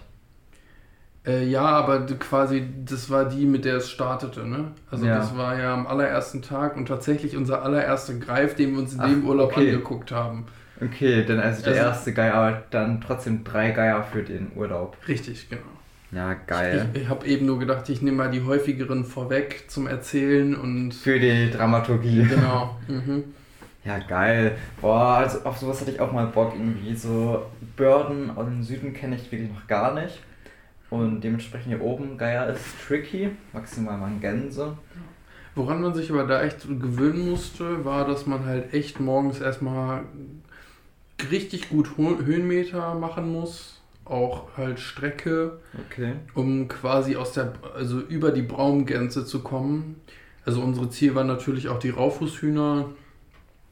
Äh, 1.31 1.45
ja, 1.45 1.63
aber 1.63 2.07
quasi, 2.19 2.65
das 2.85 3.11
war 3.11 3.29
die, 3.29 3.47
mit 3.47 3.65
der 3.65 3.77
es 3.77 3.91
startete, 3.91 4.47
ne? 4.47 4.73
Also 4.91 5.07
ja. 5.07 5.17
das 5.17 5.37
war 5.37 5.59
ja 5.59 5.73
am 5.73 5.87
allerersten 5.87 6.43
Tag 6.43 6.77
und 6.77 6.87
tatsächlich 6.87 7.37
unser 7.37 7.63
allererster 7.63 8.15
Greif, 8.15 8.55
den 8.55 8.73
wir 8.73 8.81
uns 8.81 8.95
in 8.95 9.01
Ach, 9.01 9.09
dem 9.09 9.25
Urlaub 9.25 9.53
okay. 9.53 9.71
angeguckt 9.71 10.11
haben. 10.11 10.47
Okay, 10.83 11.25
dann 11.25 11.41
also 11.41 11.63
der 11.63 11.75
also, 11.75 11.85
erste 11.85 12.13
Geier, 12.13 12.35
aber 12.35 12.63
dann 12.71 13.01
trotzdem 13.01 13.45
drei 13.45 13.71
Geier 13.71 14.03
für 14.03 14.23
den 14.23 14.53
Urlaub. 14.57 14.97
Richtig, 15.07 15.49
genau. 15.49 15.63
Ja, 16.13 16.35
geil. 16.35 16.89
Ich, 16.95 17.03
ich 17.03 17.09
habe 17.09 17.27
eben 17.27 17.47
nur 17.47 17.59
gedacht, 17.59 17.89
ich 17.89 18.03
nehme 18.03 18.17
mal 18.17 18.31
die 18.31 18.43
häufigeren 18.43 19.05
vorweg 19.05 19.67
zum 19.69 19.87
Erzählen 19.87 20.57
und. 20.57 20.93
Für 20.93 21.21
die 21.21 21.51
Dramaturgie. 21.51 22.25
Genau. 22.25 22.77
Mhm. 22.89 23.25
Ja, 23.85 23.99
geil. 23.99 24.59
Boah, 24.81 25.19
also 25.19 25.39
auf 25.45 25.57
sowas 25.57 25.81
hatte 25.81 25.93
ich 25.93 26.01
auch 26.01 26.13
mal 26.13 26.27
Bock 26.27 26.53
irgendwie. 26.55 26.95
So 26.95 27.47
Börden 27.77 28.31
aus 28.37 28.45
dem 28.45 28.63
Süden 28.63 28.93
kenne 28.93 29.17
ich 29.17 29.33
wirklich 29.33 29.51
noch 29.51 29.67
gar 29.69 29.95
nicht. 29.95 30.21
Und 30.91 31.23
dementsprechend 31.23 31.69
hier 31.69 31.81
oben, 31.83 32.19
Geier 32.19 32.49
ist 32.49 32.65
tricky, 32.87 33.31
maximal 33.53 33.97
mal 33.97 34.11
Gänse. 34.21 34.77
Woran 35.55 35.81
man 35.81 35.95
sich 35.95 36.11
aber 36.11 36.25
da 36.25 36.43
echt 36.43 36.63
gewöhnen 36.63 37.31
musste, 37.31 37.85
war, 37.85 38.07
dass 38.07 38.27
man 38.27 38.45
halt 38.45 38.75
echt 38.75 39.01
morgens 39.01 39.41
erstmal 39.41 40.05
richtig 41.31 41.69
gut 41.69 41.97
Höhenmeter 41.97 42.95
machen 42.95 43.31
muss. 43.31 43.81
Auch 44.05 44.57
halt 44.57 44.81
Strecke, 44.81 45.61
okay. 45.87 46.15
um 46.35 46.67
quasi 46.67 47.15
aus 47.15 47.33
der, 47.33 47.53
also 47.77 48.01
über 48.01 48.33
die 48.33 48.43
Braumgänse 48.43 49.25
zu 49.25 49.41
kommen. 49.41 50.01
Also 50.45 50.63
unsere 50.63 50.91
Ziel 50.91 51.15
war 51.15 51.23
natürlich 51.23 51.69
auch 51.69 51.79
die 51.79 51.91
Raufußhühner 51.91 52.87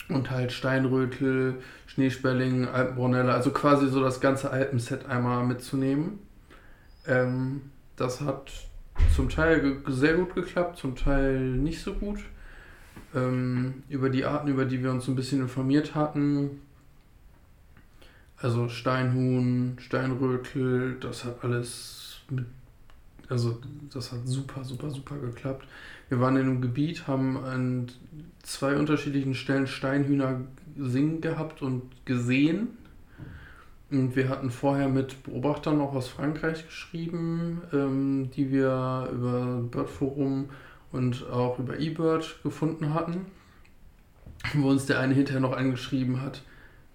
und 0.09 0.31
halt 0.31 0.53
Steinrötel, 0.53 1.57
Schneesperling, 1.87 2.67
Alpenbrunelle, 2.67 3.33
also 3.33 3.51
quasi 3.51 3.89
so 3.89 4.01
das 4.01 4.21
ganze 4.21 4.51
Alpenset 4.51 5.07
einmal 5.07 5.45
mitzunehmen. 5.45 6.21
Ähm, 7.09 7.63
das 7.97 8.21
hat 8.21 8.53
zum 9.15 9.29
Teil 9.29 9.79
sehr 9.89 10.15
gut 10.15 10.35
geklappt, 10.35 10.79
zum 10.79 10.95
Teil 10.95 11.41
nicht 11.41 11.81
so 11.81 11.95
gut. 11.95 12.21
Ähm, 13.15 13.83
über 13.89 14.11
die 14.11 14.25
Arten, 14.25 14.49
über 14.49 14.65
die 14.65 14.83
wir 14.83 14.91
uns 14.91 15.09
ein 15.09 15.17
bisschen 15.17 15.41
informiert 15.41 15.95
hatten, 15.95 16.61
also 18.41 18.69
Steinhuhn, 18.69 19.77
Steinrötel, 19.81 20.99
das 21.01 21.25
hat 21.25 21.43
alles 21.43 22.21
mit, 22.31 22.47
also 23.29 23.61
das 23.93 24.13
hat 24.13 24.21
super, 24.27 24.63
super, 24.63 24.91
super 24.91 25.17
geklappt. 25.17 25.67
Wir 26.09 26.21
waren 26.21 26.37
in 26.37 26.43
einem 26.43 26.61
Gebiet, 26.61 27.07
haben 27.09 27.37
an 27.45 27.89
zwei 28.43 28.77
unterschiedlichen 28.77 29.35
Stellen 29.35 29.67
Steinhühner 29.67 30.43
singen 30.77 31.21
gehabt 31.21 31.63
und 31.63 31.83
gesehen. 32.05 32.69
Und 33.91 34.17
wir 34.17 34.29
hatten 34.29 34.51
vorher 34.51 34.89
mit 34.89 35.23
Beobachtern 35.23 35.81
auch 35.81 35.95
aus 35.95 36.09
Frankreich 36.09 36.67
geschrieben, 36.67 37.63
ähm, 37.73 38.31
die 38.37 38.51
wir 38.51 39.09
über 39.13 39.63
Birdforum 39.71 40.51
und 40.93 41.29
auch 41.31 41.59
über 41.59 41.79
eBird 41.79 42.43
gefunden 42.43 42.93
hatten, 42.93 43.27
wo 44.55 44.69
uns 44.69 44.87
der 44.87 45.01
eine 45.01 45.15
hinterher 45.15 45.41
noch 45.41 45.57
angeschrieben 45.57 46.21
hat, 46.21 46.43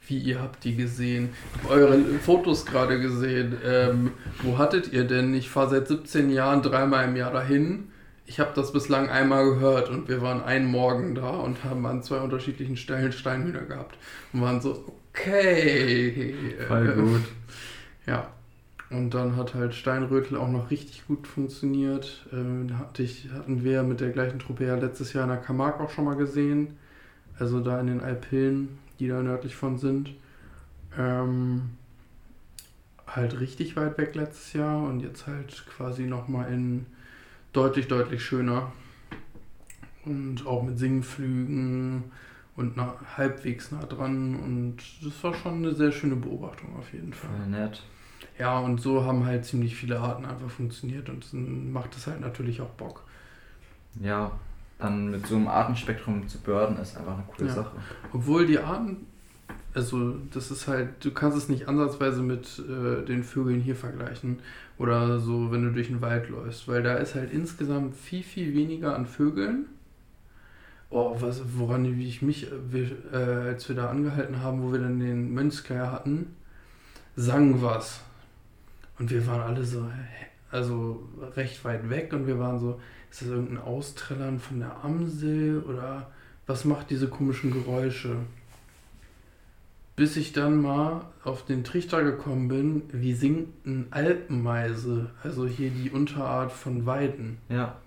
wie 0.08 0.20
ihr 0.20 0.40
habt 0.40 0.64
die 0.66 0.76
gesehen. 0.76 1.30
Ich 1.56 1.64
habe 1.64 1.74
eure 1.74 2.00
Fotos 2.20 2.66
gerade 2.66 3.00
gesehen. 3.00 3.58
Ähm, 3.66 4.12
wo 4.44 4.60
hattet 4.60 4.94
ihr 4.94 5.06
denn? 5.06 5.34
Ich 5.34 5.50
fahre 5.50 5.72
seit 5.72 5.88
17 5.88 6.30
Jahren 6.30 6.62
dreimal 6.62 7.06
im 7.08 7.16
Jahr 7.16 7.32
dahin. 7.32 7.90
Ich 8.26 8.40
habe 8.40 8.52
das 8.56 8.72
bislang 8.72 9.10
einmal 9.10 9.46
gehört 9.46 9.90
und 9.90 10.08
wir 10.08 10.22
waren 10.22 10.44
einen 10.44 10.68
Morgen 10.68 11.16
da 11.16 11.30
und 11.32 11.64
haben 11.64 11.86
an 11.88 12.04
zwei 12.04 12.20
unterschiedlichen 12.20 12.78
Stellen 12.78 13.12
Steinhühner 13.12 13.64
gehabt 13.64 13.98
und 14.32 14.42
waren 14.42 14.62
so, 14.62 14.96
okay. 15.14 16.36
Voll 16.68 16.94
gut. 16.94 17.22
Ja. 18.06 18.30
Und 18.90 19.16
dann 19.16 19.36
hat 19.36 19.56
halt 19.56 19.74
Steinrötel 19.74 20.38
auch 20.38 20.50
noch 20.50 20.70
richtig 20.70 21.08
gut 21.08 21.26
funktioniert. 21.26 22.28
Ähm, 22.32 22.78
hatte 22.78 23.02
ich, 23.02 23.30
hatten 23.34 23.64
wir 23.64 23.82
mit 23.82 24.02
der 24.02 24.12
gleichen 24.12 24.38
Truppe 24.38 24.68
ja 24.68 24.76
letztes 24.76 25.14
Jahr 25.14 25.24
in 25.24 25.32
der 25.32 25.40
Camargue 25.40 25.84
auch 25.84 25.90
schon 25.90 26.06
mal 26.06 26.16
gesehen. 26.16 26.78
Also 27.40 27.60
da 27.60 27.80
in 27.80 27.88
den 27.88 28.02
Alpillen 28.02 28.78
die 29.00 29.08
da 29.08 29.22
nördlich 29.22 29.56
von 29.56 29.78
sind. 29.78 30.14
Ähm, 30.98 31.72
halt 33.08 33.40
richtig 33.40 33.76
weit 33.76 33.98
weg 33.98 34.16
letztes 34.16 34.54
Jahr 34.54 34.82
und 34.84 35.02
jetzt 35.02 35.28
halt 35.28 35.66
quasi 35.68 36.04
nochmal 36.04 36.52
in 36.52 36.86
deutlich, 37.52 37.88
deutlich 37.88 38.24
schöner. 38.24 38.72
Und 40.06 40.46
auch 40.46 40.64
mit 40.64 40.80
Singflügen 40.80 42.06
und 42.56 42.78
nah, 42.78 42.96
halbwegs 43.18 43.72
nah 43.72 43.84
dran. 43.86 44.36
Und 44.36 44.78
das 45.04 45.24
war 45.24 45.34
schon 45.34 45.56
eine 45.58 45.74
sehr 45.74 45.92
schöne 45.92 46.16
Beobachtung 46.16 46.76
auf 46.78 46.92
jeden 46.94 47.14
Fall. 47.14 47.30
Voll 47.38 47.48
nett. 47.48 47.82
Ja, 48.40 48.60
und 48.60 48.82
so 48.82 49.04
haben 49.04 49.26
halt 49.26 49.46
ziemlich 49.46 49.76
viele 49.76 50.00
Arten 50.00 50.26
einfach 50.26 50.50
funktioniert 50.50 51.10
und 51.10 51.32
dann 51.34 51.72
macht 51.72 51.96
es 51.96 52.08
halt 52.08 52.22
natürlich 52.22 52.62
auch 52.62 52.70
Bock. 52.70 53.04
Ja, 54.00 54.32
dann 54.80 55.12
mit 55.12 55.28
so 55.28 55.36
einem 55.36 55.48
Artenspektrum 55.48 56.28
zu 56.28 56.40
börden, 56.40 56.78
ist 56.78 56.98
einfach 56.98 57.14
eine 57.14 57.24
coole 57.28 57.50
Ja. 57.50 57.56
Sache. 57.56 57.72
Obwohl 58.12 58.48
die 58.48 58.58
Arten, 58.60 59.06
also 59.74 60.16
das 60.34 60.50
ist 60.52 60.68
halt, 60.68 61.04
du 61.06 61.12
kannst 61.12 61.38
es 61.38 61.50
nicht 61.50 61.68
ansatzweise 61.68 62.22
mit 62.22 62.60
äh, 62.60 63.06
den 63.06 63.24
Vögeln 63.24 63.62
hier 63.62 63.76
vergleichen 63.76 64.40
oder 64.78 65.20
so, 65.20 65.52
wenn 65.52 65.64
du 65.64 65.72
durch 65.72 65.88
den 65.88 66.02
Wald 66.02 66.30
läufst, 66.30 66.68
weil 66.68 66.82
da 66.82 66.96
ist 66.96 67.14
halt 67.16 67.32
insgesamt 67.32 67.96
viel, 67.96 68.24
viel 68.24 68.54
weniger 68.56 68.96
an 68.96 69.06
Vögeln. 69.06 69.68
Oh, 70.96 71.16
was, 71.20 71.42
woran 71.58 71.98
wie 71.98 72.08
ich 72.08 72.22
mich, 72.22 72.52
äh, 72.52 72.56
wir, 72.70 72.92
äh, 73.12 73.48
als 73.50 73.68
wir 73.68 73.76
da 73.76 73.90
angehalten 73.90 74.42
haben, 74.42 74.62
wo 74.62 74.72
wir 74.72 74.80
dann 74.80 75.00
den 75.00 75.34
Mönchsgeier 75.34 75.92
hatten, 75.92 76.36
sang 77.16 77.64
was. 77.64 78.02
Und 79.00 79.10
wir 79.10 79.26
waren 79.26 79.42
alle 79.42 79.66
so, 79.66 79.90
also 80.52 81.10
recht 81.36 81.66
weit 81.66 81.90
weg 81.90 82.14
und 82.14 82.28
wir 82.28 82.38
waren 82.38 82.60
so, 82.60 82.80
ist 83.10 83.24
das 83.24 83.30
irgendein 83.30 83.58
Austrällern 83.58 84.40
von 84.40 84.60
der 84.60 84.84
Amsel 84.84 85.64
oder 85.68 86.12
was 86.46 86.64
macht 86.64 86.92
diese 86.92 87.08
komischen 87.08 87.52
Geräusche? 87.52 88.18
Bis 89.96 90.16
ich 90.16 90.32
dann 90.32 90.62
mal 90.62 91.06
auf 91.24 91.44
den 91.44 91.64
Trichter 91.64 92.04
gekommen 92.04 92.50
bin, 92.50 92.84
wie 92.92 93.16
singt 93.16 93.66
ein 93.66 93.88
Alpenmeise, 93.90 95.10
also 95.24 95.48
hier 95.48 95.72
die 95.72 95.90
Unterart 95.90 96.52
von 96.52 96.86
Weiden. 96.86 97.40
Ja, 97.50 97.78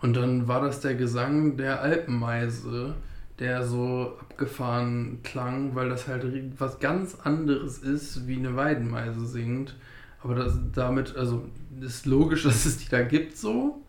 Und 0.00 0.16
dann 0.16 0.48
war 0.48 0.60
das 0.62 0.80
der 0.80 0.94
Gesang 0.94 1.56
der 1.56 1.82
Alpenmeise, 1.82 2.94
der 3.38 3.64
so 3.64 4.18
abgefahren 4.20 5.20
klang, 5.22 5.74
weil 5.74 5.88
das 5.88 6.08
halt 6.08 6.24
was 6.58 6.78
ganz 6.78 7.16
anderes 7.22 7.78
ist, 7.78 8.26
wie 8.26 8.36
eine 8.36 8.56
Weidenmeise 8.56 9.26
singt. 9.26 9.76
Aber 10.22 10.34
das, 10.34 10.58
damit, 10.74 11.16
also 11.16 11.48
ist 11.80 12.06
logisch, 12.06 12.42
dass 12.44 12.66
es 12.66 12.78
die 12.78 12.88
da 12.88 13.02
gibt 13.02 13.36
so. 13.36 13.82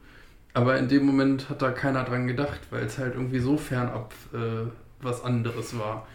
Aber 0.54 0.78
in 0.78 0.90
dem 0.90 1.06
Moment 1.06 1.50
hat 1.50 1.62
da 1.62 1.72
keiner 1.72 2.04
dran 2.04 2.28
gedacht, 2.28 2.60
weil 2.72 2.84
es 2.84 2.98
halt 2.98 3.16
irgendwie 3.16 3.40
so 3.40 3.56
fernab 3.58 4.14
äh, 4.34 4.68
was 5.02 5.24
anderes 5.24 5.78
war. 5.78 6.08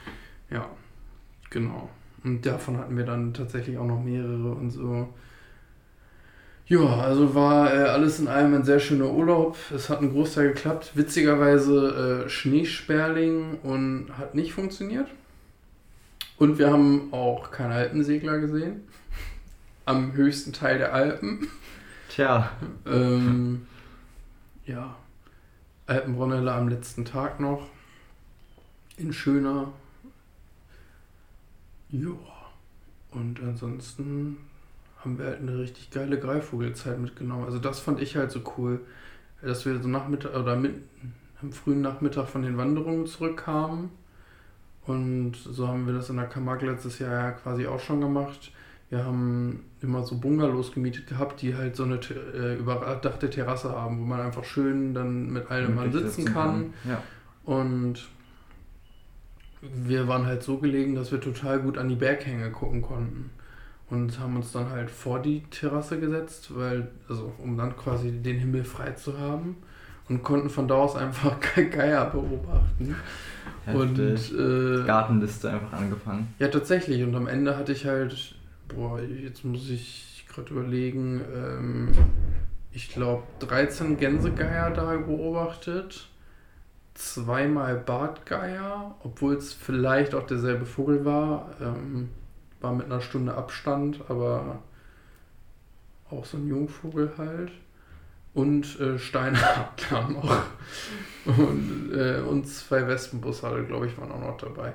Ja, 0.51 0.69
genau. 1.51 1.89
Und 2.23 2.45
davon 2.45 2.77
hatten 2.77 2.97
wir 2.97 3.05
dann 3.05 3.33
tatsächlich 3.33 3.79
auch 3.79 3.87
noch 3.87 4.03
mehrere 4.03 4.53
und 4.53 4.71
so. 4.71 5.09
Ja, 6.69 6.99
also 6.99 7.35
war 7.35 7.73
äh, 7.73 7.85
alles 7.85 8.19
in 8.19 8.27
allem 8.27 8.55
ein 8.55 8.65
sehr 8.65 8.81
schöner 8.81 9.11
Urlaub. 9.11 9.57
Es 9.73 9.89
hat 9.89 9.99
einen 9.99 10.11
Großteil 10.13 10.49
geklappt. 10.49 10.93
Witzigerweise 10.95 12.25
äh, 12.27 12.29
Schneesperling 12.29 13.59
und 13.63 14.11
hat 14.19 14.35
nicht 14.35 14.53
funktioniert. 14.53 15.09
Und 16.39 16.59
wir 16.59 16.73
haben 16.73 17.13
auch 17.13 17.53
keinen 17.53 17.71
Alpensegler 17.73 18.39
gesehen. 18.39 18.81
Am 19.85 20.15
höchsten 20.15 20.53
Teil 20.53 20.79
der 20.79 20.93
Alpen. 20.93 21.47
tja, 22.09 22.51
Ähm, 22.85 23.69
ja, 24.67 24.97
Alpenbronelle 25.87 26.53
am 26.53 26.69
letzten 26.69 27.05
Tag 27.05 27.39
noch. 27.39 27.69
In 28.97 29.13
schöner. 29.13 29.73
Ja. 31.91 32.11
Und 33.13 33.41
ansonsten 33.41 34.39
haben 35.07 35.19
wir 35.19 35.27
halt 35.27 35.41
eine 35.41 35.57
richtig 35.57 35.91
geile 35.91 36.19
Greifvogelzeit 36.19 36.99
mitgenommen. 36.99 37.45
Also 37.45 37.61
das 37.61 37.79
fand 37.79 38.03
ich 38.03 38.17
halt 38.17 38.33
so 38.33 38.41
cool, 38.59 38.81
dass 39.41 39.65
wir 39.65 39.81
so 39.81 39.89
Nachmittag 39.89 40.35
oder 40.35 40.57
mit, 40.57 40.75
am 41.41 41.53
frühen 41.53 41.81
Nachmittag 41.81 42.29
von 42.29 42.43
den 42.43 42.57
Wanderungen 42.57 43.07
zurückkamen. 43.07 43.91
Und 44.85 45.37
so 45.37 45.69
haben 45.69 45.87
wir 45.87 45.95
das 45.95 46.11
in 46.11 46.17
der 46.17 46.27
Camargue 46.27 46.69
letztes 46.69 46.99
Jahr 46.99 47.13
ja 47.13 47.31
quasi 47.31 47.69
auch 47.69 47.79
schon 47.79 48.01
gemacht. 48.01 48.51
Wir 48.91 49.05
haben 49.05 49.65
immer 49.81 50.03
so 50.03 50.19
Bungalows 50.19 50.73
gemietet 50.73 51.07
gehabt, 51.07 51.41
die 51.41 51.55
halt 51.55 51.77
so 51.77 51.85
eine 51.85 52.01
äh, 52.35 52.57
überdachte 52.57 53.31
Terrasse 53.31 53.71
haben, 53.71 54.01
wo 54.01 54.05
man 54.05 54.21
einfach 54.21 54.45
schön 54.45 54.93
dann 54.93 55.33
mit 55.33 55.51
allem 55.51 55.77
Mann 55.77 55.93
sitzen 55.93 56.25
kann. 56.25 56.75
Ja, 56.85 57.01
Und 57.45 58.09
wir 59.61 60.09
waren 60.09 60.27
halt 60.27 60.43
so 60.43 60.59
gelegen, 60.59 60.97
dass 60.97 61.13
wir 61.13 61.21
total 61.21 61.61
gut 61.61 61.79
an 61.79 61.89
die 61.89 61.97
Berghänge 61.97 62.51
gucken 62.51 62.83
konnten. 62.83 63.31
Und 63.89 64.19
haben 64.19 64.35
uns 64.37 64.51
dann 64.53 64.69
halt 64.71 64.91
vor 64.91 65.21
die 65.23 65.43
Terrasse 65.51 66.01
gesetzt, 66.01 66.49
weil, 66.57 66.89
also 67.09 67.33
um 67.39 67.57
dann 67.57 67.77
quasi 67.77 68.11
den 68.11 68.39
Himmel 68.39 68.65
frei 68.65 68.91
zu 68.93 69.17
haben. 69.19 69.57
Und 70.09 70.23
konnten 70.23 70.49
von 70.51 70.69
da 70.69 70.75
aus 70.77 70.95
einfach 70.97 71.37
Ge- 71.55 71.69
Geier 71.69 72.07
beobachten. 72.11 72.95
Und 73.73 73.99
heftig. 73.99 74.33
äh, 74.39 74.85
Gartenliste 74.87 75.51
einfach 75.51 75.73
angefangen. 75.73 76.33
ja, 76.39 76.49
tatsächlich. 76.49 77.03
Und 77.03 77.15
am 77.17 77.27
Ende 77.27 77.57
hatte 77.57 77.73
ich 77.73 77.87
halt, 77.87 78.35
boah, 78.69 79.01
jetzt 79.01 79.45
muss 79.45 79.69
ich 79.71 80.25
gerade 80.33 80.53
überlegen, 80.53 81.21
ähm, 81.35 81.89
ich 82.73 82.91
glaube 82.91 83.23
13 83.41 83.97
Gänsegeier 83.97 84.71
da 84.71 84.97
beobachtet, 84.97 86.09
zweimal 86.95 87.77
Bartgeier, 87.77 88.95
obwohl 89.03 89.35
es 89.35 89.53
vielleicht 89.53 90.15
auch 90.15 90.27
derselbe 90.27 90.67
Vogel 90.67 91.05
war. 91.05 91.51
Ähm, 91.61 92.11
war 92.67 92.75
mit 92.75 92.87
einer 92.87 93.01
Stunde 93.01 93.35
Abstand, 93.35 94.01
aber 94.09 94.59
auch 96.11 96.25
so 96.25 96.37
ein 96.37 96.49
Jungvogel 96.49 97.13
halt. 97.17 97.53
Und 98.35 98.79
äh, 98.81 98.99
Steinadler 98.99 100.09
noch. 100.11 100.43
Und, 101.25 101.93
äh, 101.95 102.21
und 102.21 102.47
zwei 102.47 102.87
Wespenbussarde, 102.87 103.65
glaube 103.65 103.87
ich, 103.87 103.97
waren 103.97 104.13
auch 104.13 104.21
noch 104.21 104.37
dabei. 104.37 104.75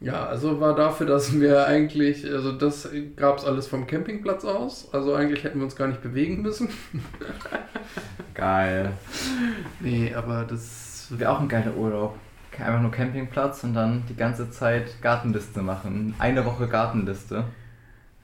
Ja, 0.00 0.24
also 0.24 0.60
war 0.60 0.74
dafür, 0.74 1.06
dass 1.06 1.38
wir 1.38 1.66
eigentlich, 1.66 2.24
also 2.24 2.52
das 2.52 2.88
gab 3.16 3.36
es 3.36 3.44
alles 3.44 3.66
vom 3.66 3.86
Campingplatz 3.86 4.46
aus. 4.46 4.88
Also 4.94 5.14
eigentlich 5.14 5.44
hätten 5.44 5.58
wir 5.58 5.64
uns 5.64 5.76
gar 5.76 5.88
nicht 5.88 6.00
bewegen 6.00 6.40
müssen. 6.40 6.70
Geil. 8.34 8.92
Nee, 9.80 10.14
aber 10.14 10.44
das 10.44 10.90
Wäre 11.10 11.32
auch 11.32 11.40
ein 11.40 11.48
geiler 11.48 11.76
Urlaub. 11.76 12.16
Einfach 12.62 12.80
nur 12.80 12.90
Campingplatz 12.90 13.64
und 13.64 13.74
dann 13.74 14.02
die 14.08 14.16
ganze 14.16 14.50
Zeit 14.50 15.00
Gartenliste 15.02 15.62
machen. 15.62 16.14
Eine 16.18 16.44
Woche 16.44 16.68
Gartenliste. 16.68 17.44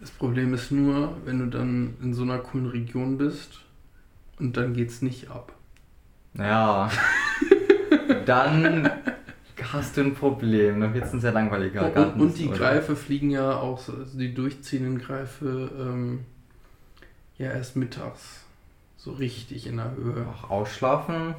Das 0.01 0.11
Problem 0.11 0.53
ist 0.55 0.71
nur, 0.71 1.17
wenn 1.25 1.39
du 1.39 1.47
dann 1.47 1.95
in 2.03 2.13
so 2.15 2.23
einer 2.23 2.39
coolen 2.39 2.67
Region 2.67 3.17
bist 3.19 3.61
und 4.39 4.57
dann 4.57 4.75
geht's 4.75 5.01
nicht 5.03 5.31
ab. 5.31 5.53
Ja. 6.35 6.91
dann 8.27 8.91
hast 9.73 9.97
du 9.97 10.03
ein 10.03 10.15
Problem. 10.15 10.81
Dann 10.81 10.93
wird 10.95 11.05
es 11.07 11.13
ein 11.13 11.21
sehr 11.21 11.33
langweiliger 11.33 11.81
Und, 11.83 11.87
und 11.87 11.95
die 11.95 12.01
Gartenlistenurlaub. 12.01 12.59
Greife 12.59 12.97
fliegen 12.97 13.31
ja 13.31 13.57
auch, 13.57 13.79
so- 13.79 13.95
also 13.95 14.19
die 14.19 14.35
durchziehenden 14.35 14.99
Greife, 14.99 15.71
ähm, 15.79 16.21
ja 17.39 17.51
erst 17.51 17.77
mittags. 17.77 18.43
So 18.99 19.13
richtig 19.13 19.67
in 19.67 19.77
der 19.77 19.93
Höhe. 19.95 20.27
Auch 20.29 20.51
ausschlafen. 20.51 21.35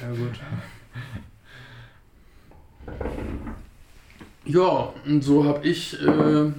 Ja, 0.00 0.08
gut. 0.10 0.38
Ja, 4.44 4.94
und 5.04 5.22
so 5.22 5.44
habe 5.44 5.66
ich, 5.66 6.00
äh, 6.00 6.52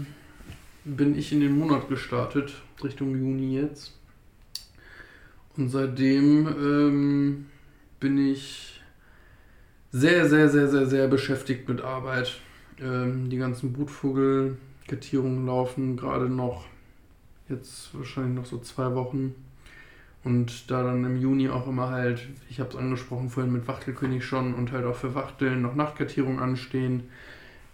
bin 0.86 1.18
ich 1.18 1.32
in 1.32 1.40
den 1.40 1.58
Monat 1.58 1.90
gestartet, 1.90 2.54
Richtung 2.84 3.18
Juni 3.18 3.56
jetzt. 3.56 3.94
Und 5.58 5.70
seitdem 5.70 6.48
ähm, 6.48 7.46
bin 8.00 8.32
ich 8.32 8.80
sehr, 9.92 10.30
sehr, 10.30 10.50
sehr, 10.50 10.68
sehr, 10.68 10.86
sehr 10.86 11.08
beschäftigt 11.08 11.68
mit 11.68 11.82
Arbeit. 11.82 12.40
Ähm, 12.80 13.30
die 13.30 13.38
ganzen 13.38 13.74
Brutvogelkartierungen 13.74 15.46
laufen 15.46 15.98
gerade 15.98 16.30
noch, 16.30 16.66
jetzt 17.50 17.90
wahrscheinlich 17.98 18.36
noch 18.36 18.46
so 18.46 18.60
zwei 18.60 18.94
Wochen. 18.94 19.34
Und 20.24 20.70
da 20.70 20.84
dann 20.84 21.06
im 21.06 21.18
Juni 21.18 21.50
auch 21.50 21.68
immer 21.68 21.90
halt, 21.90 22.28
ich 22.50 22.60
habe 22.60 22.70
es 22.70 22.76
angesprochen 22.76 23.30
vorhin 23.30 23.54
mit 23.54 23.68
Wachtelkönig 23.68 24.26
schon 24.26 24.54
und 24.54 24.72
halt 24.72 24.86
auch 24.86 24.96
für 24.96 25.16
Wachteln 25.16 25.62
noch 25.62 25.76
Nachtkartierung 25.76 26.40
anstehen, 26.40 27.10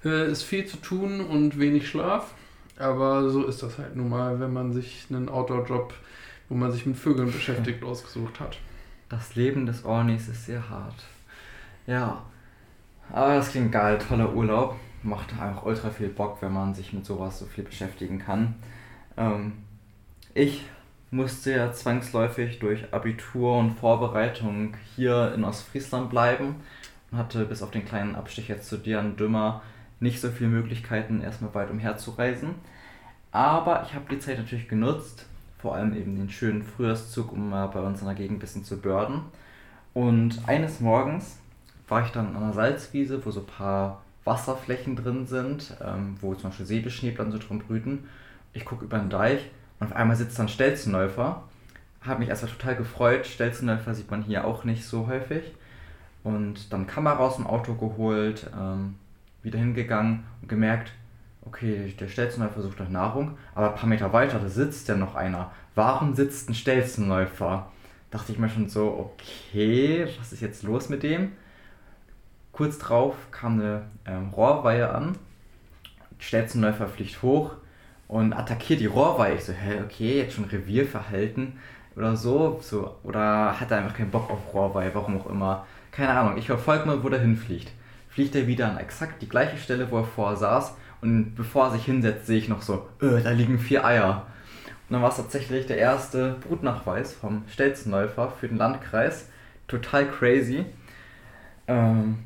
äh, 0.03 0.29
ist 0.31 0.43
viel 0.43 0.65
zu 0.65 0.77
tun 0.77 1.21
und 1.21 1.59
wenig 1.59 1.89
Schlaf. 1.89 2.33
Aber 2.77 3.29
so 3.29 3.45
ist 3.45 3.63
das 3.63 3.77
halt 3.77 3.95
nun 3.95 4.09
mal, 4.09 4.39
wenn 4.39 4.53
man 4.53 4.73
sich 4.73 5.07
einen 5.09 5.29
Outdoor-Job, 5.29 5.93
wo 6.49 6.55
man 6.55 6.71
sich 6.71 6.85
mit 6.85 6.97
Vögeln 6.97 7.31
beschäftigt, 7.31 7.83
ausgesucht 7.83 8.39
hat. 8.39 8.59
Das 9.09 9.35
Leben 9.35 9.65
des 9.65 9.85
Ornis 9.85 10.27
ist 10.27 10.45
sehr 10.45 10.69
hart. 10.69 11.03
Ja. 11.87 12.23
Aber 13.11 13.35
das 13.35 13.51
klingt 13.51 13.71
geil, 13.71 13.97
toller 13.97 14.33
Urlaub. 14.33 14.75
Macht 15.03 15.31
einfach 15.39 15.63
ultra 15.63 15.89
viel 15.89 16.09
Bock, 16.09 16.41
wenn 16.41 16.51
man 16.51 16.73
sich 16.73 16.91
mit 16.91 17.05
sowas 17.05 17.39
so 17.39 17.45
viel 17.45 17.63
beschäftigen 17.63 18.19
kann. 18.19 18.55
Ähm, 19.17 19.53
ich 20.33 20.63
musste 21.11 21.51
ja 21.51 21.71
zwangsläufig 21.71 22.59
durch 22.59 22.93
Abitur 22.93 23.57
und 23.57 23.71
Vorbereitung 23.71 24.75
hier 24.95 25.33
in 25.33 25.43
Ostfriesland 25.43 26.09
bleiben 26.09 26.55
und 27.11 27.17
hatte 27.17 27.45
bis 27.45 27.61
auf 27.61 27.71
den 27.71 27.85
kleinen 27.85 28.15
Abstich 28.15 28.47
jetzt 28.47 28.67
zu 28.67 28.77
dir 28.77 28.99
an 28.99 29.15
Dümmer 29.15 29.61
nicht 29.99 30.19
so 30.19 30.29
viele 30.29 30.49
Möglichkeiten, 30.49 31.21
erstmal 31.21 31.53
weit 31.53 31.71
umherzureisen. 31.71 32.55
Aber 33.31 33.83
ich 33.85 33.93
habe 33.93 34.05
die 34.09 34.19
Zeit 34.19 34.37
natürlich 34.37 34.67
genutzt, 34.67 35.25
vor 35.59 35.75
allem 35.75 35.95
eben 35.95 36.15
den 36.15 36.29
schönen 36.29 36.63
Frühjahrszug, 36.63 37.31
um 37.31 37.49
mal 37.49 37.67
bei 37.67 37.79
uns 37.79 38.01
in 38.01 38.07
der 38.07 38.15
Gegend 38.15 38.37
ein 38.37 38.39
bisschen 38.39 38.63
zu 38.63 38.77
börden. 38.77 39.21
Und 39.93 40.47
eines 40.47 40.79
Morgens 40.79 41.39
war 41.87 42.03
ich 42.05 42.11
dann 42.11 42.35
an 42.35 42.43
einer 42.43 42.53
Salzwiese, 42.53 43.25
wo 43.25 43.31
so 43.31 43.41
ein 43.41 43.45
paar 43.45 44.01
Wasserflächen 44.25 44.95
drin 44.95 45.25
sind, 45.27 45.77
ähm, 45.83 46.17
wo 46.19 46.33
zum 46.33 46.49
Beispiel 46.49 46.65
Säbelschneeblatt 46.65 47.31
so 47.31 47.37
drum 47.37 47.59
brüten. 47.59 48.09
Ich 48.53 48.65
gucke 48.65 48.85
über 48.85 48.97
den 48.97 49.09
Deich 49.09 49.39
und 49.79 49.87
auf 49.87 49.95
einmal 49.95 50.15
sitzt 50.15 50.39
dann 50.39 50.47
Stelzenläufer. 50.47 51.43
Habe 52.01 52.19
mich 52.19 52.29
erstmal 52.29 52.51
total 52.51 52.75
gefreut. 52.75 53.25
Stelzenläufer 53.25 53.93
sieht 53.93 54.11
man 54.11 54.23
hier 54.23 54.45
auch 54.45 54.63
nicht 54.63 54.85
so 54.85 55.07
häufig. 55.07 55.43
Und 56.23 56.71
dann 56.71 56.87
Kamera 56.87 57.17
aus 57.17 57.35
dem 57.35 57.47
Auto 57.47 57.73
geholt, 57.75 58.49
ähm, 58.57 58.95
wieder 59.43 59.59
hingegangen 59.59 60.23
und 60.41 60.49
gemerkt, 60.49 60.91
okay, 61.45 61.93
der 61.99 62.07
Stelzenläufer 62.07 62.61
sucht 62.61 62.79
nach 62.79 62.89
Nahrung, 62.89 63.37
aber 63.53 63.69
ein 63.69 63.75
paar 63.75 63.89
Meter 63.89 64.11
weiter, 64.11 64.39
da 64.39 64.49
sitzt 64.49 64.87
ja 64.87 64.95
noch 64.95 65.15
einer. 65.15 65.51
Warum 65.75 66.15
sitzt 66.15 66.49
ein 66.49 66.55
Stelzenläufer? 66.55 67.71
Dachte 68.09 68.31
ich 68.31 68.39
mir 68.39 68.49
schon 68.49 68.69
so, 68.69 69.13
okay, 69.13 70.07
was 70.17 70.33
ist 70.33 70.41
jetzt 70.41 70.63
los 70.63 70.89
mit 70.89 71.03
dem? 71.03 71.33
Kurz 72.51 72.79
drauf 72.79 73.15
kam 73.31 73.59
eine 73.59 73.83
ähm, 74.05 74.29
Rohrweihe 74.29 74.89
an. 74.89 75.17
Stelzenläufer 76.17 76.87
fliegt 76.87 77.21
hoch 77.21 77.55
und 78.07 78.33
attackiert 78.33 78.79
die 78.79 78.85
Rohrweihe. 78.85 79.35
Ich 79.35 79.45
so, 79.45 79.53
hä, 79.53 79.81
okay, 79.83 80.17
jetzt 80.19 80.35
schon 80.35 80.45
Revierverhalten 80.45 81.53
oder 81.95 82.15
so. 82.15 82.59
so 82.61 82.95
oder 83.03 83.59
hat 83.59 83.71
er 83.71 83.77
einfach 83.79 83.97
keinen 83.97 84.11
Bock 84.11 84.29
auf 84.29 84.53
Rohrweihe, 84.53 84.93
warum 84.93 85.19
auch 85.19 85.29
immer. 85.29 85.65
Keine 85.91 86.11
Ahnung, 86.11 86.37
ich 86.37 86.47
verfolge 86.47 86.85
mal, 86.85 87.03
wo 87.03 87.09
der 87.09 87.21
hinfliegt. 87.21 87.71
Fliegt 88.09 88.35
er 88.35 88.47
wieder 88.47 88.69
an 88.69 88.77
exakt 88.77 89.21
die 89.21 89.29
gleiche 89.29 89.57
Stelle, 89.57 89.89
wo 89.91 89.97
er 89.97 90.03
vorher 90.03 90.37
saß. 90.37 90.75
Und 91.01 91.35
bevor 91.35 91.65
er 91.65 91.71
sich 91.71 91.85
hinsetzt, 91.85 92.27
sehe 92.27 92.37
ich 92.37 92.49
noch 92.49 92.61
so, 92.61 92.87
öh, 93.01 93.21
da 93.21 93.31
liegen 93.31 93.59
vier 93.59 93.85
Eier. 93.85 94.25
Und 94.87 94.93
dann 94.93 95.01
war 95.01 95.09
es 95.09 95.17
tatsächlich 95.17 95.65
der 95.65 95.77
erste 95.77 96.35
Brutnachweis 96.47 97.13
vom 97.13 97.43
Stelzenläufer 97.47 98.31
für 98.39 98.47
den 98.47 98.57
Landkreis. 98.57 99.29
Total 99.67 100.07
crazy. 100.07 100.65
Ähm, 101.67 102.19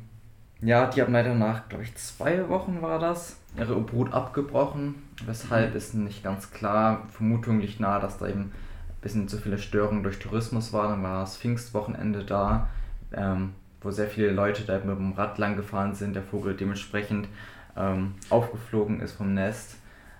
ja, 0.60 0.86
die 0.86 1.00
haben 1.00 1.12
leider 1.12 1.34
nach, 1.34 1.68
glaube 1.68 1.84
ich, 1.84 1.94
zwei 1.94 2.48
Wochen 2.48 2.82
war 2.82 2.98
das, 2.98 3.38
ihre 3.56 3.80
Brut 3.80 4.12
abgebrochen. 4.12 4.96
Weshalb 5.26 5.74
ist 5.74 5.94
nicht 5.94 6.22
ganz 6.22 6.50
klar. 6.50 7.06
Vermutung 7.10 7.60
liegt 7.60 7.80
nahe, 7.80 8.00
dass 8.00 8.18
da 8.18 8.28
eben 8.28 8.40
ein 8.40 8.52
bisschen 9.00 9.28
zu 9.28 9.38
viele 9.38 9.58
Störungen 9.58 10.02
durch 10.02 10.18
Tourismus 10.18 10.72
waren. 10.72 10.90
Dann 10.90 11.02
war 11.02 11.20
das 11.20 11.36
Pfingstwochenende 11.36 12.24
da, 12.24 12.68
ähm, 13.12 13.54
wo 13.80 13.90
sehr 13.90 14.08
viele 14.08 14.30
Leute 14.30 14.64
da 14.64 14.78
mit 14.78 14.98
dem 14.98 15.12
Rad 15.12 15.38
lang 15.38 15.56
gefahren 15.56 15.94
sind. 15.94 16.14
Der 16.14 16.22
Vogel 16.22 16.54
dementsprechend 16.54 17.28
ähm, 17.76 18.14
aufgeflogen 18.30 19.00
ist 19.00 19.12
vom 19.12 19.34
Nest. 19.34 19.76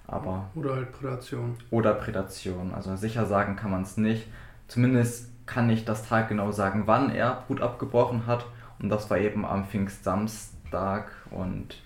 Aber 0.06 0.50
oder 0.54 0.74
halt 0.74 0.92
Prädation. 0.92 1.56
Oder 1.70 1.94
Prädation. 1.94 2.74
Also 2.74 2.96
sicher 2.96 3.26
sagen 3.26 3.56
kann 3.56 3.70
man 3.70 3.82
es 3.82 3.96
nicht. 3.96 4.26
Zumindest 4.66 5.30
kann 5.46 5.70
ich 5.70 5.84
das 5.84 6.06
Tag 6.06 6.28
genau 6.28 6.52
sagen, 6.52 6.84
wann 6.86 7.10
er 7.10 7.44
Brut 7.46 7.60
abgebrochen 7.60 8.26
hat 8.26 8.46
und 8.80 8.88
das 8.88 9.10
war 9.10 9.18
eben 9.18 9.44
am 9.44 9.66
Pfingstsamstag 9.66 11.10
und 11.30 11.76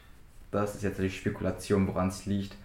das 0.51 0.75
ist 0.75 0.83
jetzt 0.83 1.01
die 1.01 1.11
Spekulation, 1.11 1.89
woran 1.89 2.09
es 2.09 2.27
liegt. 2.27 2.57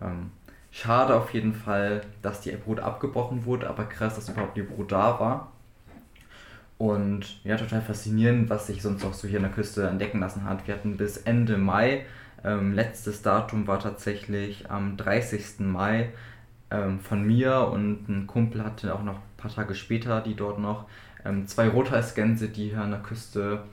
Ähm, 0.00 0.30
schade 0.70 1.14
auf 1.14 1.32
jeden 1.32 1.54
Fall, 1.54 2.02
dass 2.22 2.40
die 2.40 2.50
Brut 2.52 2.80
abgebrochen 2.80 3.44
wurde, 3.44 3.68
aber 3.68 3.84
krass, 3.84 4.16
dass 4.16 4.28
überhaupt 4.28 4.56
die 4.56 4.62
Brut 4.62 4.92
da 4.92 5.18
war. 5.20 5.52
Und 6.78 7.42
ja, 7.44 7.56
total 7.56 7.80
faszinierend, 7.80 8.50
was 8.50 8.66
sich 8.66 8.82
sonst 8.82 9.04
auch 9.04 9.14
so 9.14 9.26
hier 9.26 9.38
an 9.38 9.44
der 9.44 9.52
Küste 9.52 9.86
entdecken 9.88 10.20
lassen 10.20 10.44
hat. 10.44 10.66
Wir 10.66 10.74
hatten 10.74 10.98
bis 10.98 11.16
Ende 11.16 11.56
Mai, 11.56 12.04
ähm, 12.44 12.74
letztes 12.74 13.22
Datum 13.22 13.66
war 13.66 13.80
tatsächlich 13.80 14.70
am 14.70 14.96
30. 14.96 15.60
Mai 15.60 16.10
ähm, 16.70 17.00
von 17.00 17.22
mir 17.24 17.68
und 17.72 18.08
ein 18.08 18.26
Kumpel 18.26 18.62
hatte 18.62 18.94
auch 18.94 19.02
noch 19.02 19.16
ein 19.16 19.36
paar 19.36 19.50
Tage 19.50 19.74
später, 19.74 20.20
die 20.20 20.34
dort 20.34 20.58
noch 20.58 20.86
ähm, 21.24 21.46
zwei 21.46 21.68
Rothalsgänse, 21.68 22.48
die 22.48 22.70
hier 22.70 22.80
an 22.80 22.90
der 22.90 23.00
Küste 23.00 23.64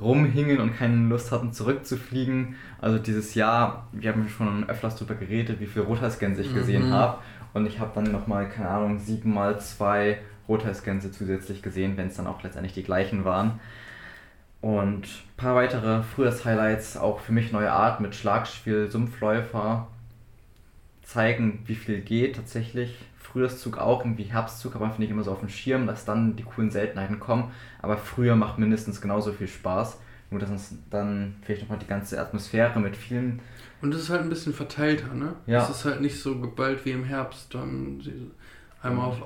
rumhingen 0.00 0.60
und 0.60 0.76
keine 0.76 1.08
Lust 1.08 1.32
hatten 1.32 1.52
zurückzufliegen. 1.52 2.56
Also 2.80 2.98
dieses 2.98 3.34
Jahr, 3.34 3.88
wir 3.92 4.12
haben 4.12 4.28
schon 4.28 4.68
öfters 4.68 4.96
darüber 4.96 5.14
geredet, 5.14 5.60
wie 5.60 5.66
viele 5.66 5.84
Rothalsgänse 5.84 6.42
ich 6.42 6.54
gesehen 6.54 6.88
mhm. 6.88 6.92
habe. 6.92 7.18
Und 7.54 7.66
ich 7.66 7.80
habe 7.80 7.92
dann 7.94 8.12
nochmal, 8.12 8.48
keine 8.48 8.68
Ahnung, 8.68 8.98
sieben 8.98 9.32
mal 9.32 9.58
zwei 9.60 10.18
Rothalsgänse 10.48 11.10
zusätzlich 11.10 11.62
gesehen, 11.62 11.96
wenn 11.96 12.08
es 12.08 12.16
dann 12.16 12.26
auch 12.26 12.42
letztendlich 12.42 12.74
die 12.74 12.82
gleichen 12.82 13.24
waren. 13.24 13.60
Und 14.60 15.04
ein 15.04 15.36
paar 15.36 15.54
weitere 15.54 16.02
Frühjahrs-Highlights, 16.02 16.96
auch 16.96 17.20
für 17.20 17.32
mich 17.32 17.52
neue 17.52 17.72
Art 17.72 18.00
mit 18.00 18.14
Schlagspiel, 18.14 18.90
Sumpfläufer, 18.90 19.86
zeigen, 21.02 21.60
wie 21.66 21.74
viel 21.74 22.00
geht 22.00 22.36
tatsächlich. 22.36 22.98
Frühjahrszug 23.36 23.76
auch, 23.76 24.00
irgendwie 24.00 24.22
Herbstzug, 24.22 24.76
aber 24.76 24.88
finde 24.88 25.04
ich 25.04 25.10
immer 25.10 25.22
so 25.22 25.30
auf 25.30 25.40
dem 25.40 25.50
Schirm, 25.50 25.86
dass 25.86 26.06
dann 26.06 26.36
die 26.36 26.42
coolen 26.42 26.70
Seltenheiten 26.70 27.20
kommen. 27.20 27.52
Aber 27.82 27.98
früher 27.98 28.34
macht 28.34 28.58
mindestens 28.58 29.02
genauso 29.02 29.32
viel 29.32 29.46
Spaß. 29.46 29.98
Nur 30.30 30.40
dass 30.40 30.48
es 30.48 30.74
dann 30.90 31.36
vielleicht 31.42 31.60
nochmal 31.62 31.78
die 31.78 31.86
ganze 31.86 32.18
Atmosphäre 32.18 32.80
mit 32.80 32.96
vielen. 32.96 33.40
Und 33.82 33.92
es 33.94 34.04
ist 34.04 34.10
halt 34.10 34.22
ein 34.22 34.30
bisschen 34.30 34.54
verteilter, 34.54 35.12
ne? 35.12 35.34
Ja. 35.46 35.62
Es 35.62 35.68
ist 35.68 35.84
halt 35.84 36.00
nicht 36.00 36.20
so 36.20 36.40
geballt 36.40 36.84
wie 36.86 36.92
im 36.92 37.04
Herbst, 37.04 37.54
dann 37.54 38.00
einmal 38.82 39.04
auf 39.06 39.22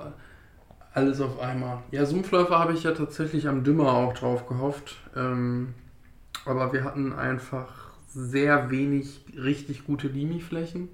alles 0.93 1.21
auf 1.21 1.39
einmal. 1.39 1.79
Ja, 1.93 2.05
Sumpfläufer 2.05 2.59
habe 2.59 2.73
ich 2.73 2.83
ja 2.83 2.91
tatsächlich 2.91 3.47
am 3.47 3.63
Dümmer 3.63 3.93
auch 3.93 4.13
drauf 4.13 4.49
gehofft. 4.49 4.97
Ähm, 5.15 5.75
aber 6.45 6.73
wir 6.73 6.83
hatten 6.83 7.13
einfach 7.13 7.93
sehr 8.09 8.71
wenig 8.71 9.25
richtig 9.37 9.85
gute 9.85 10.09
Limi-Flächen. 10.09 10.89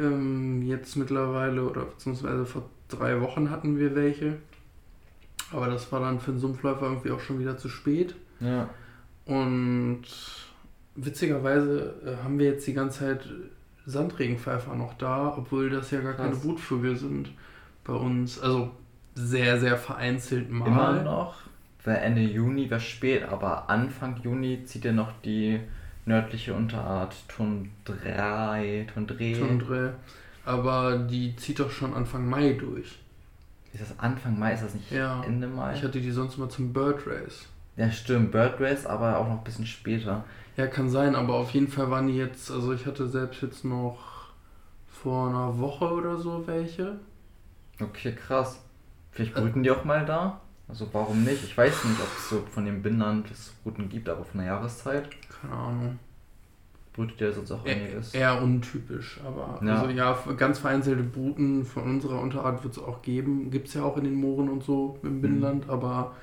Ähm, 0.00 0.62
jetzt 0.62 0.96
mittlerweile, 0.96 1.68
oder 1.68 1.84
beziehungsweise 1.84 2.46
vor 2.46 2.68
drei 2.88 3.20
Wochen 3.20 3.50
hatten 3.50 3.78
wir 3.78 3.94
welche. 3.94 4.38
Aber 5.52 5.66
das 5.66 5.90
war 5.92 6.00
dann 6.00 6.20
für 6.20 6.32
den 6.32 6.40
Sumpfläufer 6.40 6.86
irgendwie 6.86 7.10
auch 7.10 7.20
schon 7.20 7.38
wieder 7.38 7.58
zu 7.58 7.68
spät. 7.68 8.14
Ja. 8.40 8.70
Und 9.26 10.02
witzigerweise 10.94 11.94
äh, 12.04 12.24
haben 12.24 12.38
wir 12.38 12.46
jetzt 12.46 12.66
die 12.66 12.72
ganze 12.72 13.00
Zeit 13.00 13.28
Sandregenpfeifer 13.86 14.74
noch 14.74 14.94
da, 14.94 15.34
obwohl 15.36 15.70
das 15.70 15.90
ja 15.90 16.00
gar 16.00 16.14
Krass. 16.14 16.26
keine 16.26 16.36
Brutvögel 16.36 16.96
sind 16.96 17.32
bei 17.84 17.94
uns. 17.94 18.40
Also 18.40 18.70
sehr, 19.14 19.60
sehr 19.60 19.76
vereinzelt 19.76 20.50
mal. 20.50 20.66
Immer 20.66 21.02
noch, 21.02 21.34
weil 21.84 21.96
Ende 21.96 22.22
Juni 22.22 22.70
wäre 22.70 22.80
spät, 22.80 23.24
aber 23.28 23.68
Anfang 23.68 24.20
Juni 24.22 24.64
zieht 24.64 24.84
ja 24.84 24.92
noch 24.92 25.12
die 25.22 25.60
nördliche 26.06 26.54
Unterart 26.54 27.14
Tundrei, 27.28 28.86
Tundre. 28.92 29.32
Tundre. 29.32 29.94
Aber 30.44 30.98
die 30.98 31.36
zieht 31.36 31.60
doch 31.60 31.70
schon 31.70 31.94
Anfang 31.94 32.28
Mai 32.28 32.52
durch. 32.52 32.98
Ist 33.72 33.82
das 33.82 33.98
Anfang 33.98 34.38
Mai? 34.38 34.54
Ist 34.54 34.64
das 34.64 34.74
nicht 34.74 34.90
ja. 34.90 35.22
Ende 35.22 35.46
Mai? 35.46 35.74
Ich 35.74 35.82
hatte 35.82 36.00
die 36.00 36.10
sonst 36.10 36.36
immer 36.36 36.48
zum 36.48 36.72
Bird 36.72 37.06
Race. 37.06 37.46
Ja, 37.76 37.90
stimmt. 37.90 38.32
Bird 38.32 38.60
Race, 38.60 38.86
aber 38.86 39.18
auch 39.18 39.28
noch 39.28 39.38
ein 39.38 39.44
bisschen 39.44 39.66
später. 39.66 40.24
Ja, 40.56 40.66
kann 40.66 40.90
sein, 40.90 41.14
aber 41.14 41.34
auf 41.34 41.50
jeden 41.52 41.68
Fall 41.68 41.90
waren 41.90 42.08
die 42.08 42.16
jetzt, 42.16 42.50
also 42.50 42.72
ich 42.72 42.84
hatte 42.86 43.08
selbst 43.08 43.42
jetzt 43.42 43.64
noch 43.64 43.98
vor 44.88 45.28
einer 45.28 45.58
Woche 45.58 45.86
oder 45.92 46.18
so 46.18 46.46
welche. 46.46 46.98
Okay, 47.80 48.12
krass. 48.12 48.60
Vielleicht 49.12 49.34
brüten 49.34 49.62
die 49.62 49.70
auch 49.70 49.84
mal 49.84 50.04
da? 50.04 50.40
Also 50.70 50.88
warum 50.92 51.24
nicht? 51.24 51.42
Ich 51.42 51.56
weiß 51.56 51.84
nicht, 51.84 52.00
ob 52.00 52.08
es 52.16 52.30
so 52.30 52.42
von 52.42 52.64
den 52.64 52.80
Bindern 52.80 53.24
das 53.28 53.52
Bruten 53.62 53.88
gibt, 53.88 54.08
aber 54.08 54.24
von 54.24 54.38
der 54.38 54.48
Jahreszeit. 54.48 55.08
Keine 55.40 55.52
Ahnung. 55.52 55.98
Brütet 56.92 57.20
ja 57.20 57.32
sonst 57.32 57.52
auch 57.52 57.64
einiges. 57.64 58.14
Eher 58.14 58.40
untypisch, 58.40 59.20
aber 59.24 59.60
ja. 59.64 59.80
also 59.80 59.90
ja, 59.90 60.16
ganz 60.36 60.58
vereinzelte 60.58 61.02
Bruten 61.02 61.64
von 61.64 61.84
unserer 61.84 62.20
Unterart 62.20 62.62
wird 62.62 62.74
es 62.74 62.82
auch 62.82 63.02
geben. 63.02 63.50
Gibt 63.50 63.68
es 63.68 63.74
ja 63.74 63.82
auch 63.82 63.96
in 63.96 64.04
den 64.04 64.14
Mooren 64.14 64.48
und 64.48 64.64
so 64.64 64.98
im 65.02 65.20
Binnenland, 65.20 65.66
mhm. 65.66 65.72
aber 65.72 66.14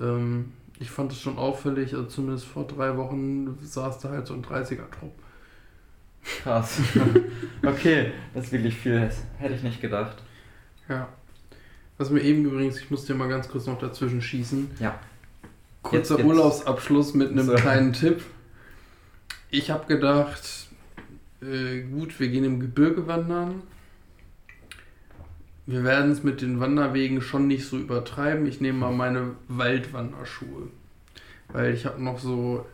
ähm, 0.00 0.52
ich 0.80 0.90
fand 0.90 1.12
es 1.12 1.20
schon 1.20 1.38
auffällig, 1.38 1.94
also 1.94 2.06
zumindest 2.06 2.46
vor 2.46 2.66
drei 2.66 2.96
Wochen 2.96 3.58
saß 3.60 3.98
da 4.00 4.10
halt 4.10 4.26
so 4.26 4.34
ein 4.34 4.42
30er-Trupp. 4.42 5.12
Krass. 6.42 6.80
okay, 7.64 8.12
das 8.34 8.46
ist 8.46 8.52
wirklich 8.52 8.76
viel. 8.76 9.00
Das 9.00 9.22
hätte 9.38 9.54
ich 9.54 9.62
nicht 9.62 9.80
gedacht. 9.80 10.16
Ja. 10.88 11.08
Was 11.98 12.10
mir 12.10 12.20
eben 12.22 12.44
übrigens, 12.44 12.78
ich 12.80 12.90
muss 12.90 13.04
dir 13.06 13.14
mal 13.14 13.28
ganz 13.28 13.48
kurz 13.48 13.66
noch 13.66 13.78
dazwischen 13.78 14.22
schießen. 14.22 14.70
Ja. 14.78 14.98
Kurzer 15.82 16.14
Jetzt- 16.14 16.18
jetzt- 16.18 16.24
Urlaubsabschluss 16.28 17.14
mit 17.14 17.30
einem 17.30 17.46
So. 17.46 17.54
kleinen 17.54 17.92
Tipp. 17.92 18.22
Ich 19.50 19.70
habe 19.70 19.86
gedacht, 19.86 20.68
äh, 21.42 21.80
gut, 21.82 22.18
wir 22.20 22.28
gehen 22.28 22.44
im 22.44 22.60
Gebirge 22.60 23.06
wandern. 23.06 23.62
Wir 25.66 25.84
werden 25.84 26.10
es 26.12 26.22
mit 26.22 26.40
den 26.40 26.60
Wanderwegen 26.60 27.20
schon 27.20 27.46
nicht 27.46 27.66
so 27.66 27.76
übertreiben. 27.78 28.46
Ich 28.46 28.60
nehme 28.60 28.78
mal 28.78 28.92
meine 28.92 29.32
Waldwanderschuhe. 29.48 30.68
Weil 31.48 31.74
ich 31.74 31.84
habe 31.86 32.02
noch 32.02 32.18
so 32.18 32.64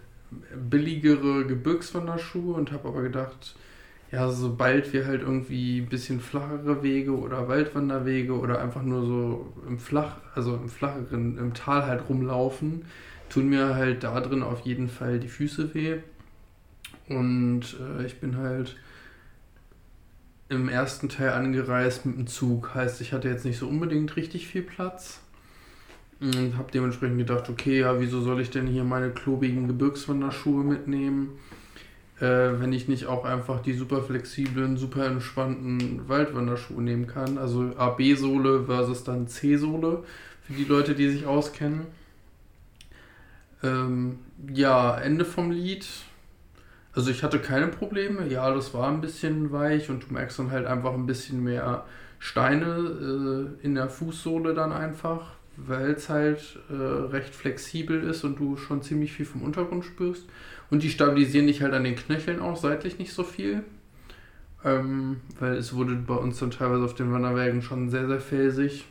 billigere 0.54 1.44
Gebirgswanderschuhe 1.46 2.54
und 2.54 2.72
habe 2.72 2.88
aber 2.88 3.02
gedacht, 3.02 3.54
ja, 4.14 4.30
sobald 4.30 4.92
wir 4.92 5.06
halt 5.06 5.22
irgendwie 5.22 5.80
ein 5.80 5.88
bisschen 5.88 6.20
flachere 6.20 6.82
Wege 6.82 7.18
oder 7.18 7.48
Waldwanderwege 7.48 8.38
oder 8.38 8.60
einfach 8.60 8.82
nur 8.82 9.04
so 9.04 9.52
im 9.66 9.78
Flach, 9.78 10.18
also 10.34 10.54
im 10.54 10.68
flacheren, 10.68 11.36
im 11.36 11.52
Tal 11.52 11.86
halt 11.86 12.08
rumlaufen, 12.08 12.84
tun 13.28 13.48
mir 13.48 13.74
halt 13.74 14.04
da 14.04 14.20
drin 14.20 14.44
auf 14.44 14.60
jeden 14.60 14.88
Fall 14.88 15.18
die 15.18 15.28
Füße 15.28 15.74
weh. 15.74 15.96
Und 17.08 17.76
äh, 17.98 18.06
ich 18.06 18.20
bin 18.20 18.36
halt 18.36 18.76
im 20.48 20.68
ersten 20.68 21.08
Teil 21.08 21.30
angereist 21.30 22.06
mit 22.06 22.16
dem 22.16 22.26
Zug. 22.28 22.72
Heißt, 22.74 23.00
ich 23.00 23.12
hatte 23.12 23.28
jetzt 23.28 23.44
nicht 23.44 23.58
so 23.58 23.66
unbedingt 23.66 24.14
richtig 24.14 24.46
viel 24.46 24.62
Platz. 24.62 25.20
Und 26.20 26.56
habe 26.56 26.70
dementsprechend 26.72 27.18
gedacht, 27.18 27.50
okay, 27.50 27.80
ja, 27.80 27.98
wieso 28.00 28.20
soll 28.20 28.40
ich 28.40 28.50
denn 28.50 28.68
hier 28.68 28.84
meine 28.84 29.10
klobigen 29.10 29.66
Gebirgswanderschuhe 29.66 30.62
mitnehmen, 30.62 31.30
äh, 32.20 32.60
wenn 32.60 32.72
ich 32.72 32.88
nicht 32.88 33.06
auch 33.06 33.24
einfach 33.24 33.60
die 33.60 33.72
super 33.72 34.02
flexiblen, 34.02 34.76
super 34.76 35.06
entspannten 35.06 36.08
Waldwanderschuhe 36.08 36.82
nehmen 36.82 37.06
kann. 37.06 37.38
Also 37.38 37.72
AB-Sohle 37.76 38.64
versus 38.66 39.04
dann 39.04 39.26
C-Sohle 39.26 40.04
für 40.42 40.52
die 40.52 40.64
Leute, 40.64 40.94
die 40.94 41.08
sich 41.08 41.26
auskennen. 41.26 41.86
Ähm, 43.62 44.18
ja, 44.52 44.96
Ende 44.96 45.24
vom 45.24 45.50
Lied. 45.50 45.86
Also 46.92 47.10
ich 47.10 47.24
hatte 47.24 47.40
keine 47.40 47.68
Probleme. 47.68 48.28
Ja, 48.28 48.54
das 48.54 48.74
war 48.74 48.88
ein 48.88 49.00
bisschen 49.00 49.50
weich 49.50 49.90
und 49.90 50.08
du 50.08 50.14
merkst 50.14 50.38
dann 50.38 50.50
halt 50.50 50.66
einfach 50.66 50.94
ein 50.94 51.06
bisschen 51.06 51.42
mehr 51.42 51.84
Steine 52.20 53.56
äh, 53.60 53.64
in 53.64 53.74
der 53.74 53.88
Fußsohle 53.88 54.54
dann 54.54 54.72
einfach, 54.72 55.32
weil 55.56 55.90
es 55.90 56.08
halt 56.08 56.58
äh, 56.70 56.74
recht 56.74 57.34
flexibel 57.34 58.02
ist 58.04 58.22
und 58.22 58.38
du 58.38 58.56
schon 58.56 58.82
ziemlich 58.82 59.12
viel 59.12 59.26
vom 59.26 59.42
Untergrund 59.42 59.84
spürst. 59.84 60.24
Und 60.74 60.82
die 60.82 60.90
stabilisieren 60.90 61.46
dich 61.46 61.62
halt 61.62 61.72
an 61.72 61.84
den 61.84 61.94
Knöcheln 61.94 62.40
auch 62.40 62.56
seitlich 62.56 62.98
nicht 62.98 63.12
so 63.12 63.22
viel. 63.22 63.62
Ähm, 64.64 65.20
weil 65.38 65.52
es 65.52 65.72
wurde 65.72 65.94
bei 65.94 66.16
uns 66.16 66.40
dann 66.40 66.50
teilweise 66.50 66.82
auf 66.82 66.96
den 66.96 67.12
Wanderwegen 67.12 67.62
schon 67.62 67.90
sehr, 67.90 68.08
sehr 68.08 68.18
felsig. 68.18 68.84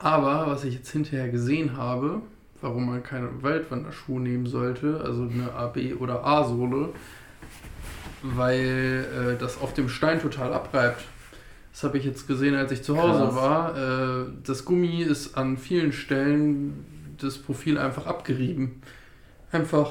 Aber 0.00 0.48
was 0.48 0.64
ich 0.64 0.74
jetzt 0.74 0.90
hinterher 0.90 1.28
gesehen 1.28 1.76
habe, 1.76 2.22
warum 2.60 2.86
man 2.86 3.04
keine 3.04 3.40
Waldwanderschuhe 3.44 4.20
nehmen 4.20 4.46
sollte, 4.46 5.00
also 5.00 5.28
eine 5.32 5.52
AB- 5.52 5.94
oder 6.00 6.26
A-Sohle, 6.26 6.88
weil 8.22 9.06
äh, 9.14 9.38
das 9.38 9.60
auf 9.60 9.74
dem 9.74 9.88
Stein 9.88 10.20
total 10.20 10.52
abreibt. 10.52 11.04
Das 11.70 11.84
habe 11.84 11.98
ich 11.98 12.04
jetzt 12.04 12.26
gesehen, 12.26 12.56
als 12.56 12.72
ich 12.72 12.82
zu 12.82 13.00
Hause 13.00 13.26
Krass. 13.26 13.34
war. 13.36 13.76
Äh, 13.76 14.24
das 14.42 14.64
Gummi 14.64 15.02
ist 15.02 15.38
an 15.38 15.56
vielen 15.56 15.92
Stellen 15.92 17.14
das 17.20 17.38
Profil 17.38 17.78
einfach 17.78 18.06
abgerieben. 18.06 18.82
Einfach 19.52 19.90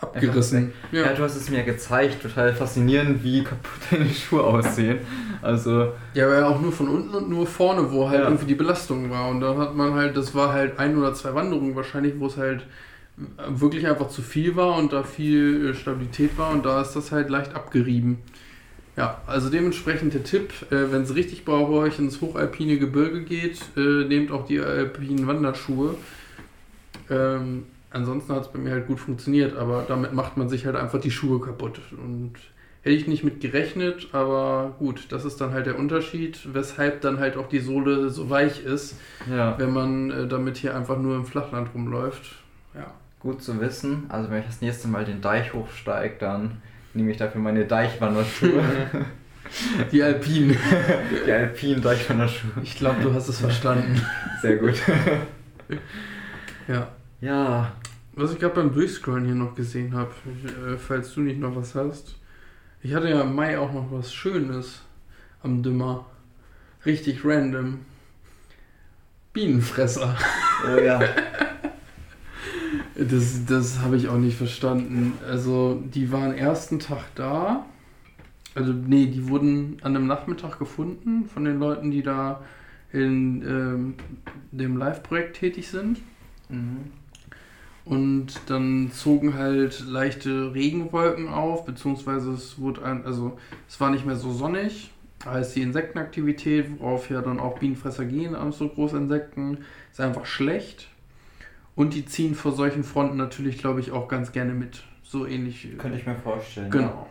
abgerissen. 0.00 0.72
Ja. 0.92 1.12
du 1.12 1.22
hast 1.24 1.34
es 1.36 1.50
mir 1.50 1.64
gezeigt, 1.64 2.22
total 2.22 2.54
faszinierend, 2.54 3.24
wie 3.24 3.42
kaputt 3.42 3.80
deine 3.90 4.08
Schuhe 4.10 4.44
aussehen. 4.44 4.98
Also, 5.42 5.92
Ja, 6.14 6.26
aber 6.26 6.38
ja 6.38 6.46
auch 6.48 6.60
nur 6.60 6.70
von 6.72 6.88
unten 6.88 7.14
und 7.14 7.28
nur 7.28 7.46
vorne, 7.46 7.90
wo 7.90 8.08
halt 8.08 8.20
Ja. 8.20 8.26
irgendwie 8.26 8.46
die 8.46 8.54
Belastung 8.54 9.10
war. 9.10 9.28
Und 9.28 9.40
dann 9.40 9.58
hat 9.58 9.74
man 9.74 9.94
halt, 9.94 10.16
das 10.16 10.34
war 10.34 10.52
halt 10.52 10.78
ein 10.78 10.96
oder 10.96 11.14
zwei 11.14 11.34
Wanderungen 11.34 11.74
wahrscheinlich, 11.74 12.14
wo 12.18 12.26
es 12.26 12.36
halt 12.36 12.64
wirklich 13.48 13.86
einfach 13.88 14.08
zu 14.08 14.22
viel 14.22 14.54
war 14.54 14.76
und 14.76 14.92
da 14.92 15.02
viel 15.02 15.70
äh, 15.70 15.74
Stabilität 15.74 16.38
war 16.38 16.50
und 16.52 16.64
da 16.64 16.80
ist 16.80 16.92
das 16.92 17.10
halt 17.10 17.28
leicht 17.30 17.54
abgerieben. 17.56 18.18
Ja, 18.96 19.20
also 19.26 19.48
dementsprechend 19.50 20.14
der 20.14 20.22
Tipp, 20.22 20.52
äh, 20.70 20.92
wenn 20.92 21.02
es 21.02 21.14
richtig 21.16 21.44
bei 21.44 21.52
euch 21.52 21.98
ins 21.98 22.20
hochalpine 22.20 22.78
Gebirge 22.78 23.22
geht, 23.22 23.60
äh, 23.76 24.04
nehmt 24.04 24.30
auch 24.30 24.46
die 24.46 24.60
alpinen 24.60 25.26
Wanderschuhe. 25.26 25.94
Ähm, 27.10 27.64
ansonsten 27.98 28.34
hat 28.34 28.42
es 28.42 28.48
bei 28.48 28.58
mir 28.58 28.72
halt 28.72 28.86
gut 28.86 29.00
funktioniert, 29.00 29.56
aber 29.56 29.84
damit 29.86 30.12
macht 30.12 30.36
man 30.36 30.48
sich 30.48 30.66
halt 30.66 30.76
einfach 30.76 31.00
die 31.00 31.10
Schuhe 31.10 31.40
kaputt. 31.40 31.80
Und 31.92 32.34
hätte 32.82 32.94
ich 32.96 33.06
nicht 33.06 33.24
mit 33.24 33.40
gerechnet, 33.40 34.08
aber 34.12 34.74
gut, 34.78 35.06
das 35.10 35.24
ist 35.24 35.40
dann 35.40 35.52
halt 35.52 35.66
der 35.66 35.78
Unterschied, 35.78 36.40
weshalb 36.52 37.00
dann 37.02 37.18
halt 37.18 37.36
auch 37.36 37.48
die 37.48 37.58
Sohle 37.60 38.08
so 38.10 38.30
weich 38.30 38.64
ist, 38.64 38.96
ja, 39.30 39.58
wenn 39.58 39.72
man 39.72 40.10
äh, 40.10 40.26
damit 40.26 40.56
hier 40.56 40.76
einfach 40.76 40.98
nur 40.98 41.16
im 41.16 41.26
Flachland 41.26 41.68
rumläuft. 41.74 42.36
Ja. 42.74 42.92
gut 43.20 43.42
zu 43.42 43.60
wissen. 43.60 44.04
Also, 44.08 44.30
wenn 44.30 44.40
ich 44.40 44.46
das 44.46 44.60
nächste 44.60 44.88
Mal 44.88 45.04
den 45.04 45.20
Deich 45.20 45.52
hochsteige, 45.52 46.14
dann 46.18 46.62
nehme 46.94 47.10
ich 47.10 47.16
dafür 47.16 47.40
meine 47.40 47.64
Deichwanderschuhe. 47.64 48.62
Die 49.92 50.02
Alpinen. 50.02 50.56
die 51.26 51.32
alpinen 51.32 51.82
Deichwanderschuhe. 51.82 52.50
Ich 52.62 52.76
glaube, 52.76 53.00
du 53.02 53.14
hast 53.14 53.28
es 53.28 53.40
verstanden. 53.40 54.00
Sehr 54.42 54.56
gut. 54.56 54.74
Ja. 56.68 56.88
Ja, 57.22 57.72
Was 58.18 58.32
ich 58.32 58.40
gerade 58.40 58.56
beim 58.56 58.74
Durchscrollen 58.74 59.26
hier 59.26 59.36
noch 59.36 59.54
gesehen 59.54 59.94
habe, 59.94 60.10
äh, 60.66 60.76
falls 60.76 61.14
du 61.14 61.20
nicht 61.20 61.38
noch 61.38 61.54
was 61.54 61.76
hast. 61.76 62.16
Ich 62.82 62.92
hatte 62.92 63.08
ja 63.08 63.20
im 63.20 63.32
Mai 63.32 63.56
auch 63.56 63.72
noch 63.72 63.92
was 63.92 64.12
Schönes 64.12 64.82
am 65.44 65.62
Dümmer. 65.62 66.04
Richtig 66.84 67.24
random. 67.24 67.78
Bienenfresser. 69.32 70.16
oh 70.66 70.80
ja. 70.80 71.00
Das, 72.96 73.44
das 73.46 73.78
habe 73.78 73.96
ich 73.96 74.08
auch 74.08 74.18
nicht 74.18 74.36
verstanden. 74.36 75.12
Also, 75.24 75.80
die 75.94 76.10
waren 76.10 76.34
ersten 76.34 76.80
Tag 76.80 77.04
da. 77.14 77.64
Also, 78.56 78.72
nee, 78.72 79.06
die 79.06 79.28
wurden 79.28 79.76
an 79.82 79.94
einem 79.94 80.08
Nachmittag 80.08 80.58
gefunden 80.58 81.26
von 81.32 81.44
den 81.44 81.60
Leuten, 81.60 81.92
die 81.92 82.02
da 82.02 82.42
in 82.92 83.42
ähm, 83.42 83.94
dem 84.50 84.76
Live-Projekt 84.76 85.36
tätig 85.36 85.68
sind. 85.68 86.00
Mhm. 86.48 86.90
Und 87.88 88.38
dann 88.46 88.90
zogen 88.92 89.34
halt 89.34 89.82
leichte 89.88 90.52
Regenwolken 90.52 91.28
auf, 91.28 91.64
beziehungsweise 91.64 92.32
es 92.32 92.58
wurde 92.58 92.84
ein, 92.84 93.06
also 93.06 93.38
es 93.66 93.80
war 93.80 93.90
nicht 93.90 94.04
mehr 94.04 94.16
so 94.16 94.30
sonnig. 94.30 94.90
Heißt 95.24 95.56
die 95.56 95.62
Insektenaktivität, 95.62 96.66
worauf 96.78 97.08
ja 97.08 97.22
dann 97.22 97.40
auch 97.40 97.58
Bienenfresser 97.58 98.04
gehen 98.04 98.34
an 98.34 98.52
so 98.52 98.68
große 98.68 98.96
Insekten, 98.96 99.58
ist 99.90 100.00
einfach 100.00 100.26
schlecht. 100.26 100.88
Und 101.74 101.94
die 101.94 102.04
ziehen 102.04 102.34
vor 102.34 102.52
solchen 102.52 102.84
Fronten 102.84 103.16
natürlich, 103.16 103.56
glaube 103.56 103.80
ich, 103.80 103.90
auch 103.90 104.06
ganz 104.06 104.32
gerne 104.32 104.52
mit. 104.52 104.82
So 105.02 105.26
ähnlich. 105.26 105.68
Könnte 105.78 105.96
ich 105.96 106.06
mir 106.06 106.14
vorstellen. 106.14 106.70
Genau. 106.70 107.08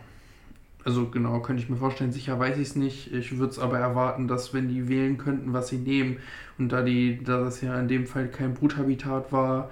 Also 0.84 1.08
genau, 1.08 1.40
könnte 1.40 1.60
ich 1.60 1.68
mir 1.68 1.76
vorstellen. 1.76 2.12
Sicher 2.12 2.38
weiß 2.38 2.56
ich 2.56 2.68
es 2.68 2.76
nicht. 2.76 3.12
Ich 3.12 3.36
würde 3.36 3.50
es 3.50 3.58
aber 3.58 3.78
erwarten, 3.78 4.28
dass 4.28 4.54
wenn 4.54 4.68
die 4.68 4.88
wählen 4.88 5.18
könnten, 5.18 5.52
was 5.52 5.68
sie 5.68 5.78
nehmen, 5.78 6.18
und 6.56 6.70
da 6.70 6.82
die, 6.82 7.22
da 7.24 7.40
das 7.40 7.62
ja 7.62 7.78
in 7.80 7.88
dem 7.88 8.06
Fall 8.06 8.28
kein 8.28 8.54
Bruthabitat 8.54 9.32
war, 9.32 9.70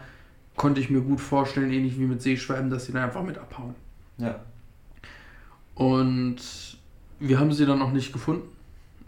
konnte 0.57 0.81
ich 0.81 0.91
mir 0.91 1.01
gut 1.01 1.21
vorstellen, 1.21 1.71
ähnlich 1.71 1.99
wie 1.99 2.07
mit 2.07 2.23
Seeschwalben, 2.23 2.71
dass 2.71 2.87
sie 2.87 2.93
dann 2.93 3.05
einfach 3.05 3.23
mit 3.23 3.39
abhauen. 3.39 3.75
Ja. 4.19 4.41
Und 5.75 6.79
wir 7.21 7.39
haben 7.39 7.53
sie 7.53 7.67
dann 7.67 7.83
auch 7.83 7.93
nicht 7.93 8.13
gefunden. 8.13 8.49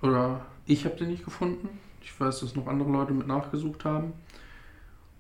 Oder 0.03 0.45
ich 0.67 0.85
habe 0.85 0.97
sie 0.99 1.07
nicht 1.07 1.25
gefunden. 1.25 1.69
Ich 2.03 2.19
weiß, 2.19 2.41
dass 2.41 2.55
noch 2.55 2.67
andere 2.67 2.91
Leute 2.91 3.13
mit 3.13 3.27
nachgesucht 3.27 3.85
haben. 3.85 4.13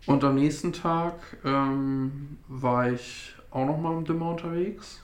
Und 0.06 0.24
am 0.24 0.36
nächsten 0.36 0.72
Tag 0.72 1.14
ähm, 1.44 2.38
war 2.46 2.90
ich 2.90 3.34
auch 3.50 3.66
noch 3.66 3.78
mal 3.78 3.96
im 3.96 4.04
Dimmer 4.04 4.30
unterwegs. 4.30 5.02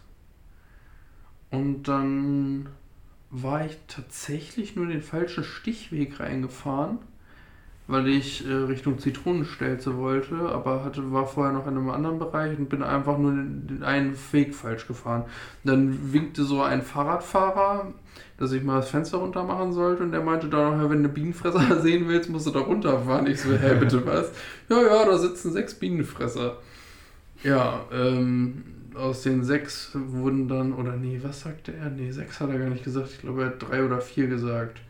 Und 1.51 1.85
dann 1.85 2.69
war 3.31 3.67
ich 3.67 3.77
tatsächlich 3.89 4.77
nur 4.77 4.87
den 4.87 5.03
falschen 5.03 5.45
Stichweg 5.45 6.21
reingefahren, 6.21 6.99
weil 7.87 8.09
ich 8.09 8.49
äh, 8.49 8.53
Richtung 8.53 8.99
Zitronenstelze 8.99 9.97
wollte, 9.99 10.37
aber 10.37 10.85
hatte, 10.85 11.13
war 11.13 11.27
vorher 11.27 11.53
noch 11.53 11.67
in 11.67 11.77
einem 11.77 11.91
anderen 11.91 12.19
Bereich 12.19 12.59
und 12.59 12.71
bin 12.71 12.83
einfach 12.83 13.19
nur 13.19 13.33
den, 13.33 13.83
einen 13.83 14.17
Weg 14.33 14.55
falsch 14.55 14.87
gefahren. 14.87 15.25
Dann 15.65 16.13
winkte 16.13 16.45
so 16.45 16.63
ein 16.63 16.81
Fahrradfahrer, 16.81 17.93
dass 18.39 18.53
ich 18.53 18.63
mal 18.63 18.77
das 18.77 18.89
Fenster 18.89 19.19
runter 19.19 19.45
machen 19.45 19.73
sollte 19.73 20.03
und 20.03 20.13
der 20.13 20.23
meinte 20.23 20.49
dann 20.49 20.81
ja, 20.81 20.89
wenn 20.89 21.03
du 21.03 21.11
Bienenfresser 21.11 21.81
sehen 21.83 22.09
willst, 22.09 22.31
musst 22.31 22.47
du 22.47 22.51
da 22.53 22.61
runterfahren. 22.61 23.27
Ich 23.27 23.43
so, 23.43 23.53
hä, 23.53 23.75
bitte 23.79 24.07
was? 24.07 24.33
Ja, 24.71 24.81
ja, 24.81 25.05
da 25.05 25.19
sitzen 25.19 25.53
sechs 25.53 25.75
Bienenfresser. 25.75 26.57
Ja, 27.43 27.85
ähm, 27.93 28.65
aus 28.95 29.23
den 29.23 29.45
sechs 29.45 29.91
wurden 29.95 30.49
dann, 30.49 30.73
oder 30.73 30.97
nee, 30.97 31.21
was 31.23 31.41
sagte 31.41 31.75
er? 31.75 31.91
Nee, 31.91 32.11
sechs 32.13 32.41
hat 32.41 32.49
er 32.49 32.59
gar 32.59 32.71
nicht 32.71 32.85
gesagt. 32.85 33.11
Ich 33.11 33.21
glaube, 33.21 33.43
er 33.43 33.47
hat 33.49 33.63
drei 33.63 33.85
oder 33.85 34.01
vier 34.01 34.27
gesagt. 34.29 34.81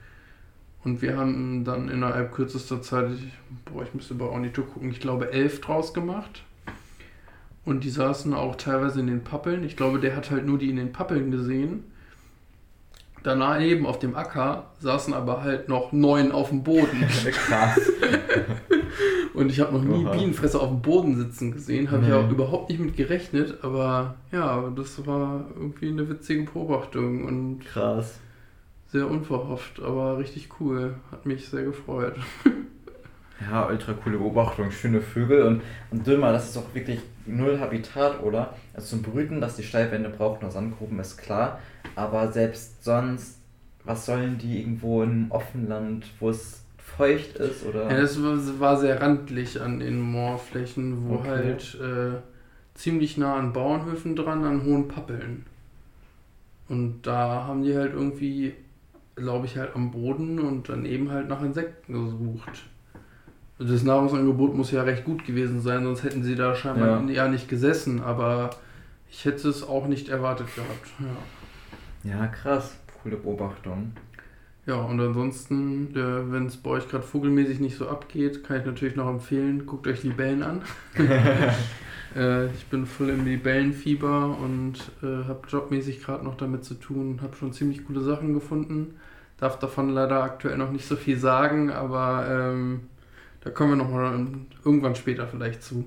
Und 0.84 1.00
wir 1.00 1.16
haben 1.16 1.64
dann 1.64 1.88
innerhalb 1.88 2.32
kürzester 2.32 2.82
Zeit, 2.82 3.10
ich, 3.14 3.32
boah, 3.72 3.82
ich 3.82 3.94
müsste 3.94 4.14
bei 4.14 4.26
Ornito 4.26 4.62
gucken, 4.62 4.90
ich 4.90 5.00
glaube, 5.00 5.32
elf 5.32 5.60
draus 5.60 5.94
gemacht. 5.94 6.42
Und 7.64 7.84
die 7.84 7.90
saßen 7.90 8.34
auch 8.34 8.56
teilweise 8.56 9.00
in 9.00 9.06
den 9.06 9.24
Pappeln. 9.24 9.64
Ich 9.64 9.76
glaube, 9.76 9.98
der 9.98 10.14
hat 10.14 10.30
halt 10.30 10.44
nur 10.46 10.58
die 10.58 10.68
in 10.68 10.76
den 10.76 10.92
Pappeln 10.92 11.30
gesehen. 11.30 11.84
Daneben 13.22 13.86
auf 13.86 13.98
dem 13.98 14.14
Acker 14.14 14.66
saßen 14.80 15.14
aber 15.14 15.42
halt 15.42 15.70
noch 15.70 15.92
neun 15.92 16.30
auf 16.30 16.50
dem 16.50 16.62
Boden. 16.62 17.00
Krass. 17.30 17.80
Und 19.32 19.50
ich 19.50 19.60
habe 19.60 19.72
noch 19.72 19.82
nie 19.82 20.04
Oha. 20.04 20.12
Bienenfresser 20.12 20.60
auf 20.60 20.68
dem 20.68 20.82
Boden 20.82 21.16
sitzen 21.16 21.52
gesehen. 21.52 21.90
Habe 21.90 22.02
ich 22.02 22.08
Nee. 22.08 22.14
auch 22.14 22.30
überhaupt 22.30 22.68
nicht 22.68 22.78
mit 22.80 22.96
gerechnet. 22.98 23.58
Aber 23.64 24.16
ja, 24.30 24.70
das 24.76 25.06
war 25.06 25.46
irgendwie 25.56 25.88
eine 25.88 26.06
witzige 26.10 26.42
Beobachtung 26.44 27.24
und 27.24 27.60
Krass. 27.64 28.20
Sehr 28.94 29.10
unverhofft, 29.10 29.82
aber 29.82 30.18
richtig 30.18 30.48
cool. 30.60 30.94
Hat 31.10 31.26
mich 31.26 31.48
sehr 31.48 31.64
gefreut. 31.64 32.14
Ja, 33.40 33.66
ultra 33.66 33.92
coole 33.94 34.16
Beobachtung, 34.18 34.70
schöne 34.70 35.00
Vögel 35.00 35.42
und, 35.42 35.62
und 35.90 36.06
Dümmer, 36.06 36.32
das 36.32 36.48
ist 36.50 36.56
auch 36.56 36.72
wirklich 36.72 37.00
null 37.26 37.58
Habitat, 37.58 38.22
oder? 38.22 38.54
Also 38.72 38.96
zum 38.96 39.02
Brüten, 39.02 39.40
dass 39.40 39.56
die 39.56 39.64
Steilwände 39.64 40.08
brauchen 40.08 40.38
oder 40.44 40.50
Sandgruben, 40.52 40.98
ist 41.00 41.16
klar. 41.18 41.58
Aber 41.96 42.30
selbst 42.32 42.84
sonst, 42.84 43.38
was 43.84 44.06
sollen 44.06 44.38
die 44.38 44.60
irgendwo 44.60 45.02
im 45.02 45.30
Offenland, 45.30 46.06
wo 46.20 46.30
es 46.30 46.62
feucht 46.78 47.36
ist, 47.36 47.64
oder? 47.66 47.90
Ja, 47.90 48.00
das 48.00 48.22
war, 48.22 48.36
war 48.60 48.76
sehr 48.78 49.00
randlich 49.02 49.60
an 49.60 49.80
den 49.80 50.00
Moorflächen, 50.00 51.08
wo 51.08 51.14
Okay. 51.16 51.28
halt 51.28 51.74
äh, 51.82 52.20
ziemlich 52.74 53.18
nah 53.18 53.34
an 53.36 53.52
Bauernhöfen 53.52 54.14
dran, 54.14 54.44
an 54.44 54.64
hohen 54.64 54.86
Pappeln. 54.88 55.44
Und 56.68 57.02
da 57.02 57.44
haben 57.46 57.62
die 57.62 57.76
halt 57.76 57.92
irgendwie, 57.92 58.54
glaube 59.16 59.46
ich, 59.46 59.56
halt 59.56 59.74
am 59.74 59.90
Boden 59.90 60.38
und 60.38 60.68
daneben 60.68 61.10
halt 61.10 61.28
nach 61.28 61.42
Insekten 61.42 61.92
gesucht. 61.92 62.64
Das 63.58 63.82
Nahrungsangebot 63.82 64.54
muss 64.56 64.72
ja 64.72 64.82
recht 64.82 65.04
gut 65.04 65.24
gewesen 65.24 65.60
sein, 65.60 65.84
sonst 65.84 66.02
hätten 66.02 66.24
sie 66.24 66.34
da 66.34 66.54
scheinbar 66.56 67.02
Ja. 67.02 67.10
ja 67.10 67.28
nicht 67.28 67.48
gesessen, 67.48 68.02
aber 68.02 68.50
ich 69.10 69.24
hätte 69.24 69.48
es 69.48 69.62
auch 69.62 69.86
nicht 69.86 70.08
erwartet 70.08 70.48
gehabt. 70.54 70.88
Ja. 70.98 72.10
Ja, 72.10 72.26
krass. 72.26 72.76
Coole 73.02 73.16
Beobachtung. 73.16 73.92
Ja, 74.66 74.76
und 74.76 75.00
ansonsten, 75.00 75.90
wenn 75.94 76.46
es 76.46 76.56
bei 76.56 76.70
euch 76.70 76.88
gerade 76.88 77.04
vogelmäßig 77.04 77.60
nicht 77.60 77.76
so 77.76 77.88
abgeht, 77.88 78.44
kann 78.44 78.60
ich 78.60 78.66
natürlich 78.66 78.96
noch 78.96 79.08
empfehlen, 79.08 79.66
guckt 79.66 79.86
euch 79.86 80.02
Libellen 80.02 80.42
an. 80.42 80.62
äh, 82.14 82.46
ich 82.46 82.66
bin 82.66 82.86
voll 82.86 83.10
im 83.10 83.24
Libellenfieber 83.24 84.38
und 84.38 84.74
äh, 85.02 85.24
habe 85.26 85.46
jobmäßig 85.48 86.02
gerade 86.02 86.24
noch 86.24 86.36
damit 86.36 86.64
zu 86.64 86.74
tun, 86.74 87.20
habe 87.22 87.36
schon 87.36 87.52
ziemlich 87.52 87.86
coole 87.86 88.00
Sachen 88.02 88.34
gefunden. 88.34 88.98
Darf 89.38 89.58
davon 89.58 89.90
leider 89.90 90.22
aktuell 90.22 90.56
noch 90.56 90.70
nicht 90.70 90.86
so 90.86 90.96
viel 90.96 91.18
sagen, 91.18 91.70
aber 91.70 92.26
ähm, 92.28 92.88
da 93.40 93.50
kommen 93.50 93.72
wir 93.72 93.76
nochmal 93.76 94.26
irgendwann 94.64 94.94
später 94.94 95.26
vielleicht 95.26 95.62
zu. 95.62 95.84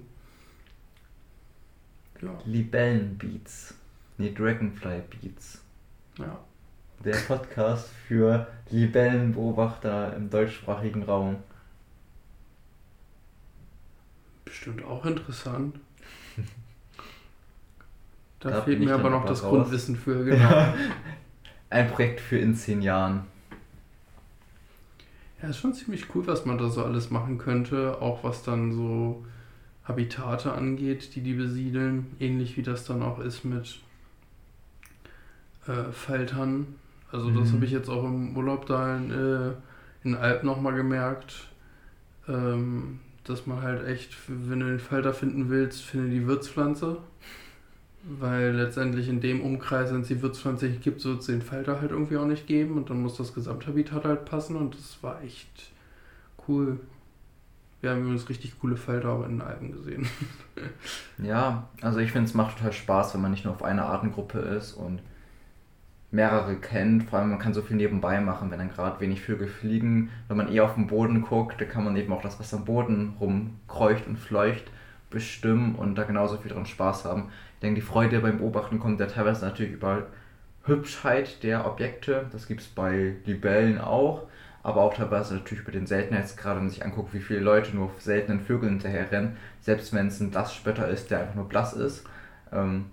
Ja, 2.21 2.37
Libellenbeats. 2.45 3.73
Nee, 4.17 4.33
Dragonfly 4.33 5.01
Beats. 5.09 5.61
ja. 6.17 6.39
Der 7.05 7.15
Podcast 7.15 7.89
für 8.07 8.47
Libellenbeobachter 8.71 10.15
im 10.15 10.31
deutschsprachigen 10.31 11.03
Raum. 11.03 11.37
bestimmt 14.57 14.83
auch 14.83 15.05
interessant. 15.05 15.79
Da 18.39 18.49
Da 18.51 18.61
fehlt 18.61 18.79
mir 18.79 18.93
aber 18.93 19.09
noch 19.09 19.25
das 19.25 19.43
raus. 19.43 19.49
Grundwissen 19.51 19.95
für, 19.95 20.23
genau. 20.25 20.73
Ein 21.69 21.89
Projekt 21.89 22.19
für 22.21 22.37
in 22.37 22.55
zehn 22.55 22.81
Jahren. 22.81 23.25
Ja, 25.41 25.49
ist 25.49 25.57
schon 25.57 25.73
ziemlich 25.73 26.05
cool, 26.15 26.25
was 26.27 26.45
man 26.45 26.57
da 26.57 26.67
so 26.69 26.83
alles 26.83 27.09
machen 27.11 27.37
könnte, 27.37 28.01
auch 28.01 28.23
was 28.23 28.43
dann 28.43 28.73
so 28.73 29.25
Habitate 29.83 30.51
angeht, 30.53 31.15
die 31.15 31.21
die 31.21 31.33
besiedeln, 31.33 32.07
ähnlich 32.19 32.57
wie 32.57 32.63
das 32.63 32.85
dann 32.85 33.01
auch 33.03 33.19
ist 33.19 33.43
mit 33.45 33.79
äh, 35.67 35.91
Faltern. 35.91 36.75
Also 37.11 37.29
das 37.31 37.49
Mhm. 37.49 37.55
habe 37.55 37.65
ich 37.65 37.71
jetzt 37.71 37.89
auch 37.89 38.03
im 38.03 38.35
Urlaub 38.35 38.65
da 38.65 38.97
in, 38.97 39.11
äh, 39.11 39.51
in 40.03 40.15
Alp 40.15 40.43
nochmal 40.43 40.73
gemerkt, 40.75 41.47
ähm, 42.27 42.99
dass 43.23 43.45
man 43.45 43.61
halt 43.61 43.85
echt, 43.87 44.15
wenn 44.27 44.59
du 44.59 44.65
den 44.67 44.79
Falter 44.79 45.13
finden 45.13 45.49
willst, 45.49 45.83
finde 45.83 46.09
die 46.09 46.25
Wirtspflanze. 46.27 46.97
Weil 48.09 48.51
letztendlich 48.51 49.09
in 49.09 49.19
dem 49.19 49.41
Umkreis, 49.41 49.91
wenn 49.91 50.01
es 50.01 50.07
die 50.07 50.21
Wirtspflanze 50.21 50.69
gibt, 50.69 51.03
wird 51.03 51.19
es 51.19 51.25
den 51.25 51.41
Falter 51.41 51.81
halt 51.81 51.91
irgendwie 51.91 52.15
auch 52.15 52.25
nicht 52.25 52.47
geben 52.47 52.77
und 52.77 52.89
dann 52.89 53.01
muss 53.01 53.17
das 53.17 53.33
Gesamthabitat 53.33 54.05
halt 54.05 54.23
passen 54.23 54.55
und 54.55 54.75
das 54.75 55.03
war 55.03 55.21
echt 55.21 55.71
cool. 56.47 56.79
Wir 57.81 57.91
haben 57.91 58.01
übrigens 58.01 58.29
richtig 58.29 58.59
coole 58.59 58.77
Falter 58.77 59.09
auch 59.09 59.23
in 59.25 59.31
den 59.31 59.41
Alpen 59.41 59.71
gesehen. 59.71 60.07
Ja, 61.19 61.67
also 61.81 61.97
ich 61.99 62.11
finde 62.11 62.27
es 62.27 62.35
macht 62.35 62.57
total 62.57 62.73
Spaß, 62.73 63.13
wenn 63.13 63.21
man 63.21 63.31
nicht 63.31 63.43
nur 63.43 63.53
auf 63.53 63.63
einer 63.63 63.87
Artengruppe 63.87 64.37
ist 64.37 64.73
und 64.73 65.01
mehrere 66.11 66.55
kennt. 66.55 67.03
Vor 67.03 67.19
allem 67.19 67.29
man 67.29 67.39
kann 67.39 67.53
so 67.53 67.61
viel 67.61 67.75
nebenbei 67.75 68.21
machen, 68.21 68.51
wenn 68.51 68.59
dann 68.59 68.69
gerade 68.69 68.99
wenig 68.99 69.21
Vögel 69.21 69.47
fliegen. 69.47 70.09
Wenn 70.27 70.37
man 70.37 70.51
eher 70.51 70.65
auf 70.65 70.75
den 70.75 70.87
Boden 70.87 71.21
guckt, 71.21 71.59
da 71.59 71.65
kann 71.65 71.83
man 71.83 71.95
eben 71.95 72.13
auch 72.13 72.21
das, 72.21 72.39
was 72.39 72.53
am 72.53 72.65
Boden 72.65 73.15
rumkreucht 73.19 74.07
und 74.07 74.17
fleucht, 74.17 74.65
bestimmen 75.09 75.75
und 75.75 75.95
da 75.95 76.03
genauso 76.03 76.37
viel 76.37 76.51
dran 76.51 76.65
Spaß 76.65 77.05
haben. 77.05 77.29
Ich 77.55 77.61
denke, 77.61 77.81
die 77.81 77.85
Freude 77.85 78.19
beim 78.19 78.39
Beobachten 78.39 78.79
kommt 78.79 78.99
ja 78.99 79.07
teilweise 79.07 79.45
natürlich 79.45 79.73
über 79.73 80.07
Hübschheit 80.63 81.43
der 81.43 81.65
Objekte. 81.65 82.27
Das 82.31 82.47
gibt 82.47 82.61
es 82.61 82.67
bei 82.67 83.15
Libellen 83.25 83.79
auch. 83.79 84.27
Aber 84.63 84.81
auch 84.81 84.93
teilweise 84.93 85.35
natürlich 85.35 85.63
über 85.63 85.71
den 85.71 85.87
Seltenheitsgrad, 85.87 86.55
wenn 86.55 86.63
man 86.63 86.69
sich 86.69 86.83
anguckt, 86.83 87.13
wie 87.13 87.21
viele 87.21 87.39
Leute 87.39 87.73
nur 87.73 87.89
seltenen 87.99 88.41
Vögeln 88.41 88.73
hinterher 88.73 89.09
rennen. 89.11 89.37
Selbst 89.61 89.93
wenn 89.93 90.07
es 90.07 90.19
ein 90.19 90.29
Blassspötter 90.29 90.89
ist, 90.89 91.09
der 91.09 91.21
einfach 91.21 91.35
nur 91.35 91.47
blass 91.47 91.71
ist. 91.73 92.05
Ähm, 92.51 92.87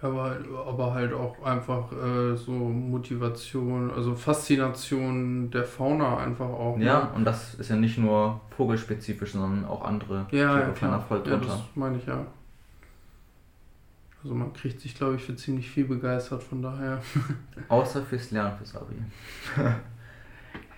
Aber, 0.00 0.36
aber 0.66 0.94
halt 0.94 1.12
auch 1.12 1.42
einfach 1.42 1.90
äh, 1.90 2.36
so 2.36 2.52
Motivation, 2.52 3.90
also 3.90 4.14
Faszination 4.14 5.50
der 5.50 5.64
Fauna 5.64 6.18
einfach 6.18 6.48
auch. 6.48 6.76
ne? 6.76 6.84
ja, 6.84 6.98
und 7.16 7.24
das 7.24 7.54
ist 7.54 7.68
ja 7.70 7.74
nicht 7.76 7.98
nur 7.98 8.40
vogelspezifisch, 8.56 9.32
sondern 9.32 9.64
auch 9.64 9.82
andere 9.84 10.26
ja, 10.30 10.38
ja 10.38 10.60
Tiere 10.60 10.72
klar. 10.74 11.00
voll 11.00 11.18
Ja, 11.18 11.24
drunter. 11.24 11.46
das 11.48 11.60
meine 11.74 11.96
ich 11.98 12.06
ja. 12.06 12.24
Also 14.22 14.34
man 14.34 14.52
kriegt 14.52 14.80
sich, 14.80 14.94
glaube 14.94 15.16
ich, 15.16 15.22
für 15.24 15.34
ziemlich 15.34 15.68
viel 15.70 15.84
begeistert, 15.84 16.42
von 16.44 16.62
daher. 16.62 17.00
Außer 17.68 18.02
fürs 18.02 18.30
Lernen, 18.30 18.56
fürs 18.56 18.76
Abi. 18.76 18.94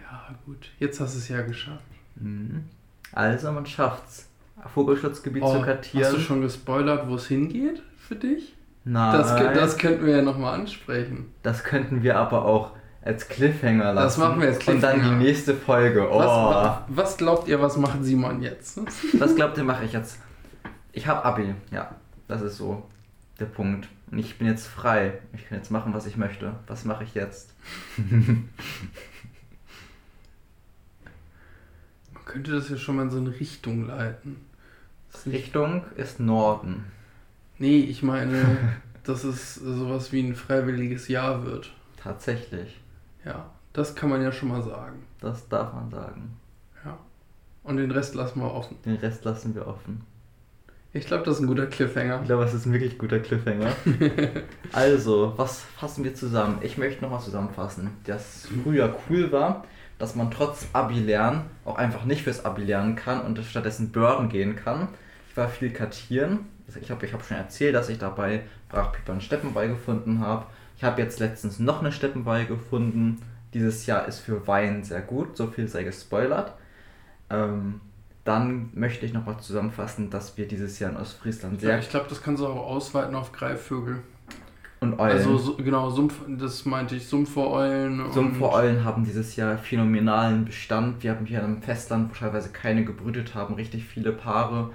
Ja, 0.02 0.34
gut. 0.44 0.70
Jetzt 0.78 0.98
hast 1.00 1.14
du 1.14 1.18
es 1.18 1.28
ja 1.28 1.40
geschafft. 1.42 1.84
Mhm. 2.16 2.64
Also 3.12 3.52
man 3.52 3.66
schafft's. 3.66 4.28
Vogelschutzgebiet 4.74 5.42
zu 5.42 5.58
Oh, 5.58 5.62
kartieren. 5.62 6.04
hast 6.06 6.16
du 6.16 6.20
schon 6.20 6.40
gespoilert, 6.42 7.08
wo 7.08 7.14
es 7.14 7.26
hingeht 7.28 7.82
für 7.96 8.14
dich? 8.16 8.54
Nein, 8.84 9.12
Das, 9.18 9.28
das, 9.28 9.40
kö- 9.40 9.52
das 9.54 9.78
könnten 9.78 10.06
wir 10.06 10.16
ja 10.16 10.22
nochmal 10.22 10.58
ansprechen. 10.58 11.32
könnten 11.64 12.02
wir 12.02 12.16
aber 12.16 12.44
auch 12.44 12.72
als 13.02 13.28
Cliffhanger 13.28 13.92
lassen. 13.92 14.04
Das 14.06 14.18
machen 14.18 14.40
wir 14.40 14.48
als 14.48 14.66
Und 14.66 14.80
dann 14.82 14.94
Cliffhanger. 15.00 15.18
die 15.18 15.24
nächste 15.24 15.54
Folge. 15.54 16.08
Oh. 16.10 16.18
Was, 16.18 16.26
wa- 16.26 16.84
was 16.88 17.16
glaubt 17.16 17.48
ihr, 17.48 17.60
was 17.60 17.76
macht 17.76 18.02
Simon 18.04 18.42
jetzt? 18.42 18.80
Was 19.20 19.34
glaubt 19.36 19.56
ihr, 19.58 19.64
mache 19.64 19.84
ich 19.84 19.92
jetzt? 19.92 20.18
Ich 20.92 21.06
habe 21.06 21.24
Abi, 21.24 21.54
ja. 21.70 21.94
Das 22.28 22.42
ist 22.42 22.56
so 22.56 22.82
der 23.38 23.46
Punkt. 23.46 23.88
Und 24.10 24.18
ich 24.18 24.38
bin 24.38 24.46
jetzt 24.48 24.66
frei. 24.66 25.18
Ich 25.34 25.48
kann 25.48 25.58
jetzt 25.58 25.70
machen, 25.70 25.94
was 25.94 26.06
ich 26.06 26.16
möchte. 26.16 26.52
Was 26.66 26.84
mache 26.84 27.04
ich 27.04 27.14
jetzt? 27.14 27.54
Man 32.12 32.24
könnte 32.24 32.52
das 32.52 32.68
ja 32.68 32.76
schon 32.76 32.96
mal 32.96 33.02
in 33.02 33.10
so 33.10 33.18
eine 33.18 33.38
Richtung 33.38 33.86
leiten. 33.86 34.36
Das 35.12 35.26
Richtung 35.26 35.84
ist 35.96 36.20
Norden. 36.20 36.84
Nee, 37.60 37.80
ich 37.80 38.02
meine, 38.02 38.56
dass 39.04 39.22
es 39.22 39.54
sowas 39.54 40.12
wie 40.12 40.20
ein 40.20 40.34
freiwilliges 40.34 41.08
Jahr 41.08 41.44
wird. 41.44 41.72
Tatsächlich. 42.02 42.80
Ja, 43.24 43.50
das 43.74 43.94
kann 43.94 44.08
man 44.08 44.22
ja 44.22 44.32
schon 44.32 44.48
mal 44.48 44.62
sagen. 44.62 45.04
Das 45.20 45.46
darf 45.48 45.74
man 45.74 45.90
sagen. 45.90 46.36
Ja. 46.84 46.98
Und 47.62 47.76
den 47.76 47.90
Rest 47.90 48.14
lassen 48.14 48.40
wir 48.40 48.52
offen. 48.52 48.78
Den 48.86 48.96
Rest 48.96 49.24
lassen 49.24 49.54
wir 49.54 49.66
offen. 49.66 50.00
Ich 50.94 51.06
glaube, 51.06 51.24
das 51.24 51.36
ist 51.36 51.42
ein 51.42 51.46
guter 51.46 51.66
Cliffhanger. 51.66 52.20
Ich 52.22 52.26
glaube, 52.26 52.44
es 52.44 52.54
ist 52.54 52.64
ein 52.64 52.72
wirklich 52.72 52.98
guter 52.98 53.20
Cliffhanger. 53.20 53.72
also, 54.72 55.34
was 55.36 55.60
fassen 55.60 56.02
wir 56.02 56.14
zusammen? 56.14 56.58
Ich 56.62 56.78
möchte 56.78 57.02
nochmal 57.02 57.20
zusammenfassen, 57.20 57.90
dass 58.04 58.48
früher 58.64 58.96
cool 59.08 59.30
war, 59.30 59.64
dass 59.98 60.16
man 60.16 60.30
trotz 60.30 60.66
Abi-Lernen 60.72 61.42
auch 61.66 61.76
einfach 61.76 62.06
nicht 62.06 62.22
fürs 62.22 62.44
Abi 62.44 62.64
lernen 62.64 62.96
kann 62.96 63.20
und 63.20 63.38
stattdessen 63.44 63.92
Börden 63.92 64.30
gehen 64.30 64.56
kann. 64.56 64.88
Ich 65.28 65.36
war 65.36 65.48
viel 65.48 65.70
kartieren. 65.70 66.46
Ich 66.76 66.86
glaube, 66.86 67.06
ich 67.06 67.12
habe 67.12 67.22
schon 67.24 67.36
erzählt, 67.36 67.74
dass 67.74 67.88
ich 67.88 67.98
dabei 67.98 68.42
Brachpieper 68.68 69.12
und 69.12 69.22
Steppenwei 69.22 69.66
gefunden 69.68 70.20
habe. 70.20 70.46
Ich 70.76 70.84
habe 70.84 71.00
jetzt 71.02 71.20
letztens 71.20 71.58
noch 71.58 71.80
eine 71.80 71.92
Steppenwei 71.92 72.44
gefunden. 72.44 73.20
Dieses 73.54 73.86
Jahr 73.86 74.06
ist 74.06 74.20
für 74.20 74.46
Wein 74.46 74.84
sehr 74.84 75.00
gut, 75.00 75.36
so 75.36 75.46
viel 75.48 75.66
sei 75.68 75.82
gespoilert. 75.84 76.54
Ähm, 77.28 77.80
dann 78.24 78.70
möchte 78.74 79.06
ich 79.06 79.12
nochmal 79.12 79.38
zusammenfassen, 79.40 80.10
dass 80.10 80.36
wir 80.36 80.46
dieses 80.46 80.78
Jahr 80.78 80.90
in 80.90 80.96
Ostfriesland 80.96 81.60
sehr 81.60 81.70
Ja, 81.72 81.78
ich 81.78 81.88
glaube, 81.88 82.06
das 82.08 82.22
kannst 82.22 82.42
du 82.42 82.46
auch 82.46 82.66
ausweiten 82.66 83.14
auf 83.14 83.32
Greifvögel. 83.32 84.02
und 84.80 84.98
Eulen. 84.98 85.12
Also 85.12 85.36
so, 85.36 85.56
genau, 85.56 85.90
Sumpf, 85.90 86.14
das 86.26 86.64
meinte 86.64 86.96
ich, 86.96 87.06
Sumpfeulen. 87.06 88.00
und- 88.00 88.12
Sumpfeulen 88.14 88.82
haben 88.84 89.04
dieses 89.04 89.36
Jahr 89.36 89.58
phänomenalen 89.58 90.46
Bestand. 90.46 91.02
Wir 91.02 91.10
haben 91.10 91.26
hier 91.26 91.44
am 91.44 91.60
Festland, 91.60 92.10
wo 92.10 92.14
teilweise 92.14 92.48
keine 92.50 92.84
gebrütet 92.84 93.34
haben, 93.34 93.54
richtig 93.54 93.84
viele 93.84 94.12
Paare. 94.12 94.70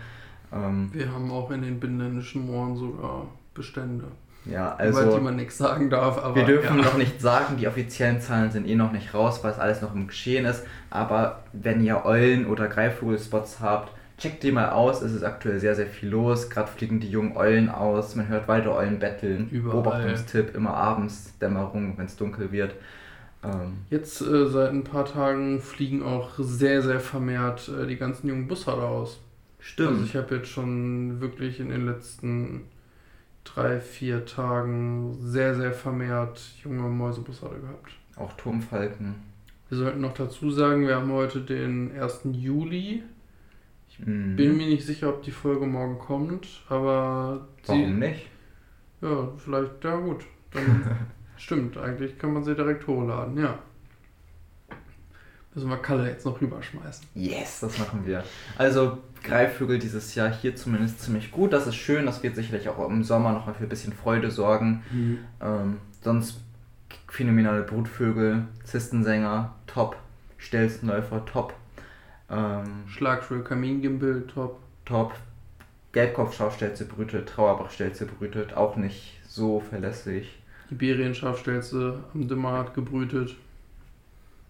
Ähm, 0.56 0.90
Wir 0.94 1.12
haben 1.12 1.30
auch 1.32 1.52
in 1.52 1.62
den 1.62 1.80
binnenländischen 1.80 2.46
Mooren 2.46 2.76
sogar 2.76 3.28
Bestände. 3.54 4.06
Ja, 4.46 4.76
also. 4.76 5.02
Über 5.02 5.18
die 5.18 5.24
man 5.24 5.36
nichts 5.36 5.58
sagen 5.58 5.90
darf, 5.90 6.24
aber. 6.24 6.36
Wir 6.36 6.46
dürfen 6.46 6.78
ja. 6.78 6.86
noch 6.86 6.98
nicht 6.98 7.20
sagen, 7.20 7.58
die 7.58 7.68
offiziellen 7.68 8.22
Zahlen 8.22 8.52
sind 8.52 8.68
eh 8.68 8.76
noch 8.76 8.92
nicht 8.92 9.14
raus, 9.14 9.44
weil 9.44 9.52
es 9.52 9.60
alles 9.60 9.82
noch 9.82 9.94
im 9.96 10.08
Geschehen 10.08 10.46
ist. 10.46 10.64
Aber 10.90 11.44
wenn 11.54 11.84
ihr 11.84 12.06
Eulen- 12.06 12.46
oder 12.46 12.68
Greifvogelspots 12.68 13.60
habt, 13.60 13.92
checkt 14.18 14.44
die 14.44 14.52
mal 14.52 14.70
aus. 14.70 15.02
Es 15.02 15.14
ist 15.14 15.24
aktuell 15.24 15.60
sehr, 15.60 15.76
sehr 15.76 15.88
viel 15.88 16.10
los. 16.10 16.50
Gerade 16.50 16.68
fliegen 16.68 17.00
die 17.00 17.10
jungen 17.10 17.36
Eulen 17.36 17.70
aus. 17.70 18.16
Man 18.16 18.28
hört 18.28 18.48
weiter 18.48 18.76
Eulen 18.76 19.00
betteln. 19.00 19.50
Überall. 19.50 19.82
Beobachtungstipp, 19.82 20.56
immer 20.56 20.76
abends, 20.76 21.38
Dämmerung, 21.40 21.98
wenn 21.98 22.06
es 22.06 22.16
dunkel 22.16 22.52
wird. 22.52 22.76
Ähm, 23.44 23.78
Jetzt 23.90 24.22
äh, 24.22 24.48
seit 24.48 24.72
ein 24.72 24.84
paar 24.84 25.06
Tagen 25.06 25.60
fliegen 25.60 26.04
auch 26.04 26.30
sehr, 26.38 26.82
sehr 26.82 27.00
vermehrt 27.00 27.70
äh, 27.70 27.88
die 27.88 27.98
ganzen 27.98 28.28
jungen 28.28 28.48
Bussarder 28.48 28.88
aus. 28.88 29.20
Stimmt. 29.66 29.90
Also 29.90 30.04
ich 30.04 30.16
habe 30.16 30.36
jetzt 30.36 30.50
schon 30.50 31.20
wirklich 31.22 31.60
in 31.60 31.70
den 31.70 31.86
letzten 31.86 32.62
drei, 33.44 33.80
vier 33.80 34.26
Tagen 34.26 35.16
sehr, 35.20 35.56
sehr 35.56 35.74
vermehrt 35.74 36.42
junge 36.64 36.90
Mäusebussarde 36.90 37.60
gehabt. 37.60 37.92
Auch 38.16 38.34
Turmfalken. 38.34 39.16
Wir 39.70 39.78
sollten 39.78 40.02
noch 40.02 40.14
dazu 40.14 40.52
sagen, 40.52 40.88
wir 40.88 40.96
haben 40.96 41.12
heute 41.12 41.42
den 41.42 41.92
1. 42.00 42.22
Juli. 42.32 43.04
Mhm. 43.98 44.36
Bin 44.36 44.58
mir 44.58 44.68
nicht 44.68 44.86
sicher, 44.86 45.10
ob 45.10 45.24
die 45.24 45.32
Folge 45.32 45.66
morgen 45.66 46.00
kommt, 46.00 46.48
aber 46.70 47.48
Warum 47.66 48.00
nicht? 48.00 48.28
Ja, 49.02 49.30
vielleicht, 49.38 49.84
ja 49.84 49.96
gut. 49.96 50.26
Dann 50.52 50.98
stimmt, 51.38 51.78
eigentlich 51.78 52.18
kann 52.18 52.34
man 52.34 52.44
sie 52.44 52.56
direkt 52.56 52.88
hochladen, 52.88 53.38
ja. 53.38 53.60
Müssen 55.56 55.70
wir 55.70 55.78
Kalle 55.78 56.10
jetzt 56.10 56.26
noch 56.26 56.40
rüberschmeißen. 56.42 57.08
Yes, 57.16 57.62
das 57.62 57.80
machen 57.80 58.06
wir. 58.06 58.24
Also 58.58 58.98
Greifvögel 59.24 59.80
dieses 59.80 60.14
Jahr 60.14 60.32
hier 60.32 60.56
zumindest 60.56 61.02
ziemlich 61.02 61.32
gut. 61.32 61.54
Das 61.54 61.66
ist 61.66 61.76
schön. 61.76 62.06
Das 62.06 62.22
wird 62.24 62.36
sicherlich 62.36 62.68
auch 62.68 62.90
im 62.90 63.04
Sommer 63.04 63.32
nochmal 63.32 63.56
für 63.56 63.64
ein 63.64 63.70
bisschen 63.70 63.94
Freude 63.94 64.32
sorgen. 64.32 64.84
Ähm, 65.42 65.78
sonst 66.02 66.42
phänomenale 67.08 67.64
Brutvögel, 67.64 68.44
Zistensänger, 68.66 69.56
top. 69.66 69.96
Stelzenläufer, 70.38 71.26
top. 71.26 71.54
Ähm, 72.30 72.84
Schlagschwül, 72.88 73.44
Kamingimbel, 73.44 74.28
top. 74.28 74.60
top. 74.84 75.14
Gelbkopfschaufstelze 75.94 76.86
brütet, 76.86 77.30
Trauerbachstelze 77.30 78.06
brütet, 78.06 78.54
auch 78.54 78.76
nicht 78.76 79.22
so 79.26 79.62
verlässlich. 79.62 80.38
Iberienschafstelze 80.70 82.04
am 82.14 82.28
Dimmer 82.28 82.52
hat 82.52 82.74
gebrütet. 82.74 83.38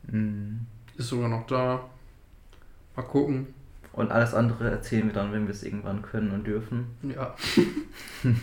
Mhm. 0.07 0.65
Ist 0.97 1.09
sogar 1.09 1.29
noch 1.29 1.45
da. 1.47 1.81
Mal 2.95 3.03
gucken. 3.03 3.53
Und 3.95 4.11
alles 4.11 4.33
andere 4.33 4.69
erzählen 4.69 5.05
wir 5.05 5.13
dann, 5.13 5.31
wenn 5.31 5.47
wir 5.47 5.53
es 5.53 5.63
irgendwann 5.63 6.01
können 6.01 6.31
und 6.31 6.45
dürfen. 6.45 6.87
Ja. 7.01 7.33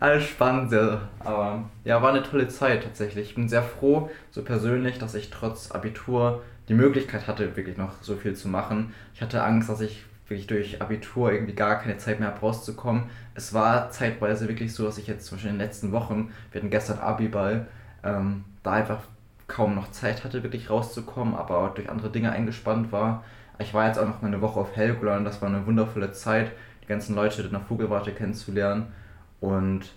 Alles 0.00 0.24
spannend, 0.24 0.68
sehr, 0.68 1.08
aber 1.20 1.70
ja, 1.84 2.02
war 2.02 2.10
eine 2.10 2.22
tolle 2.22 2.46
Zeit 2.48 2.84
tatsächlich. 2.84 3.30
Ich 3.30 3.34
bin 3.34 3.48
sehr 3.48 3.62
froh, 3.62 4.10
so 4.30 4.42
persönlich, 4.42 4.98
dass 4.98 5.14
ich 5.14 5.30
trotz 5.30 5.70
Abitur 5.70 6.42
die 6.68 6.74
Möglichkeit 6.74 7.26
hatte, 7.26 7.56
wirklich 7.56 7.78
noch 7.78 8.02
so 8.02 8.16
viel 8.16 8.34
zu 8.34 8.48
machen. 8.48 8.92
Ich 9.14 9.22
hatte 9.22 9.42
Angst, 9.42 9.70
dass 9.70 9.80
ich 9.80 10.04
wirklich 10.28 10.46
durch 10.46 10.82
Abitur 10.82 11.32
irgendwie 11.32 11.54
gar 11.54 11.78
keine 11.78 11.96
Zeit 11.96 12.20
mehr 12.20 12.28
habe, 12.28 12.40
rauszukommen. 12.40 13.04
Es 13.34 13.54
war 13.54 13.90
zeitweise 13.90 14.48
wirklich 14.48 14.74
so, 14.74 14.84
dass 14.84 14.98
ich 14.98 15.06
jetzt 15.06 15.24
zum 15.24 15.36
Beispiel 15.36 15.52
in 15.52 15.56
den 15.56 15.66
letzten 15.66 15.92
Wochen, 15.92 16.30
wir 16.52 16.60
hatten 16.60 16.70
gestern 16.70 16.98
Abiball, 16.98 17.68
ähm, 18.04 18.44
da 18.62 18.72
einfach 18.72 19.00
kaum 19.48 19.74
noch 19.74 19.90
Zeit 19.90 20.24
hatte, 20.24 20.42
wirklich 20.42 20.70
rauszukommen, 20.70 21.34
aber 21.34 21.58
auch 21.58 21.74
durch 21.74 21.88
andere 21.88 22.10
Dinge 22.10 22.32
eingespannt 22.32 22.92
war. 22.92 23.24
Ich 23.58 23.72
war 23.72 23.86
jetzt 23.86 23.98
auch 23.98 24.06
noch 24.06 24.22
mal 24.22 24.28
eine 24.28 24.42
Woche 24.42 24.60
auf 24.60 24.76
Helgoland, 24.76 25.26
das 25.26 25.40
war 25.40 25.48
eine 25.48 25.66
wundervolle 25.66 26.12
Zeit, 26.12 26.52
die 26.82 26.86
ganzen 26.86 27.14
Leute 27.14 27.42
in 27.42 27.50
der 27.50 27.60
Vogelwarte 27.60 28.12
kennenzulernen. 28.12 28.92
Und 29.40 29.92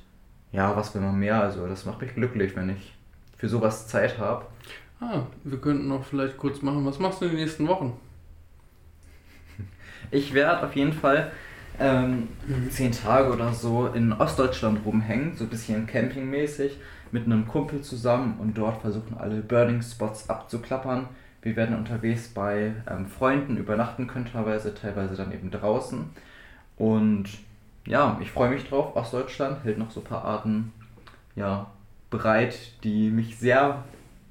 ja, 0.52 0.76
was 0.76 0.94
will 0.94 1.02
man 1.02 1.20
mehr? 1.20 1.42
Also, 1.42 1.68
das 1.68 1.86
macht 1.86 2.02
mich 2.02 2.14
glücklich, 2.14 2.56
wenn 2.56 2.70
ich 2.70 2.96
für 3.38 3.50
sowas 3.50 3.88
Zeit 3.88 4.18
habe. 4.18 4.46
Ah, 5.00 5.22
wir 5.44 5.60
könnten 5.60 5.88
noch 5.88 6.04
vielleicht 6.04 6.38
kurz 6.38 6.62
machen. 6.62 6.86
Was 6.86 7.00
machst 7.00 7.22
du 7.22 7.26
in 7.26 7.32
den 7.32 7.40
nächsten 7.42 7.68
Wochen? 7.68 7.98
Ich 10.12 10.34
werde 10.34 10.66
auf 10.66 10.76
jeden 10.76 10.94
Fall 10.94 11.32
ähm, 11.80 12.28
zehn 12.72 12.92
Tage 12.92 13.32
oder 13.32 13.54
so 13.54 13.88
in 13.88 14.12
Ostdeutschland 14.12 14.80
rumhängen, 14.86 15.36
so 15.36 15.44
ein 15.44 15.50
bisschen 15.50 15.86
campingmäßig, 15.88 16.78
mit 17.14 17.26
einem 17.26 17.48
Kumpel 17.48 17.82
zusammen 17.82 18.38
und 18.40 18.58
dort 18.58 18.82
versuchen 18.82 19.18
alle 19.18 19.42
Burning 19.42 19.82
Spots 19.82 20.30
abzuklappern. 20.30 21.08
Wir 21.42 21.56
werden 21.56 21.78
unterwegs 21.78 22.28
bei 22.30 22.74
ähm, 22.90 23.08
Freunden 23.08 23.58
übernachten 23.58 24.08
können, 24.08 24.26
teilweise, 24.32 24.74
teilweise 24.74 25.16
dann 25.16 25.32
eben 25.32 25.52
draußen. 25.52 26.10
Und 26.78 27.30
ja, 27.86 28.18
ich 28.22 28.32
freue 28.32 28.50
mich 28.50 28.68
drauf. 28.68 28.96
Ostdeutschland 28.96 29.64
hält 29.64 29.78
noch 29.78 29.92
so 29.92 30.02
ein 30.02 30.06
paar 30.06 30.26
Arten 30.26 30.74
ja, 31.36 31.68
bereit, 32.10 32.58
die 32.84 33.10
mich 33.10 33.38
sehr, 33.38 33.84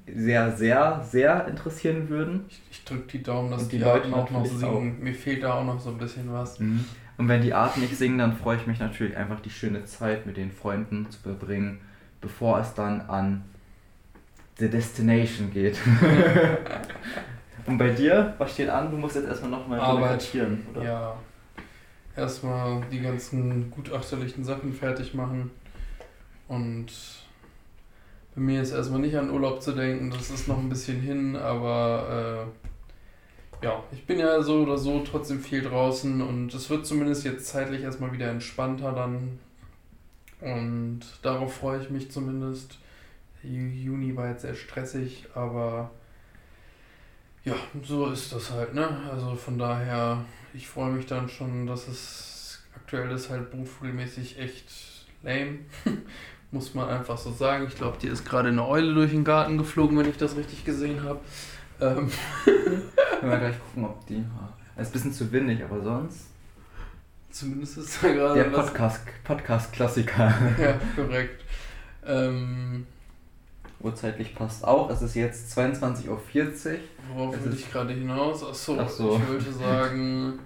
sehr, 0.07 0.55
sehr, 0.55 1.03
sehr 1.03 1.47
interessieren 1.47 2.09
würden. 2.09 2.45
Ich, 2.47 2.61
ich 2.71 2.85
drücke 2.85 3.07
die 3.11 3.23
Daumen, 3.23 3.51
dass 3.51 3.63
Und 3.63 3.71
die, 3.71 3.77
die 3.77 3.83
Leute 3.83 4.13
auch 4.13 4.29
noch 4.29 4.45
singen. 4.45 4.99
Mir 5.01 5.13
fehlt 5.13 5.43
da 5.43 5.55
auch 5.55 5.65
noch 5.65 5.79
so 5.79 5.89
ein 5.89 5.97
bisschen 5.97 6.31
was. 6.31 6.59
Und 6.59 7.27
wenn 7.27 7.41
die 7.41 7.53
Arten 7.53 7.81
nicht 7.81 7.97
singen, 7.97 8.17
dann 8.17 8.33
freue 8.37 8.57
ich 8.57 8.67
mich 8.67 8.79
natürlich 8.79 9.17
einfach 9.17 9.39
die 9.41 9.49
schöne 9.49 9.83
Zeit 9.85 10.25
mit 10.25 10.37
den 10.37 10.51
Freunden 10.51 11.09
zu 11.09 11.19
verbringen, 11.19 11.81
bevor 12.21 12.59
es 12.59 12.73
dann 12.73 13.01
an 13.01 13.43
The 14.57 14.69
Destination 14.69 15.51
geht. 15.51 15.77
Und 17.65 17.77
bei 17.77 17.89
dir, 17.89 18.33
was 18.37 18.53
steht 18.53 18.69
an? 18.69 18.91
Du 18.91 18.97
musst 18.97 19.15
jetzt 19.15 19.27
erstmal 19.27 19.51
nochmal 19.51 19.79
recherchieren, 19.79 20.65
oder? 20.73 20.83
Ja. 20.83 21.15
Erstmal 22.15 22.81
die 22.91 22.99
ganzen 22.99 23.69
gutachterlichen 23.71 24.43
Sachen 24.43 24.73
fertig 24.73 25.13
machen. 25.13 25.51
Und 26.47 26.87
bei 28.35 28.41
mir 28.41 28.61
ist 28.61 28.71
erstmal 28.71 28.99
nicht 28.99 29.15
an 29.15 29.29
Urlaub 29.29 29.61
zu 29.61 29.71
denken, 29.71 30.09
das 30.09 30.29
ist 30.29 30.47
noch 30.47 30.57
ein 30.57 30.69
bisschen 30.69 30.99
hin, 30.99 31.35
aber 31.35 32.47
äh, 33.61 33.65
ja, 33.65 33.83
ich 33.91 34.05
bin 34.05 34.19
ja 34.19 34.41
so 34.41 34.61
oder 34.61 34.77
so 34.77 35.01
trotzdem 35.01 35.39
viel 35.39 35.61
draußen 35.61 36.21
und 36.21 36.53
es 36.53 36.69
wird 36.69 36.85
zumindest 36.85 37.25
jetzt 37.25 37.47
zeitlich 37.47 37.83
erstmal 37.83 38.11
wieder 38.13 38.29
entspannter 38.29 38.93
dann. 38.93 39.39
Und 40.41 41.01
darauf 41.21 41.53
freue 41.55 41.81
ich 41.81 41.89
mich 41.89 42.11
zumindest. 42.11 42.77
Ju- 43.43 43.71
Juni 43.73 44.15
war 44.15 44.29
jetzt 44.29 44.41
sehr 44.41 44.55
stressig, 44.55 45.27
aber 45.35 45.91
ja, 47.45 47.55
so 47.83 48.07
ist 48.07 48.33
das 48.33 48.51
halt, 48.51 48.73
ne? 48.73 48.87
Also 49.11 49.35
von 49.35 49.57
daher, 49.57 50.23
ich 50.53 50.67
freue 50.67 50.91
mich 50.91 51.05
dann 51.05 51.29
schon, 51.29 51.65
dass 51.67 51.87
es 51.87 52.61
aktuell 52.75 53.11
ist 53.11 53.29
halt 53.29 53.51
brutvogelmäßig 53.51 54.37
echt 54.39 54.65
lame. 55.23 55.59
Muss 56.51 56.73
man 56.73 56.89
einfach 56.89 57.17
so 57.17 57.31
sagen. 57.31 57.65
Ich 57.67 57.75
glaube, 57.75 57.97
dir 57.99 58.11
ist 58.11 58.25
gerade 58.25 58.49
eine 58.49 58.65
Eule 58.67 58.93
durch 58.95 59.11
den 59.11 59.23
Garten 59.23 59.57
geflogen, 59.59 59.97
wenn 59.99 60.09
ich 60.09 60.17
das 60.17 60.35
richtig 60.35 60.65
gesehen 60.65 61.03
habe. 61.03 61.19
Ähm, 61.79 62.09
Können 62.45 63.31
wir 63.31 63.37
gleich 63.37 63.59
gucken, 63.59 63.85
ob 63.85 64.05
die. 64.07 64.23
Es 64.75 64.87
ist 64.87 64.89
ein 64.89 64.93
bisschen 64.93 65.13
zu 65.13 65.31
windig, 65.31 65.63
aber 65.63 65.81
sonst. 65.81 66.27
Zumindest 67.39 67.77
ist 67.77 68.03
da 68.03 68.11
gerade 68.11 68.43
Der 68.43 68.53
was. 68.53 68.67
Podcast, 68.67 69.01
Podcast-Klassiker. 69.23 70.33
Ja, 70.59 70.79
korrekt. 70.95 71.43
Ähm, 72.05 72.85
Urzeitlich 73.79 74.35
passt 74.35 74.65
auch. 74.65 74.89
Es 74.89 75.01
ist 75.01 75.15
jetzt 75.15 75.57
22.40 75.57 76.09
Uhr. 76.09 76.19
worauf 77.15 77.35
Es 77.37 77.45
will 77.45 77.53
ich 77.53 77.71
gerade 77.71 77.93
hinaus? 77.93 78.43
Achso, 78.43 78.77
Ach 78.79 78.89
so. 78.89 79.15
ich 79.15 79.29
wollte 79.29 79.53
sagen, 79.53 80.39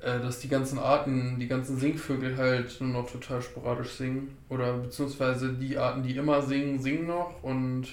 äh, 0.00 0.18
dass 0.18 0.40
die 0.40 0.48
ganzen 0.48 0.78
Arten, 0.78 1.38
die 1.38 1.48
ganzen 1.48 1.76
Singvögel 1.78 2.38
halt 2.38 2.80
nur 2.80 3.02
noch 3.02 3.10
total 3.10 3.42
sporadisch 3.42 3.92
singen. 3.92 4.38
Oder 4.48 4.72
beziehungsweise 4.74 5.52
die 5.52 5.76
Arten, 5.76 6.02
die 6.02 6.16
immer 6.16 6.40
singen, 6.40 6.80
singen 6.80 7.06
noch. 7.08 7.42
Und 7.42 7.88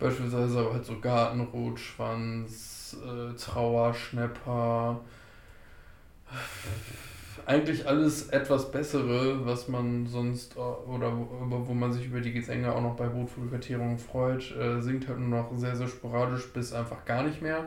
beispielsweise 0.00 0.72
halt 0.72 0.84
so 0.84 0.98
Gartenrotschwanz, 0.98 2.96
äh, 3.04 3.36
Trauerschnepper. 3.36 5.00
Eigentlich 7.46 7.86
alles 7.86 8.30
etwas 8.30 8.70
Bessere, 8.70 9.44
was 9.44 9.68
man 9.68 10.06
sonst, 10.06 10.56
oder 10.56 11.12
wo, 11.14 11.74
man 11.74 11.92
sich 11.92 12.06
über 12.06 12.20
die 12.20 12.32
Gesänge 12.32 12.74
auch 12.74 12.80
noch 12.80 12.96
bei 12.96 13.06
Brutvogelkartierungen 13.06 13.98
freut, 13.98 14.50
äh, 14.56 14.80
singt 14.80 15.08
halt 15.08 15.18
nur 15.18 15.40
noch 15.40 15.50
sehr, 15.56 15.76
sehr 15.76 15.88
sporadisch 15.88 16.50
bis 16.54 16.72
einfach 16.72 17.04
gar 17.04 17.22
nicht 17.22 17.42
mehr. 17.42 17.66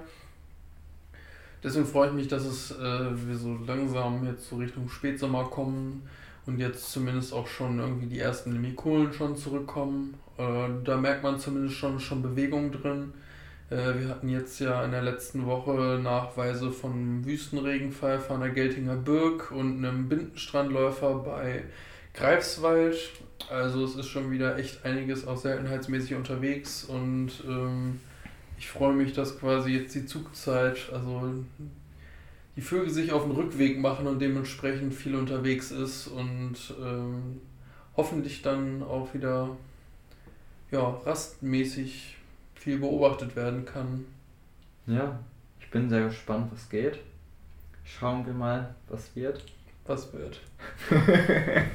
Deswegen 1.64 1.86
freue 1.86 2.08
ich 2.08 2.14
mich, 2.14 2.28
dass 2.28 2.46
es 2.46 2.72
äh, 2.72 3.28
wir 3.28 3.36
so 3.36 3.58
langsam 3.68 4.26
jetzt 4.26 4.50
so 4.50 4.58
Richtung 4.58 4.90
Spätsommer 4.90 5.44
kommen 5.46 6.08
und 6.46 6.60
jetzt 6.60 6.92
zumindest 6.92 7.34
auch 7.34 7.48
schon 7.48 7.80
irgendwie 7.80 8.08
die 8.08 8.20
ersten 8.20 8.54
Limikolen 8.54 9.12
schon 9.14 9.36
zurückkommen. 9.36 10.16
Äh, 10.38 10.70
da 10.84 10.98
merkt 10.98 11.24
man 11.24 11.40
zumindest 11.40 11.76
schon, 11.76 12.00
schon 12.00 12.22
Bewegung 12.22 12.72
drin. 12.72 13.14
Äh, 13.70 14.00
wir 14.00 14.08
hatten 14.10 14.30
jetzt 14.30 14.60
ja 14.60 14.84
in 14.86 14.92
der 14.92 15.02
letzten 15.02 15.46
Woche 15.46 16.00
Nachweise 16.02 16.72
von 16.72 17.26
Wüstenregenpfeifer 17.26 18.36
an 18.36 18.42
der 18.42 18.52
Geltinger 18.52 18.96
Birk 18.96 19.52
und 19.52 19.84
einem 19.84 20.08
Bindenstrandläufer 20.08 21.16
bei 21.16 21.64
Greifswald. 22.14 22.98
Also 23.50 23.84
es 23.84 23.96
ist 23.96 24.08
schon 24.08 24.32
wieder 24.32 24.58
echt 24.58 24.86
einiges 24.86 25.28
auch 25.28 25.38
seltenheitsmäßig 25.38 26.16
unterwegs 26.16 26.84
und 26.84 27.32
ähm, 27.48 28.00
ich 28.58 28.70
freue 28.70 28.94
mich, 28.94 29.14
dass 29.14 29.40
quasi 29.40 29.72
jetzt 29.72 29.94
die 29.94 30.06
Zugzeit, 30.06 30.90
also 30.92 31.34
die 32.56 32.62
Vögel 32.62 32.90
sich 32.90 33.12
auf 33.12 33.24
den 33.24 33.32
Rückweg 33.32 33.80
machen 33.80 34.08
und 34.08 34.20
dementsprechend 34.20 34.94
viel 34.96 35.16
unterwegs 35.16 35.72
ist 35.72 36.08
und 36.08 36.56
ähm, 36.82 37.42
hoffentlich 37.96 38.42
dann 38.42 38.82
auch 38.82 39.14
wieder 39.14 39.56
ja, 40.72 40.82
rastmäßig 41.06 42.17
viel 42.58 42.80
beobachtet 42.80 43.36
werden 43.36 43.66
kann. 43.66 44.06
Ja, 44.86 45.20
ich 45.60 45.70
bin 45.70 45.90
sehr 45.90 46.06
gespannt, 46.06 46.50
was 46.52 46.70
geht. 46.70 47.00
Schauen 47.84 48.26
wir 48.26 48.34
mal, 48.34 48.76
was 48.90 49.16
wird. 49.16 49.44
Was 49.86 50.12
wird. 50.14 50.42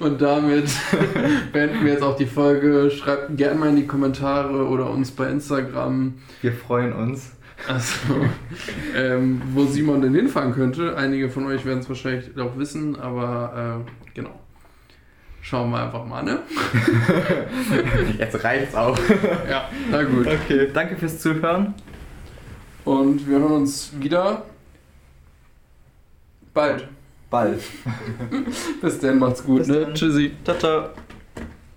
Und 0.00 0.20
damit 0.20 0.70
beenden 1.52 1.84
wir 1.84 1.92
jetzt 1.92 2.02
auch 2.02 2.16
die 2.16 2.26
Folge. 2.26 2.90
Schreibt 2.90 3.36
gerne 3.36 3.58
mal 3.58 3.68
in 3.70 3.76
die 3.76 3.86
Kommentare 3.86 4.66
oder 4.66 4.90
uns 4.90 5.10
bei 5.10 5.28
Instagram. 5.28 6.14
Wir 6.40 6.52
freuen 6.52 6.92
uns. 6.92 7.32
Also, 7.68 7.96
ähm, 8.96 9.42
wo 9.52 9.66
Simon 9.66 10.00
denn 10.00 10.14
hinfahren 10.14 10.52
könnte. 10.54 10.96
Einige 10.96 11.28
von 11.28 11.46
euch 11.46 11.64
werden 11.64 11.80
es 11.80 11.88
wahrscheinlich 11.88 12.38
auch 12.38 12.56
wissen, 12.56 12.96
aber 12.96 13.84
äh, 13.86 14.12
genau. 14.14 14.39
Schauen 15.42 15.70
wir 15.70 15.82
einfach 15.82 16.04
mal, 16.04 16.22
ne? 16.22 16.40
Jetzt 18.18 18.44
reicht's 18.44 18.74
auch. 18.74 18.98
Ja, 19.48 19.68
na 19.90 20.02
gut. 20.02 20.26
Okay, 20.26 20.68
danke 20.72 20.96
fürs 20.96 21.18
Zuhören. 21.18 21.74
Und 22.84 23.26
wir 23.28 23.38
hören 23.38 23.52
uns 23.52 23.92
wieder 23.98 24.42
bald. 26.52 26.88
Bald. 27.30 27.62
Bis 28.82 28.98
dann, 28.98 29.18
macht's 29.18 29.44
gut, 29.44 29.58
Bis 29.58 29.68
ne? 29.68 29.80
dann. 29.86 29.94
Tschüssi. 29.94 30.32
Ciao, 30.44 30.58
ciao. 30.58 30.90